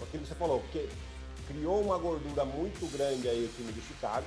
Aquilo 0.00 0.22
que 0.22 0.28
você 0.28 0.34
falou, 0.34 0.60
porque 0.60 0.88
criou 1.52 1.80
uma 1.80 1.98
gordura 1.98 2.44
muito 2.44 2.90
grande 2.92 3.28
aí 3.28 3.44
o 3.44 3.56
time 3.56 3.72
de 3.72 3.80
Chicago, 3.82 4.26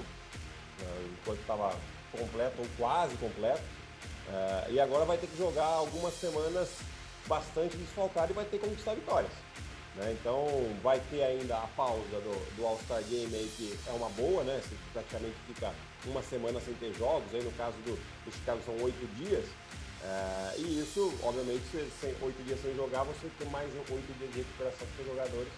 né, 0.79 1.09
enquanto 1.21 1.39
estava 1.39 1.75
completo 2.11 2.61
ou 2.61 2.67
quase 2.77 3.15
completo. 3.17 3.63
É, 4.27 4.71
e 4.71 4.79
agora 4.79 5.05
vai 5.05 5.17
ter 5.17 5.27
que 5.27 5.37
jogar 5.37 5.65
algumas 5.65 6.13
semanas 6.13 6.69
bastante 7.27 7.77
desfalcado 7.77 8.31
e 8.31 8.35
vai 8.35 8.45
ter 8.45 8.59
que 8.59 8.67
conquistar 8.67 8.95
vitórias. 8.95 9.31
Né? 9.95 10.15
Então 10.19 10.47
vai 10.83 10.99
ter 11.09 11.23
ainda 11.23 11.57
a 11.57 11.67
pausa 11.67 12.03
do, 12.03 12.55
do 12.55 12.65
All-Star 12.65 13.01
Game 13.03 13.33
aí, 13.33 13.51
que 13.55 13.77
é 13.87 13.91
uma 13.91 14.09
boa, 14.09 14.43
né? 14.43 14.61
Você 14.61 14.75
praticamente 14.91 15.35
fica 15.47 15.73
uma 16.05 16.21
semana 16.21 16.59
sem 16.59 16.73
ter 16.75 16.93
jogos, 16.95 17.33
aí 17.33 17.41
no 17.41 17.51
caso 17.51 17.77
do, 17.85 17.95
do 18.25 18.31
Chicago 18.31 18.61
são 18.65 18.75
oito 18.83 19.07
dias. 19.15 19.45
É, 20.03 20.55
e 20.57 20.81
isso, 20.81 21.13
obviamente, 21.23 21.63
oito 22.21 22.43
dias 22.43 22.59
sem 22.61 22.75
jogar, 22.75 23.03
você 23.03 23.29
tem 23.39 23.49
mais 23.49 23.71
oito 23.73 24.17
dias 24.17 24.31
de 24.33 24.39
recuperação 24.39 24.87
para 24.95 25.01
os 25.01 25.07
jogadores 25.07 25.53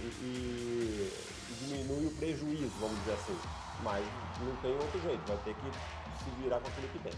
e, 0.00 0.04
e, 0.04 1.12
e, 1.50 1.54
diminui 1.60 2.06
o 2.06 2.10
prejuízo, 2.12 2.72
vamos 2.80 2.98
dizer 3.00 3.12
assim. 3.12 3.38
Mas 3.82 4.04
não 4.40 4.56
tem 4.56 4.72
outro 4.72 5.00
jeito, 5.02 5.20
vai 5.26 5.36
ter 5.38 5.54
que 5.54 6.24
se 6.24 6.30
virar 6.42 6.60
com 6.60 6.68
aquilo 6.68 6.88
que 6.88 6.98
tem. 6.98 7.12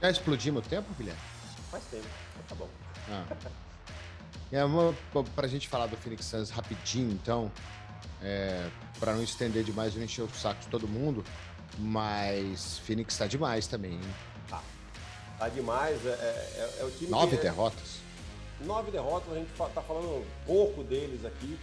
Já 0.00 0.10
explodimos 0.10 0.64
o 0.64 0.68
tempo, 0.68 0.92
Guilherme? 0.94 1.20
Faz 1.70 1.84
tempo, 1.84 2.06
tá 2.48 2.54
bom. 2.54 2.68
Ah. 3.10 3.24
É 4.52 4.64
uma, 4.64 4.94
pra 5.34 5.48
gente 5.48 5.68
falar 5.68 5.86
do 5.86 5.96
Phoenix 5.96 6.26
Suns 6.26 6.50
rapidinho, 6.50 7.10
então, 7.10 7.50
é, 8.22 8.68
para 9.00 9.12
não 9.14 9.22
estender 9.22 9.64
demais 9.64 9.94
e 9.96 10.02
encher 10.02 10.22
o 10.22 10.28
saco 10.28 10.60
de 10.60 10.68
todo 10.68 10.86
mundo, 10.86 11.24
mas 11.78 12.78
Phoenix 12.78 13.16
tá 13.16 13.26
demais 13.26 13.66
também, 13.66 13.94
hein? 13.94 14.14
Tá 15.38 15.48
demais. 15.48 16.04
É, 16.06 16.08
é, 16.08 16.76
é 16.80 16.84
o 16.84 16.90
time 16.90 17.10
Nove 17.10 17.36
derrotas. 17.36 18.03
Nove 18.64 18.90
derrotas, 18.90 19.32
a 19.32 19.36
gente 19.36 19.50
tá 19.56 19.82
falando 19.82 20.26
pouco 20.46 20.82
deles 20.82 21.24
aqui, 21.24 21.58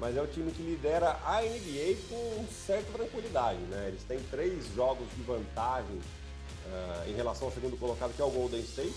mas 0.00 0.16
é 0.16 0.22
o 0.22 0.26
time 0.26 0.50
que 0.50 0.62
lidera 0.62 1.18
a 1.24 1.40
NBA 1.42 1.96
com 2.08 2.44
certa 2.48 2.92
tranquilidade, 2.92 3.60
né? 3.60 3.88
Eles 3.88 4.02
têm 4.04 4.18
três 4.30 4.66
jogos 4.74 5.06
de 5.14 5.22
vantagem 5.22 5.96
uh, 5.96 7.08
em 7.08 7.14
relação 7.14 7.48
ao 7.48 7.54
segundo 7.54 7.76
colocado, 7.76 8.14
que 8.14 8.20
é 8.20 8.24
o 8.24 8.30
Golden 8.30 8.60
State. 8.60 8.94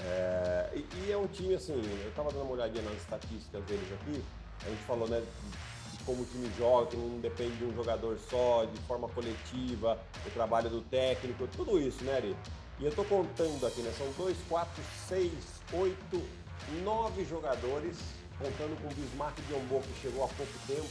É, 0.00 0.70
e, 0.74 1.06
e, 1.06 1.12
é 1.12 1.16
um 1.16 1.26
time 1.26 1.54
assim, 1.54 1.72
eu 1.72 2.12
tava 2.14 2.30
dando 2.30 2.42
uma 2.42 2.52
olhadinha 2.52 2.82
nas 2.82 2.96
estatísticas 2.96 3.64
deles 3.64 3.92
aqui, 3.92 4.22
a 4.66 4.68
gente 4.68 4.82
falou, 4.82 5.08
né, 5.08 5.20
de 5.20 6.04
como 6.04 6.22
o 6.22 6.26
time 6.26 6.50
joga, 6.58 6.90
que 6.90 6.96
não 6.96 7.20
depende 7.20 7.56
de 7.56 7.64
um 7.64 7.74
jogador 7.74 8.18
só, 8.28 8.64
de 8.64 8.78
forma 8.82 9.08
coletiva, 9.08 9.98
o 10.26 10.30
trabalho 10.30 10.68
do 10.68 10.82
técnico, 10.82 11.48
tudo 11.56 11.80
isso, 11.80 12.04
né, 12.04 12.16
Ari? 12.16 12.36
E 12.80 12.84
eu 12.84 12.90
estou 12.90 13.04
contando 13.04 13.66
aqui, 13.66 13.82
né? 13.82 13.92
São 13.96 14.10
2, 14.12 14.36
4, 14.48 14.82
6, 15.08 15.32
8, 15.72 16.22
9 16.82 17.24
jogadores, 17.24 17.96
contando 18.38 18.80
com 18.80 18.88
o 18.88 18.94
Bismarck 18.94 19.40
Biombo, 19.42 19.80
que 19.80 20.00
chegou 20.02 20.24
há 20.24 20.28
pouco 20.28 20.52
tempo, 20.66 20.88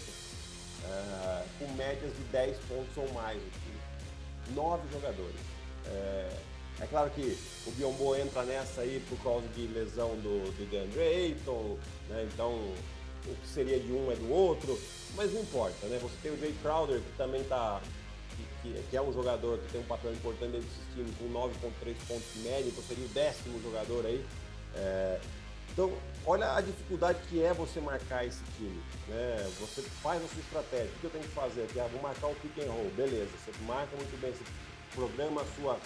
é, 0.85 1.45
com 1.59 1.67
médias 1.73 2.15
de 2.15 2.23
10 2.31 2.57
pontos 2.69 2.97
ou 2.97 3.11
mais. 3.13 3.37
Aqui. 3.37 4.53
9 4.55 4.81
jogadores. 4.93 5.35
É, 5.87 6.29
é, 6.79 6.87
claro 6.87 7.09
que 7.09 7.37
o 7.67 7.71
Biombo 7.71 8.15
entra 8.15 8.43
nessa 8.43 8.81
aí 8.81 9.03
por 9.09 9.17
causa 9.21 9.47
de 9.49 9.67
lesão 9.67 10.15
do, 10.17 10.51
do 10.57 10.69
DeAndre 10.69 11.01
Ayton, 11.01 11.77
né? 12.09 12.27
Então 12.33 12.73
o 13.25 13.35
que 13.35 13.47
seria 13.47 13.79
de 13.79 13.91
um 13.91 14.11
é 14.11 14.15
do 14.15 14.31
outro, 14.31 14.77
mas 15.15 15.33
não 15.33 15.41
importa, 15.41 15.87
né? 15.87 15.99
Você 16.01 16.15
tem 16.21 16.31
o 16.31 16.39
Jay 16.39 16.53
Crowder, 16.61 16.99
que 16.99 17.17
também 17.17 17.41
está 17.41 17.81
que, 18.63 18.83
que, 18.89 18.97
é 18.97 19.01
um 19.01 19.13
jogador 19.13 19.59
que 19.59 19.71
tem 19.71 19.81
um 19.81 19.85
papel 19.85 20.11
importante 20.13 20.53
dentro 20.53 20.67
desse 20.67 20.93
time, 20.95 21.13
com 21.19 21.31
9,3 21.31 21.95
pontos 22.07 22.33
de 22.33 22.39
média, 22.39 22.69
então 22.69 22.83
seria 22.83 23.05
o 23.05 23.09
décimo 23.09 23.61
jogador 23.61 24.05
aí. 24.05 24.25
É, 24.75 25.19
então, 25.71 25.91
olha 26.25 26.55
a 26.55 26.61
dificuldade 26.61 27.19
que 27.29 27.43
é 27.43 27.53
você 27.53 27.79
marcar 27.79 28.25
esse 28.25 28.41
time. 28.57 28.81
Né? 29.07 29.51
Você 29.59 29.81
faz 29.81 30.23
a 30.23 30.27
sua 30.27 30.39
estratégia. 30.39 30.89
O 30.95 30.99
que 30.99 31.03
eu 31.05 31.09
tenho 31.09 31.23
que 31.23 31.31
fazer? 31.31 31.67
Ah, 31.79 31.87
vou 31.91 32.01
marcar 32.01 32.27
o 32.27 32.35
pick 32.35 32.59
and 32.59 32.71
roll. 32.71 32.89
Beleza, 32.95 33.29
você 33.43 33.51
marca 33.65 33.95
muito 33.95 34.21
bem, 34.21 34.31
você 34.31 34.43
programa 34.95 35.41
a 35.41 35.45
sua, 35.55 35.79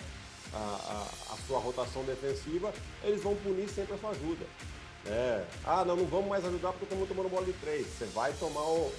a, 0.53 0.57
a, 0.57 1.33
a 1.33 1.37
sua 1.47 1.59
rotação 1.59 2.03
defensiva, 2.03 2.73
eles 3.03 3.23
vão 3.23 3.35
punir 3.35 3.69
sempre 3.69 3.95
a 3.95 3.97
sua 3.97 4.11
ajuda. 4.11 4.45
É. 5.05 5.45
Ah, 5.63 5.85
não, 5.85 5.95
não 5.95 6.05
vamos 6.05 6.27
mais 6.27 6.45
ajudar 6.45 6.71
porque 6.71 6.85
estamos 6.85 7.07
tomando 7.07 7.29
bola 7.29 7.45
de 7.45 7.53
três. 7.53 7.87
Você 7.87 8.05
vai 8.05 8.33
tomar 8.33 8.63
o, 8.63 8.91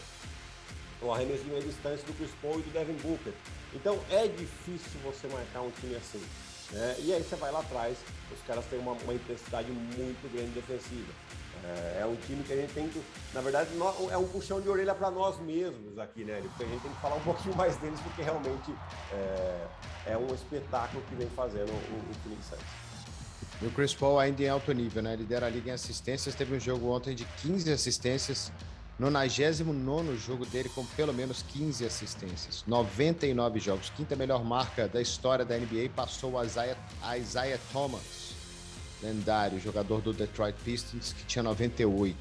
o 1.02 1.12
arremesso 1.12 1.44
de 1.44 1.50
meia 1.50 1.62
distância 1.62 2.06
do 2.06 2.16
Chris 2.16 2.30
Paul 2.40 2.58
e 2.60 2.62
do 2.62 2.70
Devin 2.70 2.94
Booker. 2.94 3.32
Então 3.74 3.98
é 4.10 4.26
difícil 4.26 5.00
você 5.02 5.26
marcar 5.28 5.62
um 5.62 5.70
time 5.70 5.94
assim. 5.96 6.22
Né? 6.72 6.96
E 7.00 7.12
aí 7.12 7.22
você 7.22 7.36
vai 7.36 7.50
lá 7.50 7.60
atrás, 7.60 7.96
os 8.32 8.40
caras 8.46 8.64
têm 8.66 8.78
uma, 8.78 8.92
uma 8.92 9.14
intensidade 9.14 9.70
muito 9.70 10.32
grande 10.32 10.50
defensiva. 10.50 11.12
É, 11.64 12.00
é, 12.02 12.06
um 12.06 12.14
time 12.14 12.42
que 12.44 12.52
a 12.52 12.56
gente 12.56 12.72
tem 12.72 12.88
que, 12.88 13.02
na 13.34 13.40
verdade, 13.40 13.70
é 14.10 14.16
um 14.16 14.28
puxão 14.28 14.60
de 14.60 14.68
orelha 14.68 14.94
para 14.94 15.10
nós 15.10 15.40
mesmos 15.40 15.98
aqui, 15.98 16.24
né? 16.24 16.40
Porque 16.40 16.64
a 16.64 16.66
gente 16.66 16.82
tem 16.82 16.92
que 16.92 17.00
falar 17.00 17.16
um 17.16 17.20
pouquinho 17.24 17.56
mais 17.56 17.76
deles, 17.78 17.98
porque 18.00 18.22
realmente 18.22 18.72
é, 19.12 19.66
é 20.06 20.16
um 20.16 20.32
espetáculo 20.34 21.02
que 21.08 21.14
vem 21.16 21.28
fazendo 21.30 21.70
o, 21.70 22.10
o 22.10 22.14
Phoenix 22.22 22.46
Suns. 22.46 22.88
E 23.60 23.66
o 23.66 23.70
Chris 23.72 23.92
Paul 23.92 24.20
ainda 24.20 24.40
em 24.40 24.48
alto 24.48 24.72
nível, 24.72 25.02
né? 25.02 25.16
Lidera 25.16 25.46
a 25.46 25.50
liga 25.50 25.70
em 25.70 25.72
assistências. 25.72 26.34
Teve 26.34 26.54
um 26.54 26.60
jogo 26.60 26.90
ontem 26.90 27.14
de 27.14 27.24
15 27.42 27.72
assistências, 27.72 28.52
99 28.98 30.16
jogo 30.16 30.44
dele 30.44 30.68
com 30.68 30.84
pelo 30.84 31.12
menos 31.12 31.42
15 31.42 31.84
assistências. 31.84 32.64
99 32.66 33.60
jogos. 33.60 33.90
Quinta 33.90 34.16
melhor 34.16 34.44
marca 34.44 34.88
da 34.88 35.00
história 35.00 35.44
da 35.44 35.56
NBA 35.56 35.90
passou 35.94 36.36
a 36.36 36.44
Isaiah, 36.44 36.76
Isaiah 37.16 37.60
Thomas, 37.72 38.34
lendário 39.00 39.60
jogador 39.60 40.00
do 40.00 40.12
Detroit 40.12 40.56
Pistons, 40.64 41.12
que 41.12 41.24
tinha 41.26 41.44
98. 41.44 42.18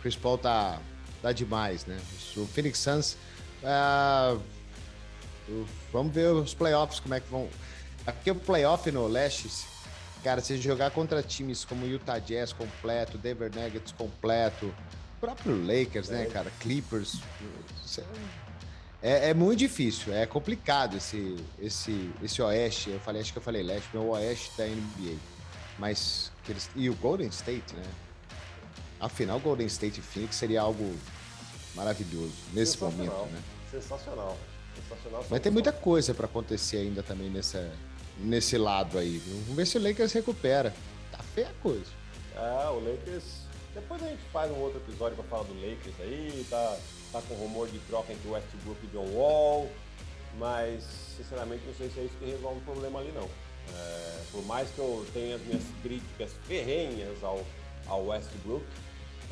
Chris 0.00 0.16
Paul 0.16 0.38
tá, 0.38 0.80
tá 1.20 1.30
demais, 1.30 1.84
né? 1.84 1.98
O 2.36 2.46
Phoenix 2.46 2.78
Suns. 2.78 3.18
Uh, 3.62 4.40
vamos 5.92 6.14
ver 6.14 6.32
os 6.32 6.54
playoffs, 6.54 7.00
como 7.00 7.14
é 7.14 7.20
que 7.20 7.30
vão. 7.30 7.48
Porque 8.02 8.30
o 8.30 8.34
playoff 8.34 8.90
no 8.90 9.06
leste, 9.06 9.50
cara, 10.24 10.40
se 10.40 10.56
jogar 10.56 10.90
contra 10.90 11.22
times 11.22 11.66
como 11.66 11.84
Utah 11.86 12.18
Jazz 12.18 12.52
completo, 12.52 13.18
Denver 13.18 13.50
Nuggets 13.54 13.92
completo, 13.92 14.72
próprio 15.20 15.56
Lakers, 15.56 16.08
né, 16.08 16.26
cara? 16.26 16.50
Clippers. 16.60 17.20
É, 19.02 19.30
é, 19.30 19.34
muito 19.34 19.58
difícil, 19.58 20.12
é 20.12 20.26
complicado 20.26 20.96
esse, 20.96 21.36
esse, 21.60 22.10
esse 22.22 22.42
oeste. 22.42 22.90
Eu 22.90 23.00
falei, 23.00 23.20
acho 23.20 23.32
que 23.32 23.38
eu 23.38 23.42
falei 23.42 23.62
leste, 23.62 23.88
meu 23.92 24.08
oeste 24.10 24.50
da 24.56 24.66
NBA. 24.66 25.16
Mas. 25.78 26.32
Eles, 26.48 26.70
e 26.74 26.88
o 26.88 26.94
Golden 26.94 27.28
State, 27.28 27.74
né? 27.74 27.84
Afinal, 29.00 29.38
Golden 29.40 29.66
State 29.66 30.00
e 30.00 30.02
Phoenix 30.02 30.36
seria 30.36 30.60
algo 30.60 30.94
maravilhoso 31.74 32.34
nesse 32.52 32.80
momento, 32.80 33.26
né? 33.26 33.42
Sensacional. 33.70 34.36
Sensacional. 34.74 35.26
Mas 35.28 35.40
tem 35.40 35.52
muita 35.52 35.72
coisa 35.72 36.14
para 36.14 36.26
acontecer 36.26 36.78
ainda 36.78 37.02
também 37.02 37.28
nessa, 37.28 37.70
nesse 38.18 38.56
lado 38.56 38.98
aí. 38.98 39.20
Vamos 39.26 39.56
ver 39.56 39.66
se 39.66 39.76
o 39.76 39.82
Lakers 39.82 40.12
recupera. 40.12 40.74
Tá 41.12 41.18
feia 41.34 41.48
a 41.48 41.62
coisa. 41.62 41.90
É, 42.34 42.68
o 42.70 42.80
Lakers 42.80 43.45
depois 43.76 44.02
a 44.02 44.08
gente 44.08 44.22
faz 44.32 44.50
um 44.50 44.58
outro 44.58 44.78
episódio 44.78 45.16
para 45.16 45.24
falar 45.26 45.42
do 45.44 45.54
Lakers 45.54 45.94
aí, 46.00 46.46
tá, 46.48 46.78
tá 47.12 47.22
com 47.28 47.34
rumor 47.34 47.68
de 47.68 47.78
troca 47.80 48.10
entre 48.10 48.26
Westbrook 48.28 48.78
e 48.82 48.86
John 48.86 49.06
Wall, 49.14 49.70
mas 50.38 50.82
sinceramente 51.14 51.62
não 51.66 51.74
sei 51.74 51.90
se 51.90 52.00
é 52.00 52.04
isso 52.04 52.14
que 52.18 52.24
resolve 52.24 52.58
o 52.58 52.62
problema 52.62 53.00
ali 53.00 53.12
não. 53.12 53.28
É, 53.68 54.22
por 54.32 54.44
mais 54.46 54.70
que 54.70 54.78
eu 54.78 55.06
tenha 55.12 55.36
as 55.36 55.42
minhas 55.42 55.62
críticas 55.82 56.32
ferrenhas 56.48 57.22
ao, 57.22 57.44
ao 57.86 58.06
Westbrook, 58.06 58.64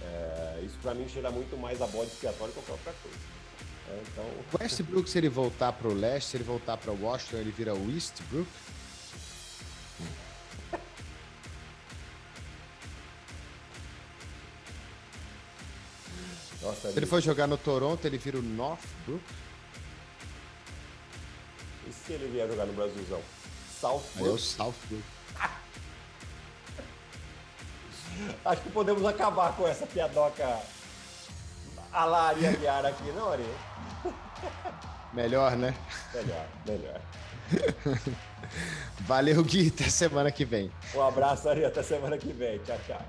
é, 0.03 0.61
isso 0.63 0.77
para 0.83 0.93
mim 0.93 1.09
cheira 1.09 1.31
muito 1.31 1.57
mais 1.57 1.81
a 1.81 1.87
bode 1.87 2.11
expiatório 2.11 2.53
que 2.53 2.61
qualquer 2.61 2.73
outra 2.73 2.95
coisa. 3.03 3.19
É, 3.89 4.03
então... 4.13 4.25
Westbrook, 4.61 5.09
se 5.09 5.19
ele 5.19 5.31
voltar 5.31 5.73
para 5.73 5.89
o 5.89 5.95
leste, 5.95 6.31
se 6.31 6.37
ele 6.37 6.45
voltar 6.45 6.77
para 6.77 6.93
Washington, 6.93 7.39
ele 7.39 7.51
vira 7.51 7.75
o 7.75 7.87
Nossa, 16.65 16.91
se 16.91 16.99
ele 16.99 17.05
for 17.05 17.21
jogar 17.21 17.47
no 17.47 17.59
Toronto, 17.59 18.03
ele 18.07 18.17
vira 18.17 18.39
o 18.39 18.43
Northbrook. 18.43 19.23
E 21.87 21.93
se 21.93 22.15
ele 22.15 22.29
vier 22.29 22.49
jogar 22.49 22.65
no 22.65 22.73
Brasilzão? 22.73 23.21
Southbrook. 23.79 24.29
É 24.29 24.33
o 24.33 24.39
Southbrook. 24.39 25.05
Acho 28.45 28.63
que 28.63 28.71
podemos 28.71 29.05
acabar 29.05 29.55
com 29.55 29.69
essa 29.69 29.87
piadoca 29.87 30.61
a 31.93 32.05
la 32.07 32.29
Ari 32.29 32.47
Aguiar 32.47 32.87
aqui, 32.87 33.13
não, 33.13 33.31
Ari? 33.31 33.45
Melhor, 35.13 35.55
né? 35.57 35.75
Melhor, 36.15 36.47
melhor. 36.67 37.01
Valeu, 39.01 39.43
Gui. 39.45 39.69
Até 39.69 39.91
semana 39.91 40.33
que 40.33 40.45
vem. 40.45 40.71
Um 40.95 41.03
abraço, 41.03 41.49
Ari. 41.49 41.65
Até 41.65 41.83
semana 41.83 42.19
que 42.19 42.33
vem. 42.33 42.59
Tchau, 42.61 42.79
tchau. 42.87 43.03